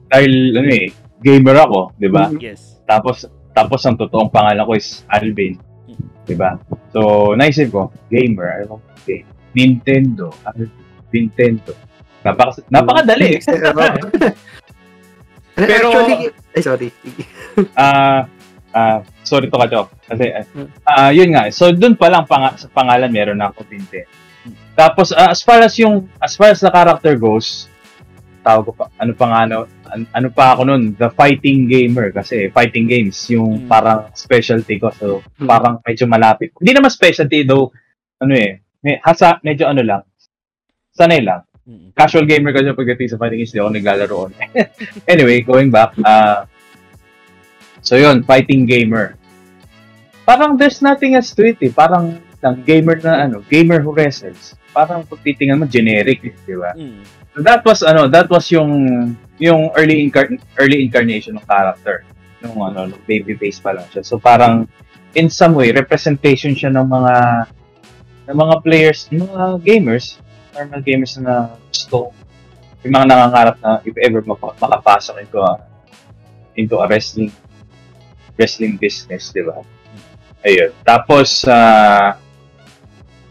dahil 0.06 0.54
ano 0.54 0.70
eh, 0.70 0.86
gamer 1.18 1.56
ako, 1.66 1.98
'di 1.98 2.08
ba? 2.12 2.30
Yes. 2.38 2.75
Tapos 2.86 3.26
tapos 3.52 3.80
ang 3.84 3.98
totoong 3.98 4.30
pangalan 4.30 4.64
ko 4.64 4.72
is 4.78 5.02
Alvin. 5.10 5.58
'Di 6.26 6.34
ba? 6.34 6.58
So, 6.90 7.32
naisip 7.38 7.70
ko, 7.70 7.92
gamer, 8.10 8.66
ano 8.66 8.82
game? 9.06 9.26
Nintendo, 9.54 10.32
Alvin, 10.46 10.70
Nintendo. 11.10 11.72
Napaka 12.26 12.62
napakadali. 12.70 13.38
Pero, 15.56 15.88
actually, 15.88 16.28
ay 16.52 16.62
sorry. 16.62 16.88
Ah, 17.72 18.28
ah, 18.76 19.00
sorry 19.24 19.48
to 19.48 19.56
Kacho. 19.56 19.88
Kasi, 20.04 20.28
ah, 20.28 20.44
ah, 20.84 21.10
yun 21.16 21.32
nga. 21.32 21.48
So, 21.48 21.72
dun 21.72 21.96
pa 21.96 22.12
lang 22.12 22.28
pang, 22.28 22.52
sa 22.60 22.68
pangalan 22.68 23.08
meron 23.08 23.40
na 23.40 23.48
ako 23.48 23.64
Nintendo. 23.72 24.12
Tapos, 24.76 25.16
ah, 25.16 25.32
as 25.32 25.40
far 25.40 25.64
as 25.64 25.72
yung, 25.80 26.04
as 26.20 26.36
far 26.36 26.52
as 26.52 26.60
the 26.60 26.68
character 26.68 27.16
goes, 27.16 27.72
tawag 28.46 28.64
ko 28.70 28.72
pa, 28.78 28.86
ano 29.02 29.12
pa 29.18 29.24
nga, 29.26 29.38
ano, 29.42 29.56
an- 29.90 30.10
ano 30.14 30.28
pa 30.30 30.54
ako 30.54 30.62
nun, 30.70 30.94
the 30.94 31.10
fighting 31.10 31.66
gamer. 31.66 32.14
Kasi 32.14 32.46
fighting 32.54 32.86
games, 32.86 33.18
yung 33.26 33.66
Hmm. 33.66 33.68
parang 33.68 33.98
specialty 34.14 34.78
ko. 34.78 34.94
So, 34.94 35.26
Hmm. 35.34 35.50
parang 35.50 35.74
medyo 35.82 36.06
malapit. 36.06 36.54
Hindi 36.54 36.70
naman 36.78 36.94
specialty 36.94 37.42
though, 37.42 37.74
ano 38.22 38.32
eh, 38.38 38.62
may, 38.86 39.02
hasa, 39.02 39.42
medyo 39.42 39.66
ano 39.66 39.82
lang, 39.82 40.02
sanay 40.94 41.18
lang. 41.26 41.42
Mm. 41.66 41.90
Casual 41.98 42.30
gamer 42.30 42.54
kasi 42.54 42.70
pagdating 42.70 43.10
sa 43.10 43.18
fighting 43.18 43.42
games, 43.42 43.50
di 43.50 43.58
ako 43.58 43.74
naglalaro 43.74 44.14
online. 44.30 44.52
anyway, 45.10 45.42
going 45.42 45.66
back, 45.66 45.98
ah, 46.06 46.46
so 47.82 47.98
yun, 47.98 48.22
fighting 48.22 48.62
gamer. 48.70 49.18
Parang 50.22 50.54
there's 50.54 50.78
nothing 50.78 51.18
else 51.18 51.34
to 51.34 51.42
it 51.42 51.58
eh. 51.58 51.74
Parang 51.74 52.22
lang 52.38 52.62
gamer 52.62 53.02
na 53.02 53.26
ano, 53.26 53.42
gamer 53.50 53.82
who 53.82 53.90
wrestles. 53.90 54.54
Parang 54.76 55.08
pag 55.08 55.20
titingnan 55.24 55.64
mo, 55.64 55.64
generic 55.64 56.20
eh, 56.20 56.36
di 56.44 56.52
ba? 56.52 56.76
Mm. 56.76 57.00
So 57.32 57.40
that 57.40 57.64
was 57.64 57.80
ano, 57.80 58.12
that 58.12 58.28
was 58.28 58.52
yung 58.52 58.68
yung 59.40 59.72
early 59.72 60.04
incar- 60.04 60.36
early 60.60 60.84
incarnation 60.84 61.40
ng 61.40 61.48
character. 61.48 62.04
Nung 62.44 62.60
ano, 62.60 62.92
nung 62.92 63.02
baby 63.08 63.32
face 63.32 63.56
pa 63.56 63.72
lang 63.72 63.88
siya. 63.88 64.04
So 64.04 64.20
parang 64.20 64.68
in 65.16 65.32
some 65.32 65.56
way 65.56 65.72
representation 65.72 66.52
siya 66.52 66.68
ng 66.76 66.84
mga 66.92 67.14
ng 68.28 68.36
mga 68.36 68.54
players, 68.60 69.08
ng 69.08 69.24
mga 69.24 69.64
gamers, 69.64 70.20
normal 70.52 70.80
gamers 70.84 71.16
na 71.16 71.56
gusto 71.72 72.12
yung 72.84 72.92
mga 72.92 73.08
nangangarap 73.08 73.56
na 73.64 73.80
if 73.88 73.96
ever 73.96 74.20
mapa- 74.28 74.56
makapasok 74.60 75.24
into 75.24 75.40
a 75.40 75.52
into 76.60 76.76
a 76.76 76.84
wrestling 76.84 77.32
wrestling 78.36 78.76
business, 78.76 79.32
di 79.32 79.40
ba? 79.40 79.64
Ayun. 80.44 80.70
Tapos, 80.84 81.48
ah 81.48 82.20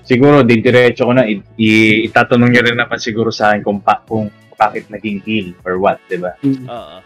siguro, 0.05 0.45
didiretso 0.45 1.03
ko 1.03 1.11
na, 1.11 1.25
i- 1.25 1.41
i- 1.57 2.05
itatanong 2.05 2.49
niyo 2.49 2.61
rin 2.63 2.77
naman 2.77 3.01
siguro 3.01 3.33
sa 3.33 3.51
akin 3.51 3.61
kung, 3.61 3.79
pa, 3.81 3.99
kung 4.05 4.29
bakit 4.55 4.87
naging 4.87 5.19
heel 5.25 5.51
or 5.67 5.81
what, 5.81 5.99
di 6.07 6.15
ba? 6.15 6.37
Oo. 6.45 6.97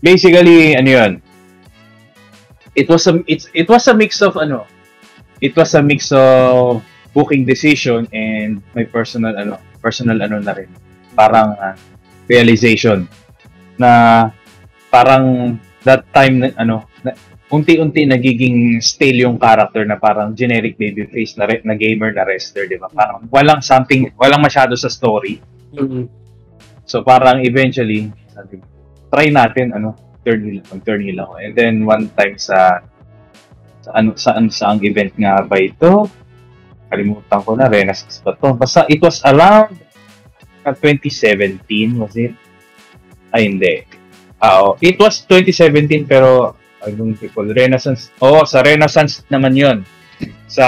Basically, 0.00 0.74
ano 0.74 0.90
yun, 0.90 1.12
it 2.74 2.88
was 2.88 3.06
a, 3.06 3.22
it's, 3.24 3.46
it 3.54 3.68
was 3.68 3.86
a 3.86 3.94
mix 3.94 4.18
of, 4.20 4.34
ano, 4.36 4.66
it 5.40 5.54
was 5.54 5.72
a 5.74 5.82
mix 5.84 6.10
of 6.10 6.82
booking 7.14 7.46
decision 7.46 8.08
and 8.10 8.58
my 8.74 8.82
personal, 8.82 9.36
ano, 9.38 9.62
personal, 9.78 10.18
ano 10.18 10.42
na 10.42 10.52
rin, 10.52 10.66
parang 11.14 11.54
ah, 11.56 11.78
realization 12.26 13.06
na 13.78 14.26
parang 14.90 15.54
that 15.84 16.02
time 16.10 16.42
na, 16.42 16.48
ano, 16.58 16.82
na, 17.06 17.14
unti-unti 17.54 18.02
nagiging 18.02 18.82
stale 18.82 19.22
yung 19.22 19.38
character 19.38 19.86
na 19.86 19.94
parang 19.94 20.34
generic 20.34 20.74
babyface 20.74 21.38
na, 21.38 21.46
re- 21.46 21.62
na 21.62 21.78
gamer 21.78 22.10
na 22.10 22.26
wrestler, 22.26 22.66
di 22.66 22.74
ba? 22.74 22.90
Parang 22.90 23.30
walang 23.30 23.62
something, 23.62 24.10
walang 24.18 24.42
masyado 24.42 24.74
sa 24.74 24.90
story. 24.90 25.38
Mm. 25.70 26.10
So 26.82 27.06
parang 27.06 27.46
eventually, 27.46 28.10
sabi, 28.34 28.58
try 29.14 29.30
natin 29.30 29.70
ano, 29.70 29.94
turn 30.26 30.42
heel, 30.42 30.60
mag-turn 30.66 31.00
heel 31.06 31.22
ako. 31.22 31.32
And 31.38 31.52
then 31.54 31.74
one 31.86 32.10
time 32.18 32.34
sa 32.40 32.82
sa 33.84 33.90
ano 34.00 34.16
saan 34.16 34.48
sa 34.48 34.74
ang 34.74 34.80
event 34.82 35.14
nga 35.14 35.44
ba 35.44 35.56
ito? 35.60 36.08
Kalimutan 36.88 37.40
ko 37.44 37.54
na, 37.54 37.70
Renaissance 37.70 38.18
ba 38.24 38.34
to? 38.34 38.56
Basta 38.56 38.88
it 38.90 38.98
was 38.98 39.22
around 39.22 39.76
uh, 40.64 40.74
2017, 40.74 42.00
was 42.00 42.16
it? 42.16 42.34
Ay, 43.30 43.46
hindi. 43.50 43.84
Ah, 44.40 44.60
oh, 44.64 44.72
it 44.80 44.96
was 44.96 45.24
2017 45.28 46.08
pero 46.08 46.56
anong 46.86 47.16
people 47.16 47.46
Renaissance. 47.46 48.12
Oh, 48.18 48.44
sa 48.44 48.60
Renaissance 48.60 49.24
naman 49.28 49.52
'yon. 49.52 49.78
Sa 50.46 50.64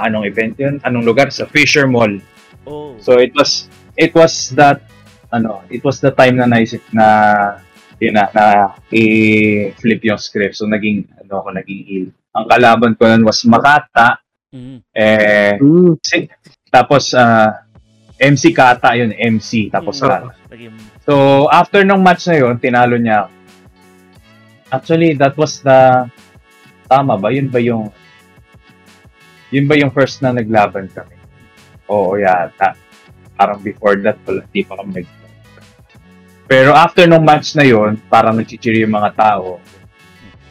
anong 0.00 0.28
event 0.28 0.54
'yon? 0.56 0.74
Anong 0.80 1.04
lugar? 1.04 1.28
Sa 1.28 1.44
Fisher 1.44 1.84
Mall. 1.84 2.20
Oh. 2.64 2.96
So 3.00 3.18
it 3.18 3.34
was 3.34 3.68
it 3.96 4.12
was 4.12 4.54
that 4.54 4.84
ano, 5.28 5.66
it 5.68 5.82
was 5.82 5.98
the 5.98 6.14
time 6.14 6.38
na 6.38 6.46
naisip 6.46 6.80
na 6.94 7.06
yun 7.98 8.14
na, 8.14 8.30
na 8.30 8.44
i-flip 8.90 10.00
yung 10.04 10.20
script. 10.20 10.54
So 10.54 10.66
naging 10.66 11.10
ano 11.18 11.42
ako 11.42 11.48
naging 11.52 11.82
heel. 11.84 12.06
Ang 12.34 12.46
kalaban 12.46 12.92
ko 12.94 13.06
nun 13.06 13.24
was 13.24 13.42
Makata 13.44 14.20
Mm. 14.54 14.86
eh 14.94 15.58
Mm. 15.58 15.98
si- 15.98 16.30
tapos 16.70 17.10
ah, 17.10 17.66
MC 18.14 18.54
Kata 18.54 18.94
yun, 18.94 19.10
MC 19.10 19.66
tapos 19.66 19.98
Mm. 19.98 20.06
Kata. 20.06 20.30
So 21.02 21.14
after 21.50 21.82
nung 21.82 22.06
match 22.06 22.30
na 22.30 22.38
yun, 22.38 22.54
tinalo 22.62 22.94
niya. 22.94 23.26
ako. 23.26 23.33
Actually, 24.74 25.14
that 25.14 25.38
was 25.38 25.62
the 25.62 26.10
tama 26.90 27.14
ba? 27.14 27.30
Yun 27.30 27.48
ba 27.48 27.62
yung 27.62 27.94
yun 29.54 29.70
ba 29.70 29.78
yung 29.78 29.94
first 29.94 30.18
na 30.18 30.34
naglaban 30.34 30.90
kami? 30.90 31.14
Oo, 31.86 32.18
yata. 32.18 32.74
Parang 33.38 33.62
before 33.62 33.94
that, 34.02 34.18
wala, 34.26 34.42
di 34.50 34.66
pa 34.66 34.74
kami 34.78 35.02
nag 35.02 35.06
Pero 36.44 36.76
after 36.76 37.08
nung 37.08 37.24
match 37.24 37.56
na 37.56 37.64
yun, 37.64 37.96
parang 38.10 38.36
nagchichiri 38.36 38.84
yung 38.84 38.92
mga 38.92 39.16
tao. 39.16 39.62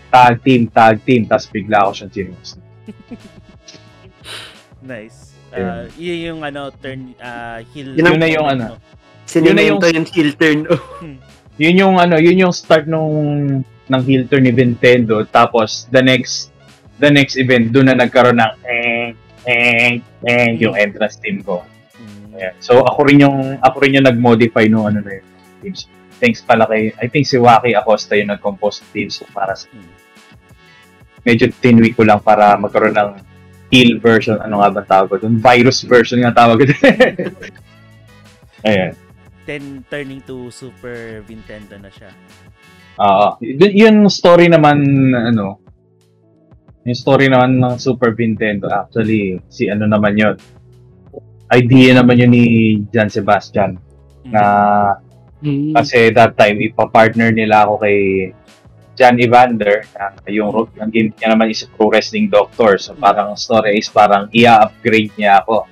Tag 0.09 0.41
team, 0.41 0.65
tag 0.71 1.03
team, 1.05 1.27
tapos 1.27 1.51
bigla 1.51 1.85
ako 1.85 1.91
siyang 1.93 2.11
chinos. 2.13 2.49
nice. 4.81 5.33
Uh, 5.53 5.85
yun 6.01 6.33
yung 6.33 6.41
ano, 6.41 6.73
turn, 6.73 7.13
uh, 7.21 7.61
heel. 7.75 7.93
Yun 7.93 8.09
ang- 8.09 8.17
Yun 8.17 8.21
na 8.21 8.29
yung 8.29 8.47
ano. 8.49 8.65
Sinimento 9.29 9.85
yung 9.89 10.07
heel 10.09 10.31
turn. 10.33 10.59
Oh. 10.65 10.81
Yun 11.61 11.75
yung 11.77 11.95
ano, 12.01 12.17
yun 12.17 12.41
yung 12.41 12.53
start 12.53 12.89
nung 12.89 13.61
ng 13.89 14.01
heel 14.03 14.23
turn 14.27 14.47
ni 14.47 14.53
Nintendo. 14.53 15.23
Tapos 15.27 15.87
the 15.91 15.99
next 15.99 16.53
the 17.01 17.09
next 17.09 17.35
event 17.35 17.73
doon 17.73 17.91
na 17.91 17.97
nagkaroon 17.99 18.39
ng 18.39 18.53
eh 18.63 19.07
eh 19.43 19.99
eh 20.23 20.47
yung 20.59 20.77
entrance 20.77 21.19
team 21.19 21.43
ko. 21.43 21.65
Mm. 21.99 22.37
Ayan. 22.39 22.53
So 22.63 22.79
ako 22.83 22.99
rin 23.09 23.19
yung 23.23 23.59
ako 23.59 23.75
rin 23.83 23.99
yung 23.99 24.07
nag-modify 24.07 24.71
nung 24.71 24.87
ano 24.87 25.03
na 25.03 25.19
yun. 25.19 25.27
Teams. 25.63 25.87
Thanks 26.23 26.39
pala 26.39 26.63
kay 26.69 26.95
I 27.01 27.11
think 27.11 27.27
si 27.27 27.35
Waki 27.35 27.75
Acosta 27.75 28.15
yung 28.15 28.31
nag-compose 28.31 28.85
teams 28.95 29.19
para 29.35 29.57
sa 29.57 29.67
Mm. 29.71 29.91
medyo 31.23 31.47
tinweak 31.59 31.95
ko 31.95 32.03
lang 32.03 32.19
para 32.19 32.55
magkaroon 32.59 32.95
ng 32.95 33.11
heel 33.73 33.97
version. 33.97 34.37
Ano 34.39 34.61
nga 34.61 34.69
ba 34.69 34.83
tawag 34.85 35.07
ko 35.11 35.15
doon? 35.23 35.41
Virus 35.41 35.81
version 35.87 36.21
nga 36.21 36.35
tawag 36.35 36.61
ko. 36.61 36.65
Ayan. 38.69 38.93
Then 39.43 39.83
turning 39.91 40.23
to 40.23 40.47
Super 40.53 41.19
Nintendo 41.27 41.75
na 41.75 41.91
siya. 41.91 42.11
Oo. 42.97 43.27
Y- 43.39 43.81
yung 43.81 44.05
story 44.05 44.47
naman, 44.47 44.77
ano, 45.11 45.57
yung 46.83 46.97
story 46.97 47.31
naman 47.31 47.57
ng 47.57 47.75
Super 47.77 48.11
Nintendo, 48.11 48.67
actually, 48.67 49.39
si 49.47 49.71
ano 49.71 49.87
naman 49.87 50.13
yun. 50.13 50.35
Idea 51.47 51.95
naman 51.95 52.17
yun 52.17 52.31
ni 52.33 52.45
John 52.89 53.07
Sebastian 53.07 53.77
na 54.25 54.43
Mm. 55.43 55.75
kasi 55.75 56.07
that 56.15 56.39
time 56.39 56.55
ipa-partner 56.63 57.35
nila 57.35 57.67
ako 57.67 57.83
kay 57.83 58.31
John 58.95 59.19
Evander 59.19 59.83
na 59.91 60.15
yung 60.31 60.55
ang 60.79 60.87
game 60.87 61.11
niya 61.11 61.35
naman 61.35 61.51
is 61.51 61.67
pro 61.67 61.91
wrestling 61.91 62.31
doctor 62.31 62.79
so 62.79 62.95
parang 62.95 63.35
ang 63.35 63.39
story 63.39 63.75
is 63.75 63.91
parang 63.91 64.31
i-upgrade 64.31 65.11
niya 65.19 65.43
ako 65.43 65.67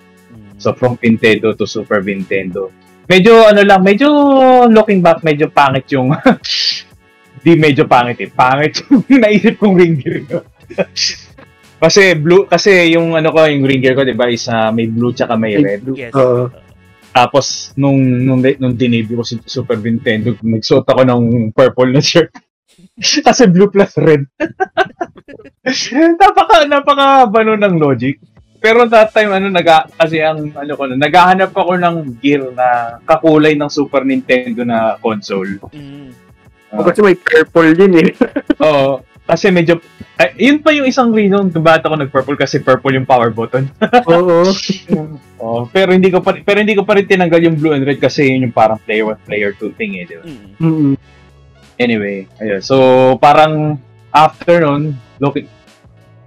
so 0.59 0.75
from 0.75 0.99
Nintendo 0.99 1.55
to 1.55 1.63
Super 1.63 2.03
Nintendo 2.03 2.67
medyo 3.07 3.47
ano 3.47 3.63
lang 3.63 3.79
medyo 3.79 4.11
looking 4.67 4.99
back 4.99 5.23
medyo 5.23 5.47
pangit 5.47 5.87
yung 5.87 6.11
di 7.39 7.55
medyo 7.55 7.87
pangit 7.87 8.19
eh 8.19 8.29
pangit 8.29 8.83
yung 8.91 9.21
naisip 9.23 9.55
kong 9.55 9.79
ring 9.79 9.95
gear 9.95 10.27
ko 10.27 10.43
kasi 11.81 12.13
blue 12.13 12.45
kasi 12.45 12.93
yung 12.93 13.17
ano 13.17 13.33
ko 13.33 13.41
yung 13.49 13.65
ring 13.65 13.81
gear 13.81 13.97
ko 13.97 14.05
di 14.05 14.13
ba 14.13 14.29
is 14.29 14.45
ah, 14.51 14.69
may 14.69 14.85
blue 14.85 15.15
tsaka 15.15 15.33
may 15.33 15.57
May 15.57 15.77
red. 15.77 15.81
Yes. 15.97 16.13
Oo. 16.13 16.53
tapos, 17.11 17.75
nung, 17.75 17.99
nung, 17.99 18.39
nung 18.39 18.71
dinebut 18.71 19.19
ko 19.19 19.25
si 19.27 19.35
Super 19.43 19.75
Nintendo, 19.83 20.31
nagsuot 20.39 20.87
ako 20.87 21.01
ng 21.03 21.51
purple 21.51 21.91
na 21.91 21.99
shirt. 21.99 22.31
Kasi 23.27 23.51
blue 23.51 23.67
plus 23.67 23.91
red. 23.99 24.23
napaka, 26.21 26.63
napaka 26.71 27.27
bano 27.27 27.59
ng 27.59 27.75
logic. 27.75 28.15
Pero 28.63 28.87
that 28.87 29.11
time, 29.11 29.33
ano, 29.33 29.49
naga, 29.49 29.89
kasi 29.97 30.21
ang, 30.21 30.53
ano 30.53 30.71
ko, 30.77 30.85
na, 30.85 30.93
naghahanap 30.93 31.49
ako 31.49 31.81
ng 31.81 31.95
gear 32.21 32.45
na 32.53 33.01
kakulay 33.09 33.57
ng 33.57 33.73
Super 33.73 34.05
Nintendo 34.05 34.61
na 34.61 35.01
console. 35.01 35.57
Mm. 35.73 36.13
Oh, 36.71 36.83
kasi 36.87 37.03
may 37.03 37.15
purple 37.19 37.75
din 37.75 37.93
eh. 37.99 38.09
Oo. 38.65 39.03
Kasi 39.27 39.47
medyo, 39.47 39.79
ay, 40.19 40.35
yun 40.39 40.59
pa 40.59 40.75
yung 40.75 40.87
isang 40.87 41.11
reason 41.15 41.51
kung 41.51 41.63
bakit 41.63 41.87
ako 41.87 41.95
nag-purple 41.99 42.37
kasi 42.39 42.59
purple 42.59 42.95
yung 42.95 43.07
power 43.07 43.31
button. 43.31 43.67
Oo. 44.11 44.47
Oh, 45.41 45.63
pero 45.71 45.91
hindi 45.95 46.11
ko 46.11 46.19
pa 46.19 46.35
pero 46.37 46.61
hindi 46.61 46.75
ko 46.75 46.83
pa 46.83 46.95
rin 46.99 47.07
tinanggal 47.07 47.41
yung 47.41 47.57
blue 47.57 47.73
and 47.73 47.87
red 47.87 47.97
kasi 47.97 48.29
yun 48.29 48.45
yung 48.49 48.55
parang 48.55 48.77
player 48.83 49.07
1 49.07 49.27
player 49.27 49.51
2 49.55 49.77
thing 49.79 49.97
eh, 49.99 50.05
di 50.05 50.15
ba? 50.19 50.23
Mm. 50.23 50.51
Mm. 50.59 50.93
Anyway, 51.81 52.29
ayun. 52.37 52.61
So, 52.61 52.75
parang 53.17 53.81
after 54.13 54.61
nun, 54.61 54.99
look, 55.17 55.39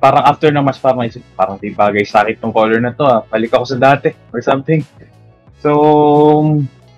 parang 0.03 0.25
after 0.27 0.51
na 0.51 0.61
mas 0.61 0.77
parang 0.77 1.01
naisip, 1.01 1.23
parang 1.39 1.57
di 1.57 1.71
bagay 1.71 2.03
sa 2.05 2.27
akin 2.27 2.37
tong 2.37 2.53
color 2.53 2.83
na 2.83 2.93
to 2.93 3.07
ah. 3.07 3.23
Balik 3.25 3.55
ako 3.55 3.65
sa 3.73 3.79
dati 3.79 4.11
or 4.35 4.43
something. 4.43 4.83
So, 5.63 5.71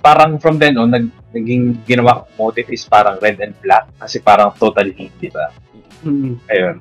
parang 0.06 0.38
from 0.38 0.62
then 0.62 0.78
on, 0.78 0.94
nag, 0.94 1.10
naging 1.34 1.82
ginawa 1.82 2.22
ko 2.22 2.46
motif 2.46 2.70
is 2.70 2.86
parang 2.86 3.18
red 3.18 3.42
and 3.42 3.58
black 3.58 3.90
kasi 3.98 4.22
parang 4.22 4.54
totally 4.54 5.10
di 5.18 5.26
ba? 5.34 5.50
Mm. 6.06 6.38
Ayun. 6.46 6.78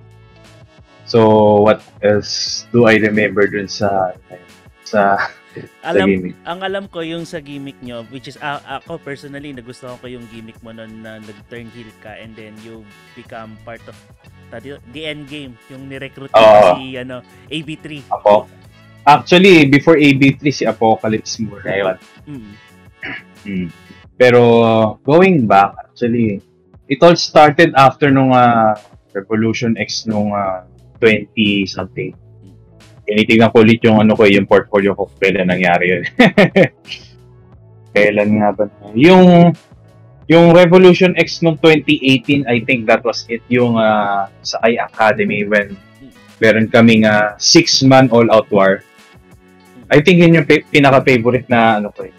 So, 1.09 1.19
what 1.65 1.81
else 2.05 2.65
do 2.69 2.85
I 2.85 3.01
remember 3.01 3.49
dun 3.49 3.65
sa 3.65 4.13
sa, 4.85 5.17
sa 5.57 5.89
Alam, 5.89 6.05
gaming? 6.05 6.37
ang 6.45 6.61
alam 6.61 6.85
ko 6.85 7.01
yung 7.01 7.25
sa 7.25 7.41
gimmick 7.41 7.77
nyo, 7.81 8.05
which 8.13 8.29
is 8.29 8.37
a- 8.37 8.81
ako 8.81 9.01
personally, 9.01 9.49
nagustuhan 9.49 9.97
ko 9.97 10.05
yung 10.05 10.25
gimmick 10.29 10.61
mo 10.61 10.69
nun 10.69 11.01
na 11.01 11.17
nag-turn 11.17 11.69
heel 11.73 11.89
ka 12.05 12.13
and 12.13 12.37
then 12.37 12.53
you 12.61 12.85
become 13.17 13.57
part 13.65 13.81
of 13.89 13.97
the, 14.53 14.77
the 14.93 15.01
end 15.09 15.25
game, 15.25 15.57
yung 15.73 15.89
nirecruit 15.89 16.29
Oo. 16.37 16.77
si 16.77 16.93
ano, 17.01 17.25
AB3. 17.49 18.05
Apo. 18.13 18.45
Actually, 19.05 19.69
before 19.69 19.97
AB3, 19.97 20.41
si 20.49 20.63
Apocalypse 20.65 21.37
muna 21.41 21.69
yun. 21.73 21.97
Mm. 22.25 22.53
Mm. 23.45 23.69
Pero 24.15 24.41
going 25.03 25.45
back, 25.45 25.75
actually, 25.85 26.41
it 26.87 26.99
all 27.03 27.15
started 27.15 27.75
after 27.75 28.09
nung 28.09 28.31
ah, 28.31 28.75
Revolution 29.11 29.75
X 29.77 30.07
nung 30.07 30.31
ah, 30.35 30.67
20 30.99 31.31
something. 31.67 32.15
Tinitignan 33.05 33.53
ko 33.53 33.61
ulit 33.61 33.83
yung 33.85 34.01
ano 34.01 34.17
ko, 34.17 34.25
yung 34.25 34.49
portfolio 34.49 34.97
ko 34.97 35.11
kailan 35.21 35.51
nangyari 35.51 35.85
yun. 35.93 36.03
kailan 37.95 38.29
nga 38.41 38.49
ba? 38.55 38.65
Yung 38.97 39.53
yung 40.25 40.57
Revolution 40.57 41.13
X 41.13 41.45
nung 41.45 41.61
2018, 41.61 42.49
I 42.49 42.65
think 42.65 42.89
that 42.89 43.05
was 43.05 43.29
it 43.29 43.45
yung 43.51 43.77
ah, 43.77 44.31
sa 44.41 44.57
I 44.65 44.81
Academy 44.81 45.45
when 45.45 45.77
meron 46.39 46.67
kaming 46.67 47.05
uh, 47.07 47.35
six-man 47.39 48.11
all-out 48.11 48.49
war. 48.51 48.83
I 49.87 50.01
think 50.01 50.19
yun 50.19 50.41
yung 50.41 50.47
pi- 50.49 50.65
pinaka-favorite 50.65 51.47
na 51.47 51.77
ano 51.79 51.93
ko 51.93 52.09
eh, 52.09 52.13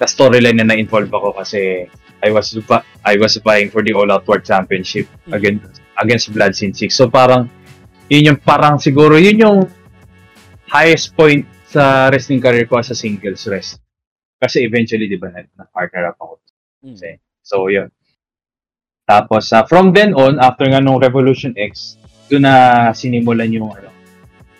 na 0.00 0.06
storyline 0.08 0.56
na 0.56 0.66
na-involve 0.66 1.12
ako 1.12 1.36
kasi 1.36 1.84
I 2.24 2.32
was 2.32 2.52
I 3.04 3.14
was 3.20 3.36
vying 3.40 3.68
for 3.68 3.84
the 3.84 3.92
All 3.92 4.08
Out 4.08 4.24
War 4.24 4.40
Championship 4.40 5.08
Mm. 5.28 5.36
against 5.36 5.80
against 6.00 6.26
Blood 6.32 6.56
Sin 6.56 6.72
6. 6.72 6.88
So 6.92 7.12
parang 7.12 7.52
yun 8.08 8.32
yung 8.32 8.40
parang 8.40 8.80
siguro 8.80 9.20
yun 9.20 9.36
yung 9.36 9.58
highest 10.66 11.12
point 11.12 11.44
sa 11.68 12.08
wrestling 12.10 12.42
career 12.42 12.66
ko 12.66 12.80
as 12.80 12.90
a 12.90 12.96
singles 12.96 13.46
rest. 13.46 13.78
Kasi 14.40 14.64
eventually, 14.64 15.04
di 15.04 15.20
ba, 15.20 15.28
na, 15.28 15.44
na-partner 15.52 16.10
up 16.10 16.16
ako. 16.16 16.34
Mm. 16.80 16.96
Kasi, 16.96 17.08
so 17.44 17.68
yun. 17.68 17.92
Tapos 19.04 19.52
uh, 19.52 19.66
from 19.68 19.92
then 19.92 20.16
on, 20.16 20.40
after 20.40 20.64
nga 20.64 20.80
nung 20.80 20.96
Revolution 21.02 21.52
X, 21.58 22.00
doon 22.30 22.46
na 22.46 22.54
sinimulan 22.94 23.50
yung 23.52 23.68
ano, 23.68 23.90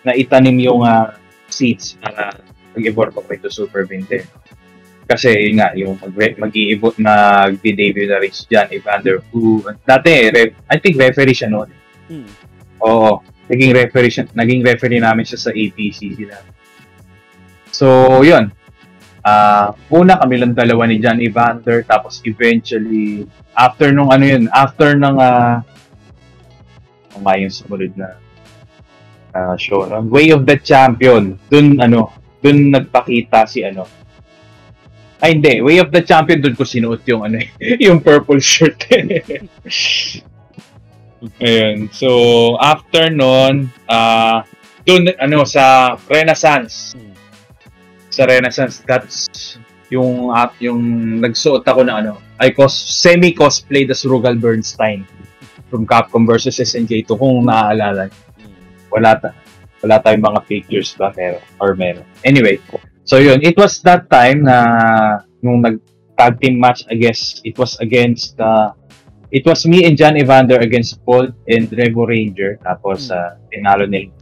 na 0.05 0.12
itanim 0.12 0.59
yung 0.61 0.83
uh, 0.85 1.14
seeds 1.48 1.96
para 2.03 2.35
mag-evolve 2.76 3.14
ako 3.14 3.29
into 3.31 3.50
Super 3.50 3.87
Nintendo. 3.87 4.39
Kasi 5.11 5.51
yun 5.51 5.59
nga, 5.59 5.75
yung 5.75 5.99
mag- 5.99 6.38
mag-i-evolve, 6.38 7.03
nag-debut 7.03 8.07
na 8.07 8.23
rin 8.23 8.31
si 8.31 8.46
John 8.46 8.70
Evander, 8.70 9.18
who, 9.35 9.59
dati, 9.83 10.31
ref, 10.31 10.55
I 10.70 10.79
think 10.79 10.94
referee 10.94 11.35
siya 11.35 11.51
noon. 11.51 11.66
Mm. 12.07 12.31
Oo. 12.87 13.18
Naging 13.51 13.75
referee, 13.75 14.14
siya, 14.14 14.31
naging 14.31 14.62
referee 14.62 15.03
namin 15.03 15.27
siya 15.27 15.42
sa 15.42 15.51
APC 15.51 16.14
sila. 16.14 16.38
So, 17.75 18.23
yun. 18.23 18.55
Ah, 19.20 19.75
una 19.90 20.16
kami 20.16 20.40
lang 20.40 20.55
dalawa 20.57 20.88
ni 20.88 20.96
John 20.96 21.20
Evander 21.20 21.85
tapos 21.85 22.25
eventually 22.25 23.29
after 23.53 23.92
nung 23.92 24.09
ano 24.09 24.25
yun, 24.25 24.49
after 24.49 24.96
ng 24.96 25.16
uh, 25.20 25.61
yung 27.37 27.53
sumunod 27.53 27.92
na 28.01 28.16
ah, 29.37 29.59
show? 29.61 29.85
Way 30.09 30.33
of 30.33 30.49
the 30.49 30.57
Champion. 30.57 31.37
Dun 31.53 31.83
ano, 31.85 32.14
dun 32.40 32.73
nagpakita 32.73 33.44
si 33.44 33.61
ano. 33.61 33.99
Ay 35.20 35.37
hindi, 35.37 35.61
Way 35.61 35.85
of 35.85 35.92
the 35.92 36.00
Champion 36.00 36.40
dun 36.40 36.56
ko 36.56 36.64
sinuot 36.64 37.04
yung 37.04 37.28
ano, 37.28 37.38
yung 37.85 38.00
purple 38.00 38.40
shirt. 38.40 38.80
Ayun. 41.44 41.92
So, 41.92 42.56
after 42.56 43.12
nun, 43.12 43.68
ah 43.85 44.42
dun 44.88 45.12
ano 45.20 45.44
sa 45.44 45.94
Renaissance 46.09 46.96
sa 48.11 48.26
Renaissance, 48.26 48.83
that's 48.85 49.30
yung 49.88 50.35
at 50.35 50.52
yung 50.59 50.83
nagsuot 51.22 51.62
ako 51.62 51.87
na 51.87 52.02
ano, 52.02 52.18
I 52.42 52.50
cos 52.50 52.74
semi 52.74 53.33
cosplay 53.33 53.87
as 53.87 54.02
Rugal 54.02 54.37
Bernstein 54.37 55.06
from 55.70 55.87
Capcom 55.87 56.26
versus 56.26 56.59
SNK2 56.59 57.06
kung 57.14 57.46
naaalala. 57.46 58.11
Mm. 58.11 58.54
Wala 58.90 59.14
ta 59.18 59.30
wala 59.80 59.96
tayong 60.02 60.26
mga 60.26 60.40
pictures 60.44 60.92
ba 60.98 61.14
meron 61.16 61.42
or 61.62 61.72
meron. 61.78 62.04
Anyway, 62.26 62.61
so 63.11 63.18
yun, 63.18 63.42
it 63.42 63.59
was 63.59 63.83
that 63.83 64.07
time 64.07 64.46
na 64.46 64.57
nung 65.42 65.59
nag 65.59 65.83
tag 66.14 66.38
team 66.38 66.62
match, 66.62 66.87
I 66.87 66.94
guess 66.94 67.42
it 67.42 67.59
was 67.59 67.75
against 67.83 68.38
uh, 68.38 68.70
it 69.35 69.42
was 69.42 69.66
me 69.66 69.83
and 69.83 69.99
John 69.99 70.14
Evander 70.14 70.62
against 70.62 71.03
Paul 71.03 71.35
and 71.51 71.66
Revo 71.75 72.07
Ranger 72.07 72.62
tapos 72.62 73.11
Hmm. 73.11 73.18
uh, 73.18 73.31
tinalo 73.51 73.90
nila. 73.90 74.14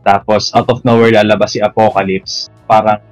Tapos 0.00 0.48
out 0.56 0.72
of 0.72 0.80
nowhere 0.80 1.12
lalabas 1.12 1.52
si 1.52 1.60
Apocalypse. 1.60 2.48
Parang 2.64 3.04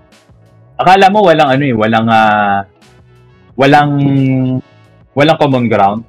akala 0.80 1.12
mo 1.12 1.20
walang 1.20 1.52
ano 1.52 1.64
eh, 1.68 1.76
walang 1.76 2.08
ah, 2.08 2.64
walang 3.60 3.92
walang 5.12 5.36
common 5.36 5.68
ground. 5.68 6.00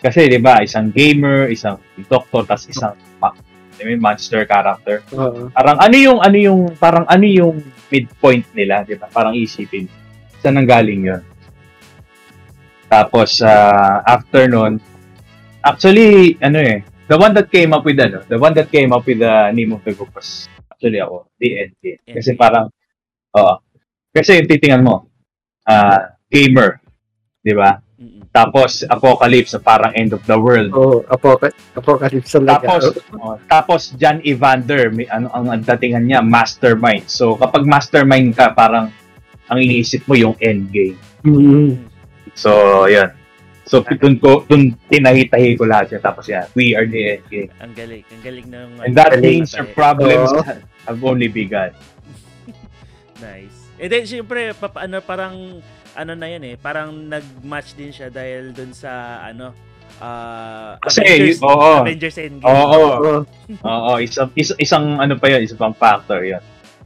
Kasi 0.00 0.26
'di 0.26 0.40
ba, 0.42 0.64
isang 0.64 0.90
gamer, 0.90 1.52
isang 1.52 1.78
doctor, 2.08 2.42
tas 2.48 2.66
isang 2.66 2.96
I 3.80 3.88
mean, 3.88 4.00
monster 4.00 4.44
character. 4.44 5.00
Oo. 5.16 5.48
Parang 5.50 5.80
ano 5.80 5.96
yung 5.96 6.18
ano 6.20 6.36
yung 6.36 6.60
parang 6.76 7.08
ano 7.08 7.24
yung 7.24 7.64
midpoint 7.88 8.44
nila, 8.52 8.84
'di 8.84 9.00
ba? 9.00 9.08
Parang 9.08 9.32
isipin. 9.32 9.88
Saan 10.44 10.60
nang 10.60 10.68
galing 10.68 11.08
'yon? 11.08 11.22
Tapos 12.92 13.40
ah, 13.40 14.04
after 14.04 14.46
nun, 14.46 14.76
actually 15.64 16.36
ano 16.44 16.58
eh, 16.60 16.84
the 17.08 17.16
one 17.16 17.32
that 17.32 17.48
came 17.48 17.72
up 17.72 17.82
with 17.82 17.96
ano, 17.96 18.20
the 18.28 18.36
one 18.36 18.52
that 18.52 18.68
came 18.68 18.92
up 18.92 19.02
with 19.08 19.18
the 19.22 19.50
name 19.56 19.72
of 19.72 19.80
the 19.82 19.96
group 19.96 20.12
was 20.12 20.46
actually 20.68 21.00
ako, 21.00 21.26
DNT. 21.40 22.04
Kasi 22.04 22.36
NT. 22.36 22.38
parang 22.38 22.68
oo. 23.34 23.54
Kasi 24.10 24.42
titingnan 24.44 24.84
mo, 24.84 25.08
ah 25.64 26.18
gamer, 26.28 26.82
'di 27.42 27.54
ba? 27.56 27.78
Tapos 28.30 28.86
Apocalypse 28.86 29.58
na 29.58 29.60
parang 29.60 29.90
end 29.98 30.14
of 30.14 30.22
the 30.30 30.38
world. 30.38 30.70
Oo, 30.70 31.02
Apoca- 31.10 31.50
Apocalypse 31.74 32.38
talaga. 32.38 32.62
Tapos, 32.62 32.84
oh, 33.18 33.36
tapos 33.50 33.80
John 33.98 34.22
Evander, 34.22 34.94
may, 34.94 35.10
ano 35.10 35.26
ang 35.34 35.50
ang 35.50 35.62
datingan 35.66 36.06
niya, 36.06 36.22
mastermind. 36.22 37.10
So, 37.10 37.34
kapag 37.34 37.66
mastermind 37.66 38.38
ka, 38.38 38.54
parang 38.54 38.94
ang 39.50 39.58
iniisip 39.58 40.06
mo 40.06 40.14
yung 40.14 40.38
end 40.38 40.70
game. 40.70 40.98
Mm. 41.26 41.90
So, 42.38 42.86
yan. 42.86 43.18
So, 43.66 43.82
dun 43.82 44.18
ko, 44.22 44.46
dun 44.46 44.78
tinahi-tahi 44.86 45.58
ko 45.58 45.66
lahat 45.66 45.98
yan. 45.98 46.02
Tapos 46.02 46.26
yan, 46.30 46.46
we 46.54 46.74
are 46.78 46.86
the 46.86 47.18
end 47.18 47.26
game. 47.26 47.50
Ang 47.58 47.74
galing. 47.74 48.02
Ang 48.14 48.22
galing 48.22 48.46
ng... 48.46 48.68
And 48.82 48.94
that 48.94 49.14
Galing. 49.14 49.42
means 49.42 49.54
your 49.54 49.70
problems 49.74 50.30
Oo. 50.30 50.42
have 50.86 51.00
only 51.02 51.26
begun. 51.26 51.74
Nice. 53.20 53.52
And 53.76 53.92
then, 53.92 54.04
syempre, 54.08 54.56
papa, 54.56 54.88
ano, 54.88 55.04
parang, 55.04 55.60
ano 55.96 56.12
na 56.14 56.26
yan 56.26 56.42
eh, 56.46 56.54
parang 56.58 56.92
nag-match 57.08 57.74
din 57.74 57.90
siya 57.90 58.08
dahil 58.10 58.54
dun 58.54 58.70
sa, 58.74 59.22
ano, 59.26 59.52
ah 60.00 60.78
Kasi, 60.80 61.02
Avengers, 61.02 61.40
oo. 61.42 61.70
Avengers 61.82 62.18
Endgame. 62.18 62.46
Oo. 62.46 62.80
Oo. 62.80 63.14
Oo, 63.66 63.92
isang, 64.00 64.30
is, 64.38 64.54
isang 64.56 64.96
ano 64.96 65.18
pa 65.18 65.26
yun, 65.28 65.44
isang 65.44 65.60
pang 65.60 65.76
factor 65.76 66.22
yun. 66.24 66.40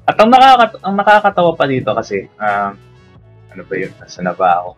At 0.04 0.16
ang, 0.20 0.28
nakaka, 0.28 0.80
ang 0.84 0.94
nakakatawa 0.96 1.52
pa 1.56 1.64
dito 1.68 1.92
kasi, 1.94 2.28
um, 2.36 2.72
ano 3.54 3.62
ba 3.64 3.74
yun, 3.78 3.92
nasa 4.00 4.20
na 4.20 4.34
ba 4.34 4.64
ako? 4.64 4.70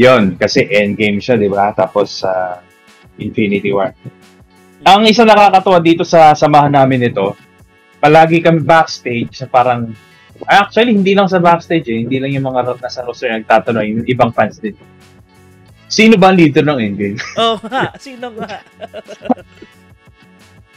Yun, 0.00 0.40
kasi 0.40 0.64
endgame 0.70 1.20
siya, 1.20 1.36
di 1.36 1.50
ba? 1.50 1.70
Tapos 1.76 2.24
sa 2.24 2.62
Infinity 3.20 3.68
War. 3.68 3.92
Ang 4.80 5.04
isang 5.04 5.28
nakakatawa 5.28 5.76
dito 5.84 6.08
sa 6.08 6.32
samahan 6.32 6.72
namin 6.72 7.12
ito, 7.12 7.36
palagi 8.00 8.40
kami 8.40 8.64
backstage 8.64 9.44
na 9.44 9.48
parang, 9.52 9.92
actually, 10.46 10.92
hindi 10.92 11.12
lang 11.12 11.26
sa 11.26 11.38
backstage 11.38 11.86
eh, 11.86 11.98
hindi 11.98 12.16
lang 12.16 12.30
yung 12.30 12.46
mga 12.46 12.60
ro- 12.64 12.78
nasa 12.78 13.02
roster 13.02 13.28
nagtatanong, 13.30 13.84
yung 13.84 14.00
ibang 14.06 14.30
fans 14.30 14.56
din. 14.56 14.76
Sino 15.84 16.14
ba 16.14 16.30
ang 16.30 16.38
leader 16.38 16.62
ng 16.62 16.78
endgame? 16.78 17.18
Oh, 17.36 17.58
ha, 17.66 17.90
sino 17.96 18.30
nga? 18.32 18.62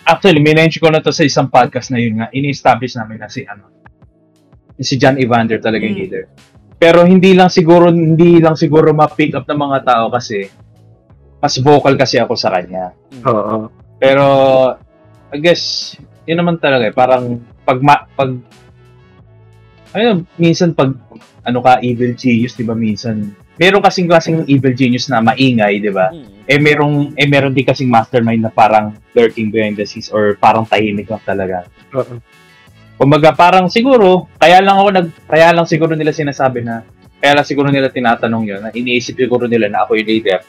Actually, 0.04 0.42
minention 0.42 0.82
ko 0.82 0.92
na 0.92 1.00
to 1.00 1.16
sa 1.16 1.24
isang 1.24 1.48
podcast 1.48 1.88
na 1.88 1.98
yun 1.98 2.20
nga, 2.20 2.28
ini-establish 2.30 2.98
namin 2.98 3.24
na 3.24 3.32
si 3.32 3.48
ano, 3.48 3.72
si 4.76 4.98
John 4.98 5.16
Evander 5.16 5.64
talaga 5.64 5.86
yung 5.86 5.96
Mm. 5.96 6.02
leader. 6.02 6.24
Pero 6.76 7.08
hindi 7.08 7.32
lang 7.32 7.48
siguro 7.48 7.88
hindi 7.88 8.44
lang 8.44 8.60
siguro 8.60 8.92
ma-pick 8.92 9.32
up 9.34 9.48
ng 9.48 9.56
mga 9.56 9.80
tao 9.86 10.12
kasi 10.12 10.44
mas 11.40 11.56
vocal 11.58 11.96
kasi 11.96 12.20
ako 12.20 12.36
sa 12.36 12.52
kanya. 12.52 12.92
Oo. 13.24 13.72
Pero 13.96 14.26
I 15.30 15.40
guess 15.40 15.96
yun 16.26 16.36
naman 16.38 16.60
talaga 16.60 16.84
eh, 16.84 16.92
parang 16.92 17.40
pag 17.64 17.80
ma- 17.80 18.04
pag 18.10 18.36
ayun, 19.94 20.26
minsan 20.38 20.74
pag 20.74 20.94
ano 21.44 21.60
ka 21.62 21.80
evil 21.82 22.14
genius, 22.18 22.58
'di 22.58 22.66
ba 22.66 22.76
minsan 22.76 23.34
meron 23.58 23.86
kasing 23.86 24.10
klaseng 24.10 24.42
evil 24.50 24.74
genius 24.74 25.08
na 25.08 25.22
maingay, 25.22 25.80
'di 25.80 25.92
ba? 25.94 26.10
Mm. 26.10 26.32
eh 26.44 26.60
merong 26.60 27.16
eh 27.16 27.24
meron 27.24 27.56
din 27.56 27.64
kasing 27.64 27.88
mastermind 27.88 28.44
na 28.44 28.52
parang 28.52 28.92
lurking 29.16 29.48
behind 29.48 29.80
the 29.80 29.88
scenes 29.88 30.12
or 30.12 30.36
parang 30.36 30.68
tahimik 30.68 31.08
lang 31.08 31.24
talaga. 31.24 31.64
Oo. 31.96 32.20
Kumbaga 33.00 33.32
parang 33.32 33.72
siguro 33.72 34.28
kaya 34.36 34.60
lang 34.60 34.76
ako 34.76 34.90
nag 34.92 35.08
kaya 35.24 35.56
lang 35.56 35.64
siguro 35.64 35.96
nila 35.96 36.12
sinasabi 36.12 36.68
na 36.68 36.84
kaya 37.24 37.40
lang 37.40 37.48
siguro 37.48 37.72
nila 37.72 37.88
tinatanong 37.88 38.44
'yon 38.44 38.60
na 38.60 38.72
iniisip 38.76 39.16
siguro 39.16 39.48
nila 39.48 39.72
na 39.72 39.88
ako 39.88 39.96
yung 39.96 40.10
leader. 40.10 40.42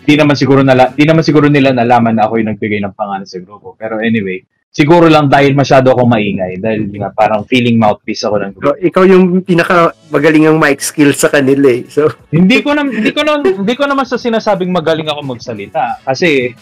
Hindi 0.00 0.14
naman 0.16 0.34
siguro 0.34 0.60
nala, 0.64 0.90
hindi 0.90 1.04
naman 1.06 1.22
siguro 1.22 1.46
nila 1.46 1.70
nalaman 1.70 2.18
na 2.18 2.26
ako 2.26 2.40
yung 2.40 2.50
nagbigay 2.50 2.80
ng 2.82 2.96
pangalan 2.96 3.28
sa 3.28 3.38
grupo. 3.38 3.76
Pero 3.78 4.00
anyway, 4.00 4.42
siguro 4.70 5.10
lang 5.10 5.26
dahil 5.26 5.52
masyado 5.58 5.90
akong 5.90 6.06
maingay 6.06 6.62
dahil 6.62 6.86
nga 6.94 7.10
parang 7.10 7.42
feeling 7.42 7.74
mouthpiece 7.74 8.22
ako 8.22 8.38
ng. 8.38 8.52
So, 8.62 8.78
ikaw 8.78 9.02
yung 9.02 9.42
pinaka 9.42 9.90
magaling 10.14 10.46
ang 10.46 10.62
mic 10.62 10.78
skill 10.78 11.10
sa 11.10 11.26
kanila 11.26 11.74
eh. 11.74 11.90
So, 11.90 12.06
hindi 12.30 12.62
ko 12.62 12.78
na 12.78 12.86
hindi 12.86 13.10
ko 13.10 13.26
na 13.26 13.42
hindi 13.42 13.74
ko 13.74 13.84
naman 13.90 14.06
sa 14.06 14.16
sinasabing 14.16 14.70
magaling 14.70 15.10
ako 15.10 15.26
magsalita 15.26 15.98
kasi 16.06 16.54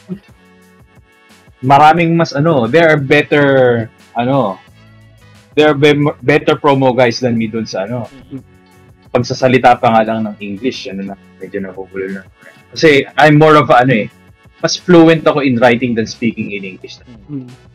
maraming 1.60 2.16
mas 2.16 2.32
ano, 2.32 2.64
there 2.64 2.88
are 2.88 3.00
better 3.00 3.46
ano, 4.16 4.56
there 5.52 5.68
are 5.68 5.78
be- 5.78 6.16
better 6.24 6.56
promo 6.56 6.96
guys 6.96 7.20
than 7.20 7.36
me 7.36 7.46
dun 7.46 7.68
sa 7.68 7.84
ano. 7.84 8.08
Mm. 8.32 8.40
Pagsasalita 9.08 9.76
pa 9.80 9.88
nga 9.92 10.04
lang 10.04 10.24
ng 10.28 10.36
English, 10.40 10.88
ano 10.88 11.12
na, 11.12 11.14
medyo 11.40 11.64
nabubulol 11.64 12.20
na. 12.20 12.22
Kasi 12.72 13.08
I'm 13.16 13.40
more 13.40 13.56
of 13.56 13.72
a, 13.72 13.80
ano 13.80 14.04
eh, 14.04 14.06
mas 14.60 14.76
fluent 14.76 15.24
ako 15.24 15.40
in 15.40 15.56
writing 15.56 15.96
than 15.96 16.04
speaking 16.04 16.52
in 16.52 16.64
English. 16.64 17.00
mm. 17.28 17.67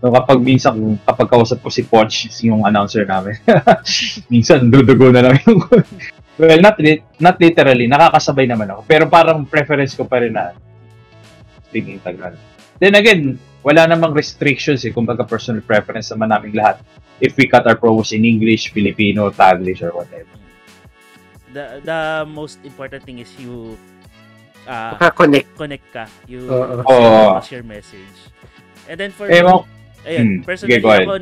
So 0.00 0.08
kapag 0.08 0.40
minsan, 0.40 0.96
kapag 1.04 1.28
kausap 1.28 1.60
ko 1.60 1.68
si 1.68 1.84
Poch, 1.84 2.24
yung 2.40 2.64
announcer 2.64 3.04
namin, 3.04 3.36
minsan 4.32 4.72
dudugo 4.72 5.12
na 5.12 5.28
lang 5.28 5.36
yung... 5.44 5.60
well, 6.40 6.60
not, 6.64 6.80
li- 6.80 7.04
not 7.20 7.36
literally, 7.36 7.84
nakakasabay 7.84 8.48
naman 8.48 8.72
ako. 8.72 8.80
Pero 8.88 9.04
parang 9.12 9.44
preference 9.44 9.92
ko 9.92 10.08
pa 10.08 10.24
rin 10.24 10.32
na 10.32 10.56
speaking 11.68 12.00
Tagalog. 12.00 12.40
Then 12.80 12.96
again, 12.96 13.36
wala 13.60 13.84
namang 13.84 14.16
restrictions 14.16 14.88
eh, 14.88 14.92
kumbaga 14.92 15.28
personal 15.28 15.60
preference 15.60 16.08
naman 16.08 16.32
namin 16.32 16.56
lahat. 16.56 16.80
If 17.20 17.36
we 17.36 17.44
cut 17.44 17.68
our 17.68 17.76
promos 17.76 18.16
in 18.16 18.24
English, 18.24 18.72
Filipino, 18.72 19.28
Taglish, 19.28 19.84
or 19.84 19.92
whatever. 19.92 20.32
The, 21.52 21.84
the 21.84 22.00
most 22.24 22.56
important 22.64 23.04
thing 23.04 23.20
is 23.20 23.28
you 23.36 23.76
uh, 24.64 24.96
Maka-connect. 24.96 25.52
connect 25.60 25.86
ka. 25.92 26.08
You 26.24 26.48
Oo. 26.48 26.80
Oo. 26.88 27.36
pass 27.36 27.52
your 27.52 27.68
message. 27.68 28.16
And 28.88 28.96
then 28.96 29.12
for 29.12 29.28
Eh, 29.28 29.44
mo, 29.44 29.68
Ayun, 30.02 30.26
Hmm, 30.26 30.40
personally 30.42 30.78
ahead. 30.78 31.04
ako, 31.04 31.14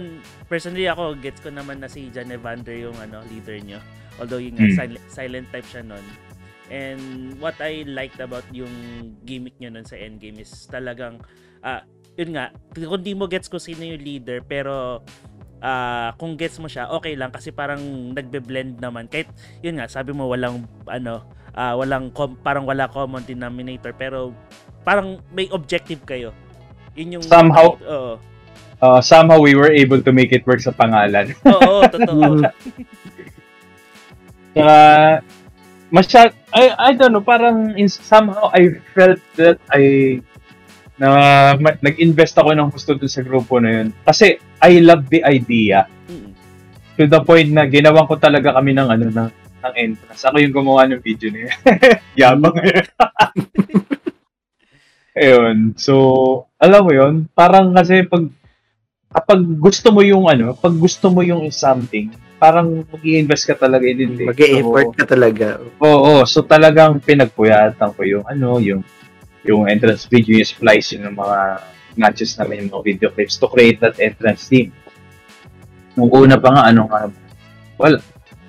personally 0.47 0.87
ako, 0.87 1.05
gets 1.19 1.41
ko 1.41 1.51
naman 1.51 1.79
na 1.79 1.87
si 1.87 2.09
John 2.09 2.31
Evander 2.31 2.75
yung 2.75 2.95
ano, 2.97 3.21
leader 3.27 3.59
nyo. 3.59 3.81
Although 4.17 4.39
yung 4.39 4.55
Hmm. 4.57 4.71
silent, 4.73 5.05
silent 5.09 5.47
type 5.49 5.67
siya 5.67 5.83
nun. 5.83 6.05
And 6.69 7.01
what 7.39 7.57
I 7.59 7.83
liked 7.83 8.19
about 8.19 8.45
yung 8.53 8.71
gimmick 9.23 9.57
nyo 9.59 9.73
nun 9.73 9.83
sa 9.83 9.97
endgame 9.97 10.37
is 10.37 10.69
talagang, 10.69 11.19
ah, 11.61 11.83
yun 12.15 12.35
nga, 12.35 12.53
kung 12.71 13.01
di 13.01 13.15
mo 13.15 13.25
gets 13.25 13.47
ko 13.47 13.57
sino 13.57 13.83
yung 13.83 13.99
leader, 13.99 14.43
pero 14.43 15.03
ah 15.59 16.15
kung 16.15 16.39
gets 16.39 16.55
mo 16.59 16.71
siya, 16.71 16.87
okay 16.89 17.19
lang 17.19 17.31
kasi 17.31 17.51
parang 17.51 17.83
nagbe-blend 18.13 18.79
naman. 18.79 19.11
Kahit, 19.11 19.27
yun 19.59 19.75
nga, 19.75 19.91
sabi 19.91 20.13
mo 20.13 20.29
walang, 20.29 20.63
ano, 20.87 21.27
ah, 21.53 21.75
walang 21.75 22.11
com- 22.11 22.39
parang 22.39 22.63
wala 22.63 22.87
common 22.87 23.25
denominator 23.25 23.91
pero 23.91 24.31
parang 24.85 25.19
may 25.31 25.51
objective 25.51 26.05
kayo. 26.05 26.31
Yun 26.95 27.19
yung 27.19 27.25
Somehow- 27.25 27.75
Oo. 27.81 28.15
Uh, 28.79 29.03
somehow 29.03 29.43
we 29.43 29.59
were 29.59 29.75
able 29.75 29.99
to 29.99 30.15
make 30.15 30.31
it 30.31 30.47
work 30.47 30.63
sa 30.63 30.71
pangalan. 30.71 31.35
Oo, 31.51 31.83
totoo. 31.91 32.47
Saka, 34.55 34.79
masyad, 35.91 36.31
I, 36.55 36.71
I 36.79 36.91
don't 36.95 37.11
know, 37.11 37.23
parang 37.23 37.75
in, 37.75 37.91
somehow 37.91 38.51
I 38.55 38.79
felt 38.95 39.19
that 39.35 39.59
I, 39.71 40.19
na 40.95 41.09
ma- 41.59 41.79
nag-invest 41.79 42.39
ako 42.39 42.55
ng 42.55 42.71
gusto 42.71 42.95
dun 42.95 43.11
sa 43.11 43.23
grupo 43.23 43.59
na 43.59 43.83
yun. 43.83 43.89
Kasi 44.03 44.39
I 44.59 44.79
love 44.83 45.07
the 45.11 45.23
idea 45.23 45.87
Mm. 46.09 46.33
to 46.97 47.05
the 47.05 47.21
point 47.21 47.53
na 47.53 47.69
ginawan 47.69 48.09
ko 48.09 48.17
talaga 48.17 48.57
kami 48.57 48.73
ng 48.73 48.89
ano 48.89 49.13
ng, 49.13 49.29
ng 49.61 49.75
entrance. 49.77 50.25
Ako 50.25 50.41
yung 50.41 50.57
gumawa 50.57 50.89
ng 50.89 51.05
video 51.05 51.29
niya. 51.29 51.53
Yabang 52.19 52.57
yun. 52.65 52.87
Ayun. 55.13 55.57
So, 55.77 55.95
alam 56.57 56.81
mo 56.81 56.93
yun, 56.97 57.29
parang 57.37 57.77
kasi 57.77 58.09
pag 58.09 58.25
kapag 59.09 59.41
gusto 59.59 59.89
mo 59.89 60.01
yung 60.05 60.29
ano, 60.29 60.53
pag 60.53 60.77
gusto 60.77 61.09
mo 61.09 61.25
yung 61.25 61.49
something, 61.49 62.13
parang 62.39 62.85
mag 62.87 63.03
invest 63.03 63.49
ka 63.49 63.57
talaga 63.57 63.85
in 63.89 64.05
it. 64.05 64.13
eh. 64.15 64.27
Mag-e-effort 64.31 64.95
ka 64.95 65.05
talaga. 65.09 65.47
Oo, 65.81 66.23
so 66.23 66.45
talagang 66.45 67.01
pinagpuyatan 67.03 67.91
ko 67.97 68.01
yung 68.05 68.25
ano, 68.29 68.61
yung 68.61 68.85
yung 69.43 69.65
entrance 69.67 70.05
video, 70.07 70.39
yung 70.39 70.47
splice 70.47 70.95
yun 70.95 71.09
ng 71.09 71.17
mga 71.17 71.39
matches 71.99 72.37
namin, 72.37 72.69
yung 72.69 72.79
mga 72.79 72.85
video 72.85 73.09
clips 73.11 73.41
to 73.41 73.49
create 73.49 73.81
that 73.81 73.97
entrance 73.99 74.47
theme. 74.47 74.71
Nung 75.97 76.13
una 76.13 76.37
pa 76.39 76.53
nga, 76.55 76.63
ano 76.71 76.87
nga, 76.87 77.01
wala, 77.75 77.97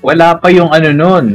wala 0.04 0.28
pa 0.38 0.54
yung 0.54 0.70
ano 0.70 0.90
nun. 0.94 1.26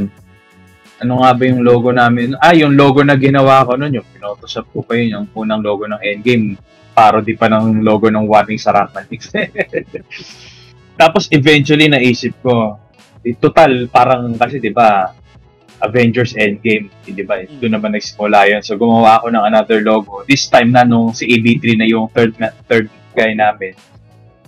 Ano 0.95 1.19
nga 1.19 1.35
ba 1.35 1.43
yung 1.43 1.59
logo 1.59 1.91
namin? 1.91 2.39
Ah, 2.39 2.55
yung 2.55 2.77
logo 2.79 3.03
na 3.03 3.19
ginawa 3.19 3.67
ko 3.67 3.75
nun, 3.75 3.91
yung 3.91 4.07
pinotoshop 4.15 4.69
ko 4.71 4.79
pa 4.79 4.95
yun, 4.95 5.11
yung 5.11 5.25
unang 5.35 5.59
logo 5.59 5.83
ng 5.89 5.99
Endgame. 5.99 6.55
Parody 6.95 7.35
pa 7.35 7.51
ng 7.51 7.83
logo 7.83 8.07
ng 8.07 8.23
Warning 8.23 8.57
sa 8.57 8.71
Rockmatics. 8.71 9.35
Tapos 11.01 11.27
eventually 11.27 11.91
naisip 11.91 12.31
ko, 12.39 12.79
total 13.43 13.91
parang 13.91 14.31
kasi 14.39 14.63
'di 14.63 14.71
ba 14.71 15.11
Avengers 15.83 16.39
Endgame, 16.39 16.87
eh, 17.03 17.11
'di 17.11 17.23
ba? 17.27 17.43
Doon 17.43 17.75
naman 17.75 17.91
nagsimula 17.99 18.47
'yon. 18.47 18.63
So 18.63 18.79
gumawa 18.79 19.19
ako 19.19 19.35
ng 19.35 19.43
another 19.43 19.83
logo. 19.83 20.23
This 20.23 20.47
time 20.47 20.71
na 20.71 20.87
nung 20.87 21.11
si 21.11 21.27
AB3 21.27 21.83
na 21.83 21.87
yung 21.89 22.07
third 22.15 22.39
na, 22.39 22.55
third 22.71 22.87
guy 23.11 23.35
namin. 23.35 23.75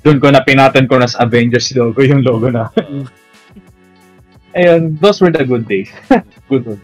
Doon 0.07 0.23
ko 0.23 0.31
na 0.31 0.39
pinatan 0.39 0.87
ko 0.87 0.95
na 0.95 1.11
sa 1.11 1.27
Avengers 1.27 1.75
logo 1.75 1.99
yung 1.99 2.23
logo 2.23 2.47
na. 2.47 2.71
Ayun, 4.57 4.95
those 4.97 5.19
were 5.19 5.29
the 5.29 5.43
good 5.43 5.67
days. 5.67 5.91
good 6.49 6.63
one. 6.63 6.81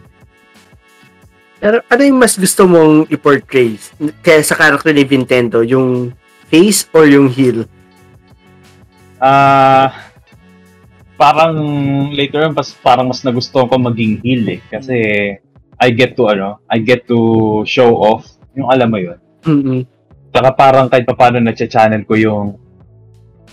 Pero 1.64 1.80
ano 1.80 2.02
yung 2.04 2.20
mas 2.20 2.36
gusto 2.36 2.68
mong 2.68 3.08
i-portray 3.08 3.80
kaya 4.20 4.44
sa 4.44 4.52
character 4.52 4.92
ni 4.92 5.00
Nintendo? 5.08 5.64
Yung 5.64 6.12
face 6.52 6.84
or 6.92 7.08
yung 7.08 7.32
heel? 7.32 7.64
Ah, 9.16 10.12
parang 11.16 11.56
later 12.12 12.44
on 12.44 12.52
pas 12.52 12.68
parang 12.84 13.08
mas 13.08 13.24
nagustuhan 13.24 13.64
ko 13.64 13.80
maging 13.80 14.20
heel 14.20 14.44
eh 14.44 14.60
kasi 14.68 14.96
I 15.80 15.88
get 15.96 16.20
to 16.20 16.28
ano, 16.28 16.60
I 16.68 16.84
get 16.84 17.08
to 17.08 17.64
show 17.64 17.96
off 17.96 18.28
yung 18.52 18.68
alam 18.68 18.92
mo 18.92 19.00
yun. 19.00 19.16
Mm-mm. 19.48 19.88
Saka 20.36 20.52
parang 20.52 20.92
kahit 20.92 21.08
paano 21.08 21.40
na-channel 21.40 22.04
ko 22.04 22.12
yung 22.12 22.60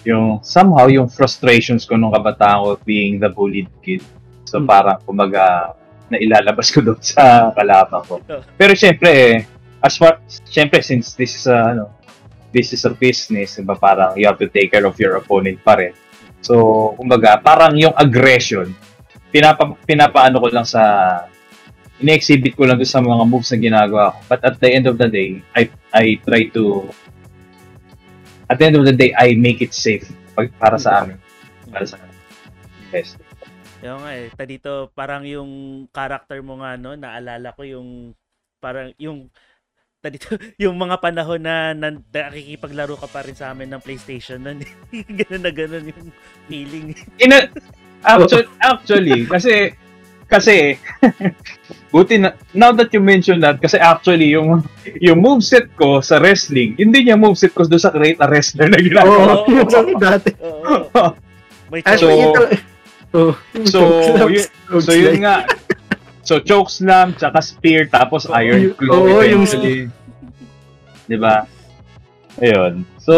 yung 0.04 0.44
somehow 0.44 0.92
yung 0.92 1.08
frustrations 1.08 1.88
ko 1.88 1.96
nung 1.96 2.12
kabataan 2.12 2.60
ko 2.60 2.70
being 2.84 3.24
the 3.24 3.32
bullied 3.32 3.72
kid. 3.80 4.04
So 4.44 4.60
Hmm. 4.60 4.68
parang 4.68 5.00
kumaga 5.08 5.80
nailalabas 6.12 6.68
ko 6.70 6.84
doon 6.84 7.00
sa 7.00 7.50
kalaban 7.56 8.04
ko. 8.04 8.20
Pero 8.60 8.76
syempre 8.76 9.10
eh, 9.10 9.38
as 9.80 9.96
far 9.96 10.20
syempre 10.46 10.84
since 10.84 11.16
this 11.16 11.34
is 11.40 11.48
a 11.48 11.72
ano 11.72 12.02
this 12.52 12.76
is 12.76 12.84
a 12.84 12.92
business, 12.92 13.56
diba, 13.58 13.80
parang 13.80 14.14
you 14.20 14.28
have 14.28 14.38
to 14.38 14.52
take 14.52 14.70
care 14.70 14.84
of 14.84 14.96
your 15.00 15.16
opponent 15.16 15.58
pa 15.64 15.80
rin. 15.80 15.96
So, 16.44 16.94
kumbaga, 17.00 17.40
parang 17.40 17.80
yung 17.80 17.96
aggression, 17.96 18.76
pinapa, 19.32 19.72
pinapaano 19.88 20.36
ko 20.38 20.48
lang 20.52 20.68
sa 20.68 20.84
ine-exhibit 22.04 22.60
ko 22.60 22.68
lang 22.68 22.76
doon 22.76 22.92
sa 22.92 23.00
mga 23.00 23.24
moves 23.24 23.50
na 23.56 23.58
ginagawa 23.58 24.04
ko. 24.12 24.20
But 24.28 24.42
at 24.44 24.56
the 24.60 24.70
end 24.70 24.86
of 24.92 25.00
the 25.00 25.08
day, 25.08 25.40
I 25.56 25.72
I 25.96 26.20
try 26.20 26.52
to 26.52 26.92
at 28.52 28.60
the 28.60 28.66
end 28.68 28.76
of 28.76 28.84
the 28.84 28.92
day, 28.92 29.16
I 29.16 29.40
make 29.40 29.64
it 29.64 29.72
safe 29.72 30.12
para 30.60 30.76
sa 30.76 31.06
amin. 31.06 31.16
Para 31.72 31.88
sa 31.88 31.96
amin. 32.04 32.20
Best. 32.92 33.31
Yung 33.82 34.02
nga 34.06 34.14
eh, 34.14 34.30
ta 34.30 34.46
dito 34.46 34.94
parang 34.94 35.26
yung 35.26 35.52
character 35.90 36.38
mo 36.46 36.62
nga 36.62 36.78
no, 36.78 36.94
naalala 36.94 37.50
ko 37.58 37.66
yung 37.66 38.14
parang 38.62 38.94
yung 39.02 39.26
ta 40.02 40.10
dito 40.10 40.38
yung 40.64 40.78
mga 40.78 41.02
panahon 41.02 41.42
na, 41.42 41.74
na 41.74 41.90
nakikipaglaro 41.94 42.98
ka 42.98 43.10
pa 43.10 43.26
rin 43.26 43.38
sa 43.38 43.54
amin 43.54 43.74
ng 43.74 43.82
PlayStation 43.82 44.42
nun. 44.42 44.62
ganun 45.22 45.44
na 45.46 45.52
ganun 45.54 45.90
yung 45.90 46.10
feeling. 46.46 46.94
Ina, 47.22 47.50
actually, 48.06 48.50
actually, 48.62 49.20
kasi, 49.30 49.54
kasi, 50.26 50.78
buti 51.94 52.18
na, 52.18 52.34
now 52.54 52.74
that 52.74 52.90
you 52.94 53.02
mention 53.02 53.38
that, 53.42 53.62
kasi 53.62 53.78
actually, 53.78 54.34
yung, 54.34 54.66
yung 54.98 55.22
moveset 55.22 55.70
ko 55.78 56.02
sa 56.02 56.18
wrestling, 56.18 56.74
hindi 56.82 57.06
niya 57.06 57.18
moveset 57.18 57.54
ko 57.54 57.66
doon 57.66 57.82
sa 57.82 57.94
create 57.94 58.18
a 58.22 58.30
wrestler 58.30 58.74
na 58.74 58.82
ginagawa. 58.82 59.46
Oo, 59.46 59.70
sabi 59.70 59.94
dati. 60.02 60.30
Oo. 60.42 61.14
May 61.70 61.86
Actually, 61.86 62.26
So- 62.26 62.34
ito, 62.34 62.71
oh, 63.14 63.34
so, 63.66 63.80
yun- 64.28 64.52
So, 64.80 64.92
yun 64.92 65.22
nga. 65.22 65.44
So, 66.22 66.38
choke 66.38 66.70
slam, 66.70 67.14
tsaka 67.14 67.42
spear, 67.42 67.86
tapos 67.86 68.24
Oo, 68.24 68.36
iron 68.36 68.60
yung- 68.64 68.78
claw 68.78 69.02
yung- 69.04 69.44
eventually. 69.44 69.90
Di 71.06 71.18
ba? 71.18 71.44
Ayun. 72.38 72.88
So, 72.98 73.14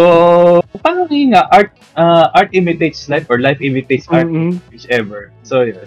parang 0.79 1.05
yun 1.07 1.35
nga, 1.35 1.45
art, 1.47 1.71
uh, 1.93 2.31
art 2.33 2.49
imitates 2.51 3.05
life 3.05 3.27
or 3.27 3.37
life 3.37 3.59
imitates 3.59 4.09
art, 4.09 4.25
Mm-mm. 4.25 4.57
whichever. 4.67 5.29
So, 5.43 5.61
yun. 5.61 5.85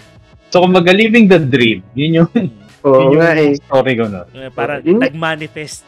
So, 0.49 0.63
kumbaga, 0.63 0.95
living 0.95 1.27
the 1.27 1.41
dream, 1.41 1.83
yun 1.93 2.23
yung, 2.23 2.31
Oo 2.87 3.11
yun 3.11 3.19
nga 3.19 3.35
eh. 3.35 3.51
yung 3.51 3.59
story 3.59 3.93
ko. 3.97 4.05
Eh, 4.31 4.51
parang 4.55 4.79
Yun- 4.81 5.03
nag-manifest. 5.03 5.83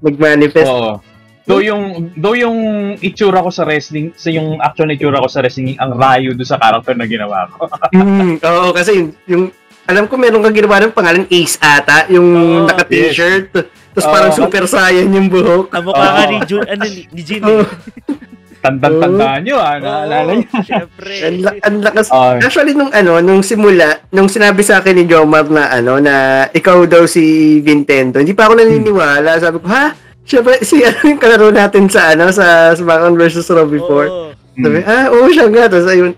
Nag-manifest. 0.00 0.64
Oo. 0.66 1.02
Though 1.48 1.62
yung, 1.64 2.12
though 2.14 2.36
yung 2.36 2.58
itsura 3.00 3.40
ko 3.40 3.50
sa 3.50 3.64
wrestling, 3.64 4.12
sa 4.14 4.28
yung 4.28 4.60
actual 4.60 4.92
na 4.92 4.94
itsura 4.94 5.18
ko 5.18 5.28
sa 5.28 5.40
wrestling, 5.40 5.74
ang 5.76 5.96
rayo 5.96 6.36
do 6.36 6.44
sa 6.44 6.60
character 6.60 6.94
na 6.94 7.08
ginawa 7.08 7.48
ko. 7.50 7.66
Mm, 7.96 8.38
oo, 8.38 8.70
kasi 8.70 8.90
yung, 8.96 9.08
yung, 9.26 9.44
alam 9.84 10.06
ko 10.06 10.14
meron 10.14 10.44
kang 10.44 10.54
ginawa 10.54 10.78
ng 10.78 10.94
pangalan 10.94 11.26
Ace 11.26 11.58
ata, 11.58 12.06
yung 12.06 12.28
Oo, 12.30 12.66
naka-t-shirt. 12.70 13.50
Tapos 13.90 14.06
Oo. 14.06 14.14
parang 14.14 14.32
super 14.32 14.64
saiyan 14.70 15.10
yung 15.10 15.26
buhok. 15.26 15.74
Ang 15.74 15.84
mukha 15.90 16.06
Oo. 16.06 16.30
ni 16.30 16.36
Jun, 16.46 16.62
ano, 16.62 16.82
ni, 16.86 17.22
Jin. 17.24 17.42
Oo. 17.42 17.66
eh. 17.66 18.28
Tandang-tandaan 18.60 19.40
nyo, 19.40 19.56
ah, 19.56 19.76
naalala 19.80 20.30
nyo. 20.36 20.48
Syempre. 20.60 21.14
Ang, 21.24 21.36
ang 21.64 21.76
lakas. 21.80 22.12
Ah. 22.12 22.36
Actually, 22.36 22.76
nung 22.76 22.92
ano, 22.92 23.16
nung 23.24 23.40
simula, 23.40 24.04
nung 24.12 24.28
sinabi 24.28 24.60
sa 24.60 24.84
akin 24.84 25.00
ni 25.00 25.04
Jomar 25.08 25.48
na 25.48 25.72
ano, 25.72 25.96
na 25.96 26.44
ikaw 26.52 26.84
daw 26.84 27.08
si 27.08 27.56
Nintendo, 27.64 28.20
hindi 28.20 28.36
pa 28.36 28.46
ako 28.46 28.60
naniniwala. 28.60 29.40
Sabi 29.40 29.58
ko, 29.64 29.66
ha? 29.66 29.96
Siya 30.24 30.40
ba, 30.44 30.52
si 30.60 30.82
ano 30.86 30.98
yung 31.04 31.20
kalaro 31.20 31.48
natin 31.50 31.88
sa 31.88 32.12
ano, 32.14 32.30
sa 32.30 32.76
SmackDown 32.76 33.16
versus 33.16 33.48
Raw 33.48 33.66
before? 33.66 34.08
Oo. 34.08 34.30
Sabi, 34.60 34.78
ah, 34.84 35.06
oo 35.14 35.26
siya 35.32 35.46
nga. 35.48 35.64
Tapos 35.70 35.88
ayun, 35.88 36.12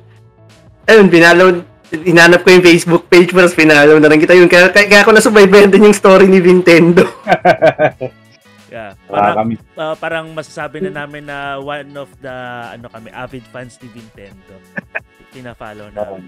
ayun, 0.88 1.06
pinalaw, 1.08 1.46
inanap 1.92 2.40
ko 2.42 2.48
yung 2.50 2.64
Facebook 2.64 3.04
page 3.06 3.30
mo, 3.30 3.44
tapos 3.44 3.58
pinalaw 3.58 3.96
na 4.00 4.08
rin 4.10 4.22
kita 4.22 4.34
yun. 4.34 4.48
Kaya, 4.50 4.72
kaya, 4.72 4.88
kaya 4.88 5.00
ako 5.04 5.12
nasubaybayan 5.14 5.70
din 5.70 5.86
yung 5.86 5.96
story 5.96 6.26
ni 6.26 6.40
Nintendo. 6.40 7.04
Yeah. 8.72 8.96
Ah, 9.12 9.36
Parang, 9.36 9.36
kami, 9.36 9.54
ah, 9.76 9.94
parang 10.00 10.26
masasabi 10.32 10.80
na 10.80 11.04
namin 11.04 11.28
na 11.28 11.60
one 11.60 11.92
of 11.92 12.08
the 12.24 12.32
ano 12.72 12.88
kami 12.88 13.12
avid 13.12 13.44
fans 13.52 13.76
ni 13.84 14.00
Nintendo. 14.00 14.56
Pina-follow 15.28 15.92
namin. 15.92 16.24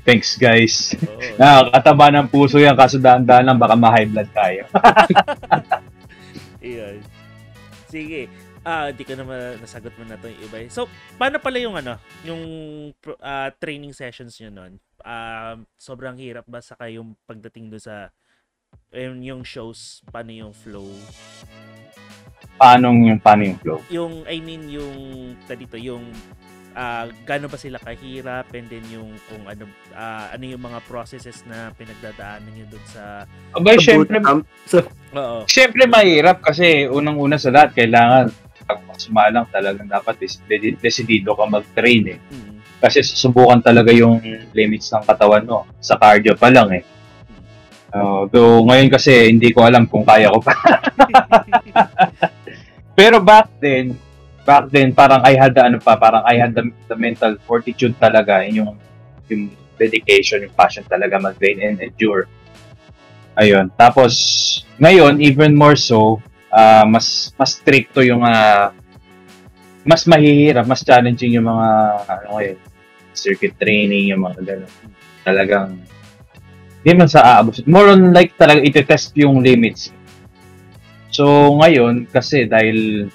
thanks 0.00 0.40
guys. 0.40 0.96
Oo. 0.96 1.20
Nakakataba 1.36 2.08
ng 2.08 2.26
puso 2.32 2.56
yan, 2.56 2.72
kaso 2.72 2.96
daan-daan 2.96 3.44
lang, 3.44 3.60
baka 3.60 3.76
ma-high 3.76 4.08
blood 4.08 4.32
tayo. 4.32 4.64
Iyon. 6.62 7.02
Sige. 7.88 8.28
Ah, 8.66 8.92
di 8.92 9.00
ko 9.06 9.16
na 9.16 9.24
nasagot 9.56 9.94
mo 9.96 10.04
na 10.04 10.20
to 10.20 10.28
yung 10.28 10.42
iba. 10.44 10.60
So, 10.68 10.90
paano 11.16 11.40
pala 11.40 11.56
yung 11.56 11.78
ano, 11.78 11.96
yung 12.26 12.42
ah, 13.24 13.48
training 13.56 13.96
sessions 13.96 14.36
nyo 14.42 14.50
nun? 14.52 14.72
Ah, 15.00 15.56
sobrang 15.80 16.18
hirap 16.20 16.44
ba 16.44 16.60
sa 16.60 16.76
yung 16.90 17.16
pagdating 17.24 17.72
do 17.72 17.80
sa 17.80 18.12
yung, 18.92 19.20
yung 19.20 19.42
shows, 19.44 20.00
paano 20.08 20.32
yung 20.32 20.52
flow? 20.56 20.88
Paano 22.56 22.90
yung, 22.90 23.20
paano 23.20 23.42
yung 23.44 23.58
flow? 23.60 23.80
Yung, 23.92 24.14
I 24.24 24.40
mean, 24.40 24.64
yung, 24.72 24.96
dito, 25.44 25.76
yung, 25.76 26.08
ah, 26.78 27.04
gaano 27.26 27.50
ba 27.50 27.58
sila 27.58 27.82
kahirap 27.82 28.46
and 28.54 28.70
then 28.70 28.86
yung 28.86 29.10
kung 29.26 29.42
ano, 29.42 29.66
ah, 29.90 30.30
ano 30.30 30.44
yung 30.46 30.62
mga 30.62 30.78
processes 30.86 31.42
na 31.50 31.74
pinagdadaanan 31.74 32.54
nyo 32.54 32.66
doon 32.70 32.84
sa, 32.86 33.26
Abay, 33.58 33.76
Sa 33.76 33.82
syempre, 33.82 34.22
bootcamp. 34.22 34.42
oo, 35.18 35.38
syempre 35.50 35.82
mahirap 35.90 36.38
kasi 36.38 36.86
unang-una 36.86 37.34
sa 37.34 37.50
lahat, 37.50 37.74
kailangan 37.74 38.30
pag 38.68 39.00
sumalang 39.00 39.48
talagang 39.48 39.88
dapat 39.88 40.20
is 40.22 40.38
desi- 40.44 40.76
desidido 40.76 41.32
ka 41.32 41.48
mag-train 41.48 42.04
eh. 42.14 42.18
mm, 42.20 42.78
Kasi 42.78 43.00
susubukan 43.00 43.64
talaga 43.64 43.90
yung 43.90 44.20
limits 44.52 44.92
ng 44.92 45.08
katawan 45.08 45.48
mo. 45.48 45.64
Sa 45.80 45.96
cardio 45.96 46.36
pa 46.36 46.52
lang 46.52 46.68
eh. 46.76 46.84
Uh, 47.88 48.28
though 48.28 48.60
ngayon 48.68 48.92
kasi 48.92 49.32
hindi 49.32 49.48
ko 49.56 49.64
alam 49.64 49.88
kung 49.88 50.04
kaya 50.04 50.28
ko 50.28 50.44
pa. 50.44 50.52
Pero 52.98 53.24
back 53.24 53.48
then, 53.56 53.96
back 54.48 54.72
then 54.72 54.96
parang 54.96 55.20
I 55.20 55.36
had 55.36 55.52
the 55.52 55.60
ano 55.68 55.76
pa, 55.76 56.00
parang 56.00 56.24
I 56.24 56.40
had 56.40 56.56
the, 56.56 56.72
the 56.88 56.96
mental 56.96 57.36
fortitude 57.44 57.92
talaga, 58.00 58.40
yung 58.48 58.80
yung 59.28 59.52
dedication, 59.76 60.40
yung 60.40 60.56
passion 60.56 60.88
talaga 60.88 61.20
mag-train 61.20 61.60
and 61.60 61.76
endure. 61.84 62.24
Ayun. 63.36 63.68
Tapos 63.76 64.16
ngayon 64.80 65.20
even 65.20 65.52
more 65.52 65.76
so, 65.76 66.16
uh, 66.48 66.88
mas 66.88 67.36
mas 67.36 67.60
stricto 67.60 68.00
yung 68.00 68.24
uh, 68.24 68.72
mas 69.84 70.08
mahihirap, 70.08 70.64
mas 70.64 70.80
challenging 70.80 71.36
yung 71.36 71.44
mga 71.44 71.68
ano 72.08 72.26
ngayon, 72.40 72.56
circuit 73.12 73.52
training, 73.60 74.16
yung 74.16 74.24
mga 74.24 74.40
ganun. 74.48 74.72
Talagang 75.28 75.76
hindi 76.80 76.92
man 76.96 77.10
sa 77.12 77.36
aabot. 77.36 77.52
More 77.68 77.92
on 77.92 78.16
like 78.16 78.32
talaga 78.40 78.64
ite-test 78.64 79.12
yung 79.20 79.44
limits. 79.44 79.92
So 81.12 81.52
ngayon 81.60 82.08
kasi 82.08 82.48
dahil 82.48 83.12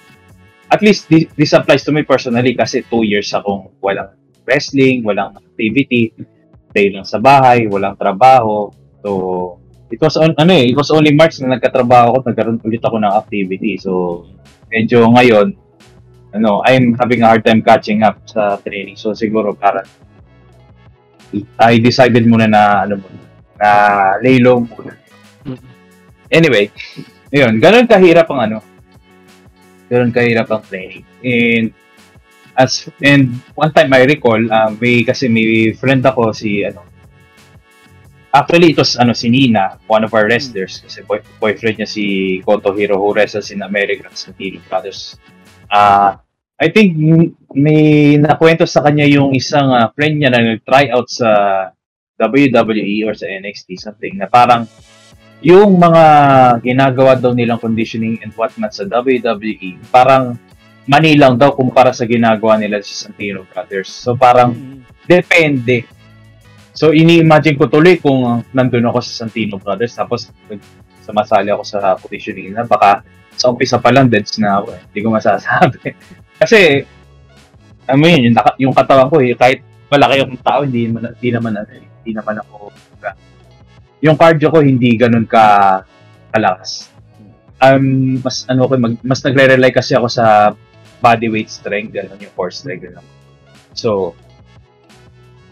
at 0.74 0.82
least 0.82 1.06
this, 1.06 1.30
this 1.38 1.54
applies 1.54 1.86
to 1.86 1.94
me 1.94 2.02
personally 2.02 2.58
kasi 2.58 2.82
two 2.90 3.06
years 3.06 3.30
akong 3.30 3.70
walang 3.78 4.10
wrestling, 4.50 5.06
walang 5.06 5.38
activity, 5.38 6.10
stay 6.74 6.90
lang 6.90 7.06
sa 7.06 7.22
bahay, 7.22 7.70
walang 7.70 7.94
trabaho. 7.94 8.74
So 9.06 9.10
it 9.94 10.02
was 10.02 10.18
on 10.18 10.34
ano 10.42 10.58
eh, 10.58 10.74
it 10.74 10.76
was 10.76 10.90
only 10.90 11.14
March 11.14 11.38
na 11.38 11.54
nagkatrabaho 11.54 12.18
ako, 12.18 12.18
nagkaroon 12.26 12.60
ulit 12.66 12.82
ako 12.82 12.98
ng 12.98 13.14
activity. 13.14 13.78
So 13.78 14.26
medyo 14.74 15.06
ngayon 15.14 15.54
ano, 16.34 16.66
I'm 16.66 16.98
having 16.98 17.22
a 17.22 17.30
hard 17.30 17.46
time 17.46 17.62
catching 17.62 18.02
up 18.02 18.18
sa 18.26 18.58
training. 18.66 18.98
So 18.98 19.14
siguro 19.14 19.54
para 19.54 19.86
I 21.62 21.78
decided 21.78 22.26
muna 22.26 22.50
na 22.50 22.90
ano 22.90 22.98
muna, 22.98 23.22
na 23.62 23.70
lay 24.26 24.42
low 24.42 24.66
muna. 24.66 24.98
Anyway, 26.34 26.74
yun, 27.30 27.62
ganun 27.62 27.86
kahirap 27.86 28.26
ang 28.34 28.50
ano. 28.50 28.58
Ganun 29.92 30.16
kahirap 30.16 30.52
ang 30.52 30.64
training. 30.68 31.04
And 31.24 31.74
as 32.56 32.88
and 33.02 33.42
one 33.58 33.74
time 33.74 33.92
I 33.92 34.06
recall, 34.06 34.40
uh, 34.40 34.72
may 34.78 35.04
kasi 35.04 35.28
may 35.28 35.74
friend 35.74 36.06
ako 36.06 36.32
si 36.36 36.64
ano 36.64 36.94
Actually, 38.34 38.74
it 38.74 38.82
ano, 38.98 39.14
si 39.14 39.30
Nina, 39.30 39.78
one 39.86 40.02
of 40.02 40.10
our 40.10 40.26
wrestlers, 40.26 40.82
kasi 40.82 41.06
boy, 41.06 41.22
boyfriend 41.38 41.78
niya 41.78 41.86
si 41.86 42.06
Koto 42.42 42.74
Hiro 42.74 42.98
who 42.98 43.14
wrestles 43.14 43.54
in 43.54 43.62
American 43.62 44.10
sa 44.18 44.34
Team 44.34 44.58
Brothers. 44.66 45.22
Uh, 45.70 46.18
I 46.58 46.74
think 46.74 46.98
may 47.54 48.18
nakwento 48.18 48.66
sa 48.66 48.82
kanya 48.82 49.06
yung 49.06 49.38
isang 49.38 49.70
uh, 49.70 49.86
friend 49.94 50.18
niya 50.18 50.34
na 50.34 50.58
nag-try 50.58 50.90
out 50.90 51.14
sa 51.14 51.30
WWE 52.18 53.06
or 53.06 53.14
sa 53.14 53.30
NXT, 53.30 53.78
something 53.78 54.18
na 54.18 54.26
parang 54.26 54.66
yung 55.44 55.76
mga 55.76 56.04
ginagawa 56.64 57.20
daw 57.20 57.36
nilang 57.36 57.60
conditioning 57.60 58.18
and 58.24 58.32
whatnot 58.40 58.72
sa 58.72 58.88
WWE, 58.88 59.78
parang 59.92 60.40
mani 60.88 61.20
lang 61.20 61.36
daw 61.36 61.52
kumpara 61.52 61.92
sa 61.92 62.08
ginagawa 62.08 62.56
nila 62.56 62.80
sa 62.80 63.08
Santino 63.08 63.44
Brothers. 63.52 63.92
So 63.92 64.16
parang 64.16 64.56
mm-hmm. 64.56 64.80
depende 65.04 65.84
So, 66.74 66.90
ini-imagine 66.90 67.54
ko 67.54 67.70
tuloy 67.70 68.02
kung 68.02 68.42
nandun 68.50 68.90
ako 68.90 68.98
sa 69.06 69.24
Santino 69.24 69.62
Brothers, 69.62 69.94
tapos 69.94 70.34
sumasali 71.06 71.54
ako 71.54 71.62
sa 71.62 71.94
positioning 71.94 72.50
na 72.50 72.66
baka 72.66 73.06
sa 73.38 73.54
umpisa 73.54 73.78
pa 73.78 73.94
lang 73.94 74.10
deads 74.10 74.42
na 74.42 74.58
ako. 74.58 74.74
Eh. 74.74 74.82
Hindi 74.90 75.00
ko 75.06 75.08
masasabi. 75.14 75.94
Kasi, 76.42 76.82
I 77.86 77.94
mean, 77.94 78.26
yung, 78.26 78.36
yung 78.58 78.74
katawan 78.74 79.06
ko, 79.06 79.22
eh, 79.22 79.38
kahit 79.38 79.62
malaki 79.94 80.26
yung 80.26 80.34
tao, 80.42 80.66
hindi, 80.66 80.90
hindi 80.90 81.30
naman, 81.30 81.62
ano, 81.62 81.72
eh, 81.78 81.86
hindi 82.02 82.12
naman 82.18 82.42
ako, 82.42 82.74
yung 84.04 84.20
cardio 84.20 84.52
ko 84.52 84.60
hindi 84.60 85.00
ganun 85.00 85.24
ka 85.24 85.80
kalakas. 86.36 86.92
Um, 87.64 88.20
mas 88.20 88.44
ano 88.52 88.68
ko 88.68 88.76
mag, 88.76 89.00
mas 89.00 89.24
nagre-rely 89.24 89.72
kasi 89.72 89.96
ako 89.96 90.12
sa 90.12 90.52
body 91.00 91.32
weight 91.32 91.48
strength, 91.48 91.96
ganun 91.96 92.20
yung 92.20 92.36
core 92.36 92.52
strength 92.52 92.84
ganun. 92.84 93.08
So, 93.72 94.12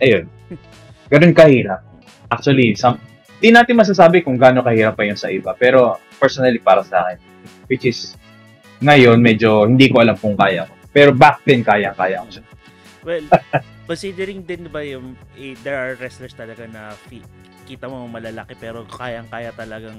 ayun. 0.03 0.27
Ganun 1.07 1.31
kahirap. 1.31 1.79
Actually, 2.27 2.75
some, 2.75 2.99
di 3.39 3.55
natin 3.55 3.79
masasabi 3.79 4.19
kung 4.19 4.35
gaano 4.35 4.59
kahirap 4.59 4.99
pa 4.99 5.07
yun 5.07 5.15
sa 5.15 5.31
iba. 5.31 5.55
Pero 5.55 6.03
personally 6.19 6.59
para 6.59 6.83
sa 6.83 7.07
akin, 7.07 7.19
which 7.71 7.87
is 7.87 8.19
ngayon 8.83 9.23
medyo 9.23 9.63
hindi 9.63 9.87
ko 9.87 10.03
alam 10.03 10.19
kung 10.19 10.35
kaya 10.35 10.67
ko. 10.67 10.73
Pero 10.91 11.09
back 11.15 11.39
then 11.47 11.63
kaya-kaya 11.63 12.19
ko. 12.27 12.43
Well, 13.07 13.25
considering 13.91 14.43
din 14.43 14.67
ba 14.67 14.83
yung 14.83 15.15
eh, 15.39 15.55
there 15.63 15.79
are 15.79 15.95
wrestlers 15.95 16.35
talaga 16.35 16.67
na 16.67 16.91
fi- 17.07 17.23
kita 17.65 17.85
mo 17.87 18.05
malalaki 18.09 18.53
pero 18.57 18.83
kayang-kaya 18.87 19.53
talagang 19.53 19.97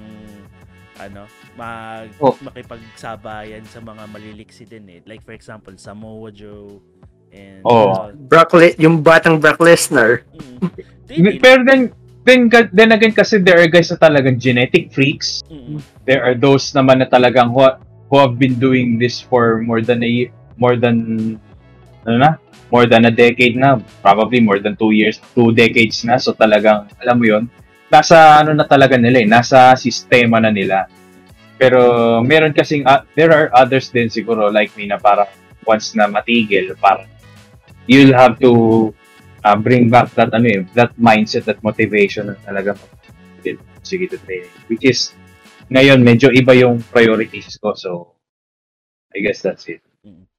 ano, 1.01 1.25
mag 1.57 2.13
oh. 2.21 2.37
makipagsabayan 2.45 3.65
sa 3.65 3.81
mga 3.81 4.05
maliliksi 4.13 4.69
din 4.69 4.85
eh. 4.93 5.01
Like 5.09 5.25
for 5.25 5.33
example, 5.33 5.73
Samoa 5.81 6.29
Joe 6.29 6.83
and 7.33 7.65
oh. 7.65 7.89
Uh, 7.91 8.09
Brock 8.29 8.53
Le- 8.53 8.77
yung 8.77 9.01
batang 9.01 9.41
Brock 9.41 9.59
Lesnar. 9.59 10.23
Mm. 10.37 11.41
Pero 11.45 11.61
then, 11.65 11.93
then, 12.25 12.49
then 12.73 12.91
again 12.93 13.13
kasi 13.13 13.41
there 13.41 13.61
are 13.61 13.69
guys 13.69 13.89
na 13.89 13.99
talagang 13.99 14.37
genetic 14.37 14.93
freaks. 14.93 15.41
Mm-hmm. 15.49 15.81
There 16.05 16.21
are 16.25 16.37
those 16.37 16.73
naman 16.77 17.01
na 17.01 17.09
talagang 17.09 17.53
who, 17.53 17.65
who 18.13 18.17
have 18.21 18.37
been 18.37 18.61
doing 18.61 19.01
this 19.01 19.21
for 19.21 19.65
more 19.65 19.81
than 19.81 20.05
a 20.05 20.09
year, 20.09 20.31
more 20.57 20.77
than 20.77 21.41
ano 22.05 22.17
na, 22.19 22.31
more 22.73 22.89
than 22.89 23.05
a 23.05 23.13
decade 23.13 23.55
na, 23.55 23.77
probably 24.01 24.41
more 24.41 24.59
than 24.59 24.75
two 24.81 24.97
years, 24.97 25.21
two 25.37 25.53
decades 25.53 26.03
na. 26.09 26.17
So 26.17 26.33
talagang, 26.33 26.89
alam 27.05 27.21
mo 27.21 27.29
yon 27.29 27.45
nasa 27.93 28.41
ano 28.41 28.57
na 28.57 28.65
talaga 28.65 28.97
nila 28.97 29.21
eh, 29.21 29.29
nasa 29.29 29.77
sistema 29.77 30.41
na 30.41 30.49
nila. 30.49 30.89
Pero 31.61 32.25
meron 32.25 32.57
kasing, 32.57 32.89
uh, 32.89 33.05
there 33.13 33.29
are 33.29 33.53
others 33.53 33.93
din 33.93 34.09
siguro 34.09 34.49
like 34.49 34.73
me 34.81 34.89
na 34.89 34.97
parang 34.97 35.29
once 35.69 35.93
na 35.93 36.09
matigil, 36.09 36.73
parang 36.81 37.07
you'll 37.85 38.17
have 38.17 38.41
to 38.41 38.91
uh, 39.45 39.55
bring 39.55 39.93
back 39.93 40.09
that 40.17 40.33
ano 40.33 40.49
eh, 40.49 40.65
that 40.73 40.97
mindset, 40.97 41.45
that 41.45 41.61
motivation 41.61 42.33
na 42.33 42.37
talaga 42.41 42.75
sige 43.85 44.09
to 44.09 44.17
training. 44.25 44.51
Which 44.71 44.87
is, 44.89 45.13
ngayon, 45.69 46.01
medyo 46.01 46.31
iba 46.31 46.55
yung 46.55 46.81
priorities 46.95 47.59
ko. 47.59 47.75
So, 47.75 48.17
I 49.13 49.21
guess 49.21 49.43
that's 49.43 49.67
it. 49.69 49.83
Mm. 50.07 50.31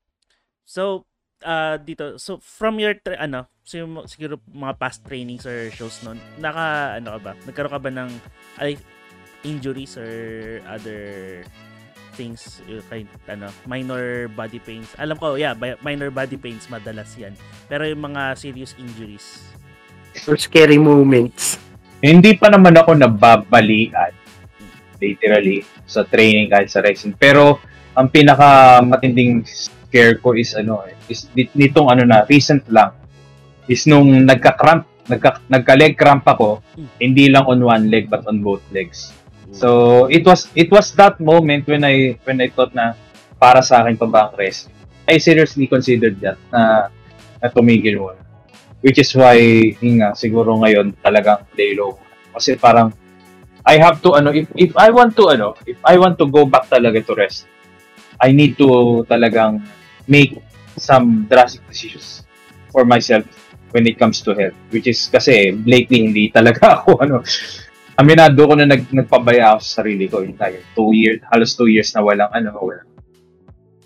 So, 0.66 1.06
uh, 1.46 1.76
dito, 1.78 2.18
so 2.18 2.40
from 2.42 2.80
your, 2.80 2.96
tra- 2.98 3.20
ano, 3.20 3.46
so 3.62 3.84
yung, 3.84 4.08
siguro 4.08 4.40
mga 4.50 4.74
past 4.80 5.04
trainings 5.06 5.46
or 5.46 5.70
shows 5.72 6.02
noon, 6.02 6.18
naka, 6.40 6.98
ano 6.98 7.16
ka 7.16 7.20
ba, 7.20 7.32
nagkaroon 7.46 7.74
ka 7.76 7.82
ba 7.84 7.92
ng, 7.92 8.10
ay, 8.60 8.80
injuries 9.44 10.00
or 10.00 10.12
other 10.72 11.44
things 12.14 12.62
kind 12.88 13.10
ano 13.28 13.50
minor 13.66 14.30
body 14.34 14.62
pains? 14.62 14.88
Alam 15.02 15.18
ko 15.18 15.36
yeah 15.36 15.54
minor 15.82 16.10
body 16.14 16.38
pains 16.40 16.70
madalas 16.72 17.14
yan. 17.20 17.36
Pero 17.68 17.84
yung 17.86 18.02
mga 18.02 18.38
serious 18.40 18.78
injuries? 18.80 19.42
Or 20.30 20.38
scary 20.38 20.78
moments. 20.78 21.58
Hindi 22.04 22.36
pa 22.38 22.52
naman 22.52 22.76
ako 22.78 22.96
nababalian 23.00 24.14
literally 25.02 25.68
sa 25.84 26.08
training 26.08 26.48
kahit 26.48 26.70
sa 26.72 26.80
racing. 26.80 27.16
Pero 27.18 27.60
ang 27.94 28.08
pinaka 28.08 28.80
matinding 28.80 29.44
scare 29.94 30.18
ko 30.18 30.34
is 30.34 30.58
ano 30.58 30.82
eh, 30.90 30.98
is 31.06 31.30
nitong 31.54 31.94
ano 31.94 32.02
na 32.02 32.26
recent 32.26 32.66
lang 32.74 32.98
is 33.70 33.86
nung 33.86 34.26
nagka-cramp 34.26 34.90
nagka, 35.06 35.38
nagka-leg 35.54 35.94
cramp 35.94 36.26
ako 36.26 36.66
hmm. 36.74 36.98
hindi 36.98 37.30
lang 37.30 37.46
on 37.46 37.62
one 37.62 37.94
leg 37.94 38.10
but 38.10 38.26
on 38.26 38.42
both 38.42 38.66
legs 38.74 39.14
So 39.54 40.10
it 40.10 40.26
was 40.26 40.50
it 40.58 40.74
was 40.74 40.90
that 40.98 41.22
moment 41.22 41.70
when 41.70 41.86
I 41.86 42.18
when 42.26 42.42
I 42.42 42.50
thought 42.50 42.74
na 42.74 42.98
para 43.38 43.62
sa 43.62 43.86
akin 43.86 44.02
pa 44.02 44.10
ba 44.10 44.22
ang 44.28 44.36
rest. 44.36 44.74
I 45.06 45.22
seriously 45.22 45.70
considered 45.70 46.18
that 46.26 46.42
na, 46.50 46.90
na 47.38 47.48
tumigil 47.54 48.02
mo. 48.02 48.18
Which 48.82 48.98
is 48.98 49.14
why 49.14 49.38
nga 49.78 50.18
siguro 50.18 50.58
ngayon 50.58 50.98
talagang 51.06 51.46
lay 51.54 51.78
low. 51.78 52.02
Kasi 52.34 52.58
parang 52.58 52.98
I 53.62 53.78
have 53.78 54.02
to 54.02 54.18
ano 54.18 54.34
if 54.34 54.50
if 54.58 54.74
I 54.74 54.90
want 54.90 55.14
to 55.22 55.30
ano 55.30 55.54
if 55.70 55.78
I 55.86 56.02
want 56.02 56.18
to 56.18 56.26
go 56.26 56.50
back 56.50 56.66
talaga 56.74 57.06
to 57.06 57.14
rest. 57.14 57.46
I 58.18 58.34
need 58.34 58.58
to 58.58 59.04
talagang 59.06 59.62
make 60.08 60.40
some 60.78 61.26
drastic 61.30 61.62
decisions 61.68 62.24
for 62.72 62.84
myself 62.84 63.24
when 63.72 63.86
it 63.86 63.98
comes 63.98 64.22
to 64.22 64.34
health 64.34 64.58
which 64.70 64.88
is 64.90 65.10
kasi 65.10 65.54
lately 65.66 66.06
hindi 66.06 66.30
talaga 66.30 66.62
ako 66.82 67.02
ano 67.02 67.22
aminado 67.98 68.42
ko 68.50 68.54
na 68.58 68.66
nag, 68.66 68.90
nagpabaya 68.90 69.54
ako 69.54 69.60
sa 69.62 69.72
sarili 69.82 70.06
ko 70.10 70.26
entire 70.26 70.66
two 70.74 70.94
years, 70.94 71.22
halos 71.30 71.54
two 71.54 71.70
years 71.70 71.94
na 71.94 72.02
walang 72.02 72.32
ano, 72.34 72.50
walang, 72.58 72.90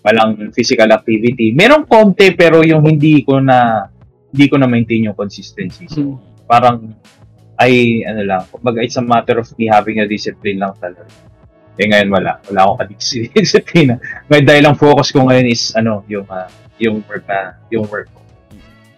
walang 0.00 0.30
physical 0.56 0.88
activity. 0.92 1.52
Merong 1.52 1.84
konti 1.84 2.32
pero 2.32 2.64
yung 2.64 2.84
hindi 2.84 3.20
ko 3.24 3.40
na 3.40 3.88
hindi 4.32 4.46
ko 4.48 4.56
na 4.60 4.68
maintain 4.68 5.08
yung 5.08 5.16
consistency. 5.16 5.88
So, 5.88 6.00
hmm. 6.04 6.16
parang 6.48 6.96
ay 7.58 8.04
ano 8.06 8.22
lang, 8.24 8.42
kumbaga 8.48 8.80
it's 8.80 8.96
a 8.96 9.04
matter 9.04 9.42
of 9.42 9.50
me 9.58 9.66
having 9.68 10.00
a 10.00 10.06
discipline 10.08 10.62
lang 10.62 10.72
talaga. 10.78 11.10
Eh 11.78 11.86
ngayon 11.86 12.10
wala, 12.10 12.42
wala 12.50 12.60
akong 12.66 12.90
discipline. 13.38 13.96
Ngayon 14.26 14.46
dahil 14.46 14.62
lang 14.66 14.76
focus 14.76 15.14
ko 15.14 15.24
ngayon 15.24 15.46
is 15.46 15.70
ano, 15.78 16.02
yung 16.10 16.26
uh, 16.26 16.50
yung 16.82 17.02
work 17.06 17.24
na, 17.26 17.54
yung 17.70 17.86
work 17.86 18.10
ko. 18.10 18.20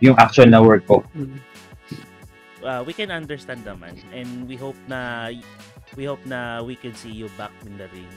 Yung 0.00 0.16
actual 0.16 0.48
na 0.48 0.64
work 0.64 0.84
ko. 0.88 1.04
Hmm 1.12 1.50
uh, 2.64 2.82
we 2.84 2.92
can 2.92 3.10
understand 3.10 3.64
naman 3.64 3.96
and 4.12 4.28
we 4.48 4.56
hope 4.56 4.76
na 4.88 5.30
we 5.96 6.04
hope 6.04 6.20
na 6.26 6.62
we 6.62 6.76
can 6.76 6.94
see 6.94 7.10
you 7.12 7.28
back 7.36 7.52
in 7.66 7.76
the 7.76 7.88
ring. 7.90 8.10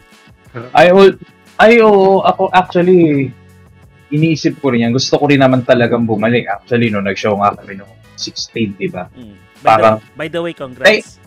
Ay, 0.77 0.93
all, 0.93 1.09
ay, 1.57 1.81
oo, 1.81 2.21
ako 2.21 2.53
actually, 2.53 3.33
iniisip 4.13 4.61
ko 4.61 4.69
rin 4.69 4.85
yan. 4.85 4.93
Gusto 4.93 5.17
ko 5.17 5.25
rin 5.25 5.41
naman 5.41 5.65
talagang 5.65 6.05
bumalik. 6.05 6.45
Actually, 6.45 6.93
no, 6.93 7.01
nag-show 7.01 7.33
nga 7.41 7.57
kami 7.57 7.81
noong 7.81 7.97
16, 8.13 8.77
di 8.77 8.85
ba? 8.93 9.09
Mm. 9.17 9.33
By, 9.65 9.65
Parang- 9.65 9.97
the, 9.97 10.13
by 10.13 10.27
the 10.29 10.41
way, 10.45 10.53
congrats. 10.53 11.17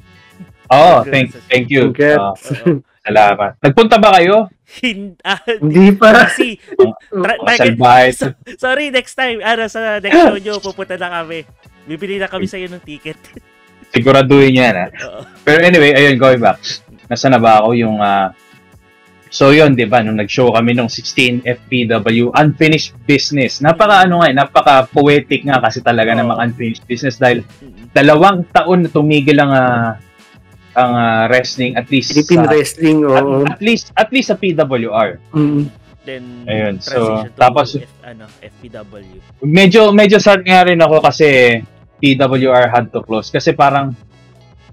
Oo, 0.71 0.79
oh, 0.79 0.99
Congrats. 1.03 1.11
thank, 1.11 1.29
thank 1.51 1.67
you. 1.67 1.91
Congrats. 1.91 2.55
Ah, 2.55 2.63
Oo. 2.71 2.79
salamat. 3.07 3.51
Nagpunta 3.59 3.97
ba 3.97 4.11
kayo? 4.13 4.51
Hin- 4.83 5.15
ah, 5.25 5.39
Hindi 5.41 5.95
pa. 5.95 6.27
kasi, 6.27 6.59
tra- 6.59 7.39
Oh, 7.39 7.47
target- 7.47 7.79
salbahe. 7.79 8.09
so- 8.11 8.35
sorry, 8.57 8.91
next 8.91 9.15
time, 9.15 9.39
ano, 9.39 9.65
sa 9.67 9.99
next 9.99 10.19
show 10.27 10.37
nyo, 10.37 10.59
pupunta 10.59 10.95
na 10.95 11.23
kami. 11.23 11.47
Bibili 11.85 12.19
na 12.19 12.27
kami 12.27 12.45
sa'yo 12.45 12.67
ng 12.67 12.83
ticket. 12.83 13.15
Siguraduhin 13.95 14.59
yan, 14.59 14.75
ha? 14.75 14.87
Oo. 15.07 15.23
Pero 15.41 15.63
anyway, 15.63 15.95
ayun, 15.95 16.19
going 16.19 16.43
back. 16.43 16.59
Nasa 17.07 17.31
na 17.31 17.39
ba 17.39 17.63
ako 17.63 17.73
yung... 17.73 17.97
ah, 17.99 18.35
so 19.29 19.51
yun, 19.51 19.73
di 19.73 19.87
ba, 19.87 20.01
nung 20.01 20.17
nag-show 20.17 20.51
kami 20.51 20.73
nung 20.73 20.91
16 20.91 21.47
FPW, 21.47 22.35
Unfinished 22.35 22.99
Business. 23.05 23.61
Napaka 23.61 24.03
ano 24.03 24.19
nga, 24.19 24.29
eh, 24.29 24.35
napaka 24.35 24.75
poetic 24.85 25.45
nga 25.45 25.63
kasi 25.63 25.79
talaga 25.79 26.11
Oo. 26.11 26.19
namang 26.19 26.43
Unfinished 26.43 26.83
Business 26.85 27.17
dahil 27.17 27.47
dalawang 27.93 28.43
taon 28.51 28.83
na 28.83 28.91
tumigil 28.91 29.39
ang 29.39 29.53
ah, 29.53 30.03
ang 30.77 30.93
ah, 30.93 31.25
wrestling 31.27 31.73
at 31.75 31.89
least 31.89 32.13
Philippine 32.13 32.45
sa, 32.45 32.53
Wrestling, 32.53 32.99
oo. 33.03 33.17
at, 33.17 33.25
at 33.51 33.61
least 33.61 33.87
at 33.97 34.09
least 34.13 34.29
sa 34.29 34.37
PWR. 34.37 35.17
Mm. 35.33 35.73
Then, 36.07 36.47
Ayun, 36.47 36.79
so, 36.79 37.27
tapos- 37.35 37.75
F, 37.75 37.91
ano, 38.07 38.31
FPW. 38.39 39.19
Medyo 39.43 39.91
medyo 39.91 40.23
sad 40.23 40.47
nga 40.47 40.63
rin 40.63 40.79
ako 40.79 41.03
kasi 41.03 41.59
PWR 41.99 42.69
had 42.69 42.93
to 42.93 43.03
close 43.03 43.27
kasi 43.27 43.51
parang 43.51 43.97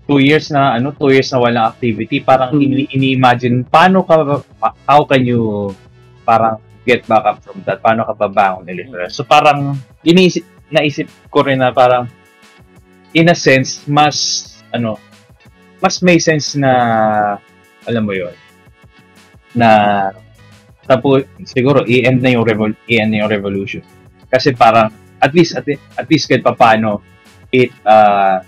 two 0.04 0.20
years 0.20 0.52
na 0.52 0.76
ano 0.76 0.92
two 0.92 1.10
years 1.10 1.32
na 1.32 1.40
walang 1.40 1.66
activity 1.66 2.20
parang 2.20 2.54
Mm. 2.54 2.62
ini- 2.62 2.90
ini-imagine 2.92 3.64
paano 3.64 4.04
ka 4.04 4.20
pa- 4.54 4.76
how 4.84 5.08
can 5.08 5.24
you 5.24 5.72
parang 6.22 6.60
get 6.84 7.02
back 7.08 7.24
up 7.24 7.40
from 7.40 7.64
that 7.64 7.80
paano 7.80 8.04
ka 8.04 8.12
babangon 8.14 8.68
ulit 8.68 8.92
Mm. 8.92 9.08
so 9.08 9.24
parang 9.24 9.74
iniisip 10.04 10.44
naisip 10.68 11.08
ko 11.32 11.42
rin 11.42 11.64
na 11.64 11.72
parang 11.72 12.12
in 13.10 13.26
a 13.26 13.34
sense 13.34 13.88
mas 13.88 14.44
ano 14.70 15.00
mas 15.84 16.00
may 16.00 16.16
sense 16.18 16.56
na 16.56 16.72
alam 17.84 18.04
mo 18.08 18.16
yon 18.16 18.32
na 19.54 19.70
tapo 20.88 21.20
siguro 21.44 21.84
i-end 21.84 22.24
na 22.24 22.32
yung 22.32 22.48
revol 22.48 22.72
i-end 22.88 23.12
na 23.12 23.28
yung 23.28 23.32
revolution 23.32 23.84
kasi 24.32 24.56
parang 24.56 24.88
at 25.20 25.32
least 25.36 25.60
at, 25.60 25.68
at 25.70 26.08
least 26.08 26.32
kahit 26.32 26.42
papaano 26.42 27.04
it 27.52 27.70
uh, 27.84 28.40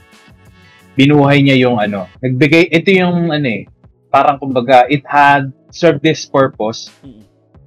binuhay 0.95 1.43
niya 1.43 1.59
yung 1.67 1.77
ano 1.77 2.07
nagbigay 2.23 2.71
ito 2.71 2.89
yung 2.95 3.29
ano 3.29 3.47
eh 3.47 3.67
parang 4.07 4.39
kumbaga 4.39 4.87
it 4.87 5.03
had 5.03 5.51
served 5.69 5.99
this 5.99 6.23
purpose 6.23 6.87
Mm. 7.03 7.21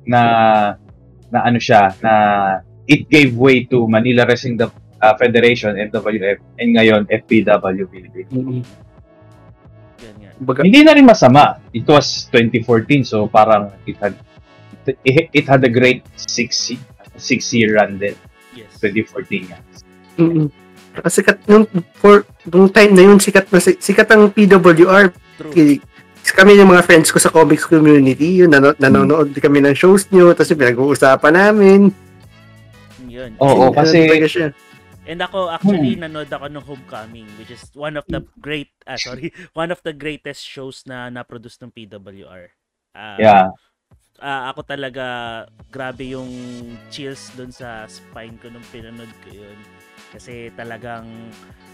na 0.09 0.23
na 1.29 1.45
ano 1.45 1.61
siya 1.61 1.93
na 2.01 2.13
it 2.89 3.05
gave 3.13 3.37
way 3.37 3.69
to 3.69 3.85
Manila 3.85 4.25
Wrestling 4.25 4.57
the 4.57 4.73
uh, 5.05 5.13
Federation 5.21 5.77
MWF 5.77 6.41
and 6.57 6.73
ngayon 6.73 7.05
FPW 7.13 7.85
Philippines. 7.93 8.33
Mm. 8.33 8.65
Kumbaga, 10.39 10.63
Hindi 10.63 10.81
na 10.87 10.95
rin 10.95 11.05
masama. 11.05 11.59
It 11.71 11.85
was 11.85 12.31
2014 12.31 13.03
so 13.03 13.27
parang 13.27 13.75
it 13.85 13.99
had 13.99 14.15
it, 15.03 15.29
it 15.35 15.45
had 15.45 15.61
a 15.61 15.69
great 15.69 16.07
six 16.15 16.73
six 17.19 17.51
year 17.53 17.77
run 17.77 17.99
din 17.99 18.15
Yes. 18.55 18.79
2014 18.81 19.51
nga. 19.51 19.59
mm 20.17 20.47
Kasi 20.99 21.23
sikat 21.23 21.47
nung 21.47 21.63
for 21.95 22.27
nung 22.49 22.67
time 22.67 22.91
na 22.91 23.07
yun 23.07 23.23
sikat 23.23 23.47
na 23.51 23.63
si- 23.63 23.79
sikat 23.79 24.09
ang 24.11 24.35
PWR 24.35 25.15
True. 25.39 25.79
Kami 26.29 26.61
yung 26.61 26.69
mga 26.69 26.85
friends 26.85 27.09
ko 27.09 27.17
sa 27.17 27.33
comics 27.33 27.65
community, 27.65 28.45
yun, 28.45 28.53
nano, 28.53 28.77
nanonood 28.77 29.33
din 29.33 29.41
kami 29.41 29.65
ng 29.65 29.73
shows 29.73 30.05
nyo, 30.13 30.37
tapos 30.37 30.53
pinag-uusapan 30.53 31.33
namin. 31.33 31.89
Yun. 33.09 33.33
Oo, 33.41 33.73
Ano 33.73 33.73
kasi 33.73 34.05
talaga 34.05 34.29
siya. 34.29 34.49
And 35.09 35.25
ako 35.25 35.49
actually 35.49 35.97
Hmm. 35.97 36.05
nanood 36.05 36.29
ako 36.29 36.53
ng 36.53 36.65
Homecoming 36.69 37.29
which 37.41 37.49
is 37.49 37.65
one 37.73 37.97
of 37.97 38.05
the 38.13 38.21
great 38.45 38.77
ah 38.85 39.01
sorry, 39.01 39.33
one 39.57 39.73
of 39.73 39.81
the 39.81 39.97
greatest 39.97 40.45
shows 40.45 40.85
na 40.85 41.09
na-produce 41.09 41.57
ng 41.65 41.73
PWR. 41.73 42.53
Ah, 42.93 43.17
yeah. 43.19 43.49
ah, 44.21 44.53
ako 44.53 44.61
talaga 44.69 45.07
grabe 45.73 46.13
yung 46.13 46.29
chills 46.93 47.33
doon 47.39 47.49
sa 47.55 47.89
spine 47.89 48.37
ko 48.37 48.53
nung 48.53 48.65
pinanood 48.69 49.11
ko 49.25 49.33
yun. 49.33 49.59
Kasi 50.13 50.53
talagang 50.57 51.09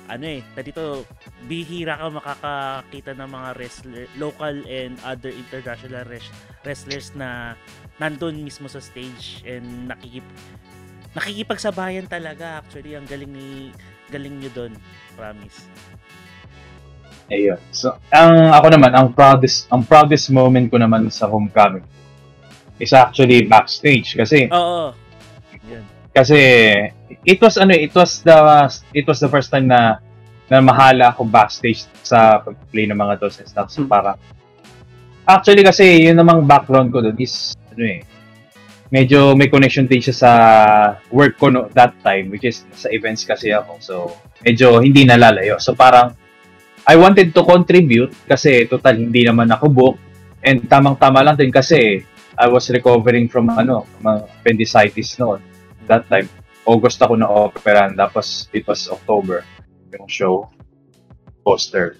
ano 0.04 0.24
eh, 0.28 0.44
dito 0.60 1.08
bihira 1.48 1.96
ka 1.96 2.06
makakakita 2.12 3.16
ng 3.16 3.30
mga 3.30 3.48
wrestler, 3.56 4.04
local 4.20 4.56
and 4.68 5.00
other 5.02 5.32
international 5.32 6.04
res- 6.06 6.34
wrestlers 6.62 7.08
na 7.16 7.56
nandun 7.96 8.36
mismo 8.44 8.68
sa 8.68 8.82
stage 8.84 9.40
and 9.48 9.88
nakikip 9.88 10.26
nakikipagsabayan 11.14 12.06
talaga 12.10 12.60
actually 12.60 12.98
ang 12.98 13.06
galing 13.06 13.30
ni 13.30 13.70
galing 14.10 14.38
nyo 14.38 14.50
doon 14.52 14.72
promise 15.14 15.66
Ayun. 17.24 17.56
So, 17.72 17.96
ang 18.12 18.52
ako 18.52 18.76
naman, 18.76 18.92
ang 18.92 19.16
proudest, 19.16 19.64
ang 19.72 19.80
proudest 19.80 20.28
moment 20.28 20.68
ko 20.68 20.76
naman 20.76 21.08
sa 21.08 21.24
homecoming 21.24 21.80
is 22.76 22.92
actually 22.92 23.46
backstage 23.46 24.18
kasi 24.18 24.50
oo 24.50 24.90
yun 25.62 25.86
kasi 26.10 26.36
it 27.22 27.38
was 27.38 27.54
ano 27.54 27.70
it 27.70 27.94
was 27.94 28.18
the 28.26 28.34
it 28.90 29.06
was 29.06 29.22
the 29.22 29.30
first 29.30 29.50
time 29.50 29.70
na 29.70 30.02
na 30.50 30.58
mahala 30.58 31.14
ako 31.14 31.22
backstage 31.24 31.86
sa 32.02 32.42
pag-play 32.42 32.84
ng 32.90 32.98
mga 32.98 33.22
tools 33.22 33.38
and 33.38 33.48
stuff 33.48 33.70
so 33.70 33.86
Hmm. 33.86 33.90
parang 33.90 34.18
actually 35.24 35.62
kasi 35.62 36.02
yun 36.02 36.18
namang 36.18 36.42
background 36.44 36.90
ko 36.90 36.98
doon 36.98 37.14
is 37.16 37.54
ano 37.70 37.82
eh 37.86 38.02
medyo 38.94 39.34
may 39.34 39.50
connection 39.50 39.90
din 39.90 39.98
siya 39.98 40.14
sa 40.14 40.30
work 41.10 41.34
ko 41.34 41.50
no, 41.50 41.66
that 41.74 41.98
time 42.06 42.30
which 42.30 42.46
is 42.46 42.62
sa 42.78 42.86
events 42.94 43.26
kasi 43.26 43.50
ako. 43.50 43.82
So 43.82 43.94
medyo 44.46 44.78
hindi 44.78 45.02
nalalayo. 45.02 45.58
So 45.58 45.74
parang 45.74 46.14
I 46.86 46.94
wanted 46.94 47.34
to 47.34 47.42
contribute 47.42 48.14
kasi 48.30 48.70
total 48.70 48.94
hindi 48.94 49.26
naman 49.26 49.50
ako 49.50 49.66
book. 49.66 49.96
And 50.46 50.62
tamang-tama 50.70 51.26
lang 51.26 51.34
din 51.34 51.50
kasi 51.50 52.06
I 52.38 52.46
was 52.46 52.70
recovering 52.70 53.26
from 53.26 53.50
ano 53.50 53.82
appendicitis 54.06 55.18
noon 55.18 55.42
that 55.90 56.06
time. 56.06 56.30
August 56.62 57.02
ako 57.02 57.18
na 57.18 57.26
operan 57.26 57.98
tapos 57.98 58.46
it 58.54 58.62
was 58.62 58.86
October 58.86 59.42
yung 59.90 60.06
show 60.06 60.46
poster. 61.42 61.98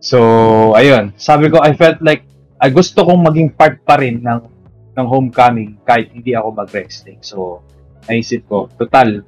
So 0.00 0.72
ayun. 0.72 1.12
Sabi 1.20 1.52
ko 1.52 1.60
I 1.60 1.76
felt 1.76 2.00
like 2.00 2.24
I 2.56 2.72
gusto 2.72 3.04
kong 3.04 3.20
maging 3.28 3.52
part 3.52 3.84
pa 3.84 4.00
rin 4.00 4.24
ng 4.24 4.51
ng 4.92 5.06
homecoming 5.08 5.78
kahit 5.88 6.12
hindi 6.12 6.36
ako 6.36 6.52
mag-wrestling 6.52 7.20
so 7.24 7.60
naisip 8.08 8.44
ko 8.48 8.68
total 8.76 9.24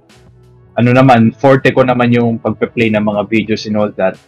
ano 0.74 0.90
naman 0.90 1.30
forte 1.32 1.70
ko 1.70 1.86
naman 1.86 2.10
yung 2.10 2.36
pagpe-play 2.42 2.90
ng 2.92 3.04
mga 3.04 3.22
videos 3.30 3.64
and 3.64 3.78
all 3.78 3.92
that 3.94 4.18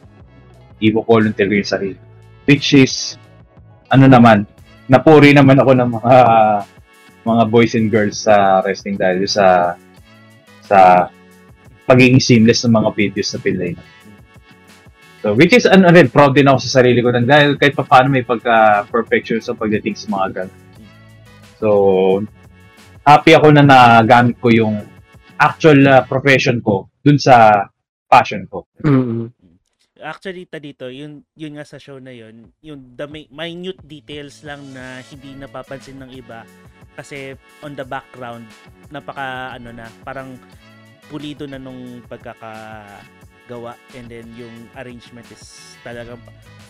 i-volunteer 0.80 1.48
ko 1.50 1.54
yung 1.56 1.72
sarili 1.72 1.98
which 2.46 2.72
is 2.72 3.20
ano 3.90 4.06
naman 4.06 4.46
napuri 4.86 5.34
naman 5.34 5.58
ako 5.58 5.72
ng 5.74 5.90
mga 5.98 6.16
mga 7.26 7.42
boys 7.50 7.74
and 7.74 7.90
girls 7.90 8.22
sa 8.22 8.62
wrestling 8.62 8.94
dahil 8.94 9.26
sa 9.26 9.74
sa 10.62 11.10
pagiging 11.86 12.18
seamless 12.18 12.66
ng 12.66 12.74
mga 12.74 12.90
videos 12.94 13.30
na 13.34 13.40
pinlay 13.42 13.70
na. 13.74 13.84
So, 15.22 15.34
which 15.34 15.54
is, 15.54 15.66
ano 15.66 15.90
rin, 15.90 16.10
proud 16.10 16.34
din 16.38 16.46
ako 16.46 16.58
sa 16.66 16.82
sarili 16.82 17.02
ko 17.02 17.10
dahil 17.10 17.58
kahit 17.58 17.74
pa 17.74 17.82
paano 17.86 18.14
may 18.14 18.26
pagka-perfection 18.26 19.42
sa 19.42 19.58
pagdating 19.58 19.94
sa 19.98 20.06
mga 20.10 20.26
ganun. 20.34 20.65
So, 21.56 22.20
happy 23.06 23.32
ako 23.36 23.54
na 23.54 23.64
nagamit 23.64 24.36
ko 24.42 24.52
yung 24.52 24.82
actual 25.36 25.80
uh, 25.84 26.02
profession 26.04 26.60
ko 26.64 26.88
dun 27.04 27.20
sa 27.20 27.68
passion 28.08 28.44
ko. 28.48 28.66
Mm. 28.82 29.30
Actually, 29.96 30.44
ta 30.44 30.60
dito, 30.60 30.92
yun, 30.92 31.24
yun 31.32 31.56
nga 31.56 31.64
sa 31.64 31.80
show 31.80 31.96
na 31.96 32.12
yun, 32.12 32.52
yung 32.60 32.92
the 33.00 33.08
mi- 33.08 33.32
minute 33.32 33.80
details 33.80 34.44
lang 34.44 34.60
na 34.76 35.00
hindi 35.00 35.32
napapansin 35.32 35.96
ng 36.04 36.12
iba 36.12 36.44
kasi 36.96 37.32
on 37.64 37.72
the 37.72 37.84
background, 37.84 38.44
napaka 38.92 39.56
ano 39.56 39.72
na, 39.72 39.88
parang 40.04 40.36
pulido 41.08 41.48
na 41.48 41.56
nung 41.56 42.04
pagkakagawa 42.08 43.72
and 43.96 44.12
then 44.12 44.26
yung 44.36 44.52
arrangement 44.76 45.24
is 45.32 45.76
talagang 45.80 46.20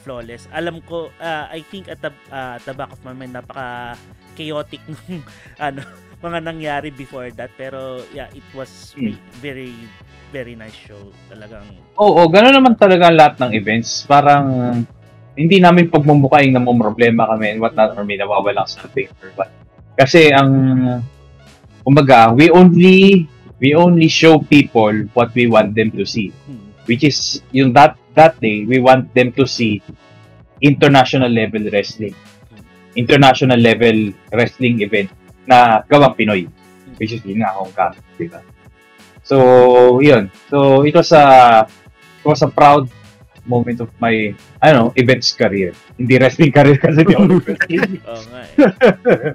flawless. 0.07 0.47
Alam 0.55 0.79
ko, 0.87 1.11
ah, 1.19 1.51
I 1.51 1.67
think 1.67 1.91
at 1.91 1.99
the, 1.99 2.15
ah, 2.31 2.59
at 2.59 2.65
the 2.67 2.75
back 2.75 2.95
of 2.95 3.03
my 3.03 3.15
mind, 3.15 3.35
napaka 3.35 3.99
chaotic 4.37 4.85
nung 5.09 5.25
ano, 5.57 5.81
mga 6.21 6.39
nangyari 6.45 6.89
before 6.93 7.33
that 7.33 7.51
pero 7.57 8.05
yeah, 8.13 8.29
it 8.33 8.45
was 8.53 8.93
Hmm. 8.97 9.17
very 9.41 9.73
very 10.35 10.59
nice 10.59 10.75
show. 10.77 10.99
Talagang 11.31 11.65
Oo, 11.97 12.27
gano'n 12.29 12.55
naman 12.55 12.75
talaga 12.77 13.09
lahat 13.09 13.39
ng 13.41 13.57
events. 13.57 14.05
Parang 14.05 14.45
hindi 15.37 15.61
namin 15.61 15.93
pagmumukaing 15.93 16.53
na 16.57 16.65
problema 16.65 17.29
kami 17.31 17.57
and 17.57 17.61
whatnot 17.61 17.95
or 17.95 18.03
may 18.05 18.17
nawawala 18.17 18.65
sa 18.65 18.89
paper. 18.91 19.33
But, 19.37 19.53
kasi 19.97 20.33
ang 20.33 20.51
kumbaga, 21.85 22.33
we 22.35 22.51
only 22.51 23.29
we 23.63 23.73
only 23.73 24.09
show 24.09 24.41
people 24.41 24.93
what 25.17 25.33
we 25.33 25.49
want 25.49 25.73
them 25.77 25.93
to 25.95 26.05
see. 26.05 26.33
hmm, 26.49 26.73
Which 26.85 27.05
is 27.05 27.41
yung 27.53 27.73
that 27.77 27.97
that 28.17 28.37
day 28.41 28.65
we 28.65 28.81
want 28.81 29.13
them 29.13 29.33
to 29.37 29.45
see 29.45 29.81
international 30.61 31.29
level 31.29 31.69
wrestling. 31.69 32.17
International 32.97 33.61
level 33.61 34.11
wrestling 34.33 34.81
event 34.81 35.13
na 35.45 35.85
gawang 35.87 36.17
Pinoy. 36.17 36.49
Which 36.97 37.13
is 37.13 37.23
yun 37.23 37.45
nga, 37.45 37.53
Hong 37.53 37.73
Kong. 37.77 37.95
Diba? 38.17 38.41
So, 39.23 40.01
yun. 40.01 40.33
So, 40.49 40.83
it 40.83 40.95
was 40.97 41.13
a, 41.13 41.67
it 42.25 42.27
was 42.27 42.41
a 42.43 42.49
proud 42.49 42.89
moment 43.47 43.81
of 43.81 43.91
my, 44.01 44.35
I 44.63 44.73
don't 44.73 44.79
know, 44.81 44.93
events 44.97 45.33
career. 45.33 45.73
Hindi 45.99 46.19
wrestling 46.19 46.53
career 46.53 46.79
kasi 46.79 47.07
di 47.07 47.15
ako 47.15 47.25
nag-wrestling. 47.39 48.03
Oo 48.11 48.23
nga 48.27 48.41
eh. 48.43 49.35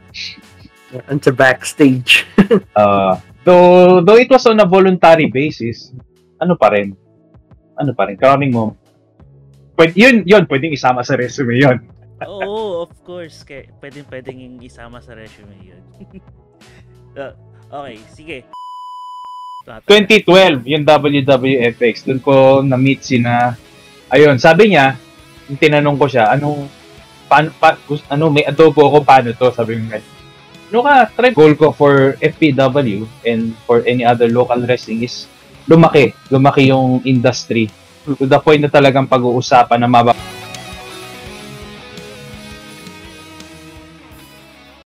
On 1.08 1.18
the 1.24 1.32
backstage. 1.32 2.28
Uh, 2.76 3.16
though, 3.48 4.04
though 4.04 4.20
it 4.20 4.28
was 4.28 4.44
on 4.46 4.60
a 4.60 4.68
voluntary 4.68 5.32
basis, 5.32 5.96
ano 6.42 6.60
pa 6.60 6.76
rin? 6.76 6.92
Ano 7.80 7.96
pa 7.96 8.12
rin? 8.12 8.20
Crowning 8.20 8.52
mo. 8.52 8.76
Pwede, 9.80 9.96
yun, 9.96 10.28
yun, 10.28 10.44
pwedeng 10.52 10.76
isama 10.76 11.02
sa 11.02 11.16
resume 11.16 11.56
yun. 11.56 11.80
Oo, 12.30 12.86
of 12.86 12.94
course. 13.02 13.42
Kaya 13.42 13.70
pwedeng 13.82 14.06
pwedeng 14.10 14.38
yung 14.38 14.58
isama 14.62 15.02
sa 15.02 15.18
resume 15.18 15.58
yun. 15.62 15.84
Uh, 17.12 17.36
okay, 17.68 18.00
sige. 18.16 18.38
Tata- 19.68 19.84
2012, 19.84 20.64
yung 20.64 20.88
WWFX, 20.88 22.08
doon 22.08 22.22
ko 22.24 22.64
na-meet 22.64 23.04
si 23.04 23.20
na, 23.20 23.52
ayun, 24.08 24.40
sabi 24.40 24.72
niya, 24.72 24.96
yung 25.52 25.60
tinanong 25.60 26.00
ko 26.00 26.08
siya, 26.08 26.32
ano, 26.32 26.72
paano, 27.28 27.52
pa, 27.60 27.76
ano, 28.08 28.32
may 28.32 28.48
adobo 28.48 28.88
ako, 28.88 29.04
paano 29.04 29.36
to? 29.36 29.52
Sabi 29.52 29.76
ko, 29.76 30.00
ano 30.72 30.80
ka, 30.88 30.96
try. 31.20 31.36
Goal 31.36 31.60
ko 31.60 31.76
for 31.76 32.16
FPW 32.24 33.04
and 33.28 33.52
for 33.68 33.84
any 33.84 34.08
other 34.08 34.32
local 34.32 34.64
wrestling 34.64 35.04
is 35.04 35.28
lumaki. 35.68 36.16
Lumaki 36.32 36.72
yung 36.72 37.04
industry. 37.04 37.68
To 38.08 38.24
the 38.24 38.40
point 38.40 38.64
na 38.64 38.72
talagang 38.72 39.04
pag-uusapan 39.04 39.84
na 39.84 39.92
mababa 39.92 40.41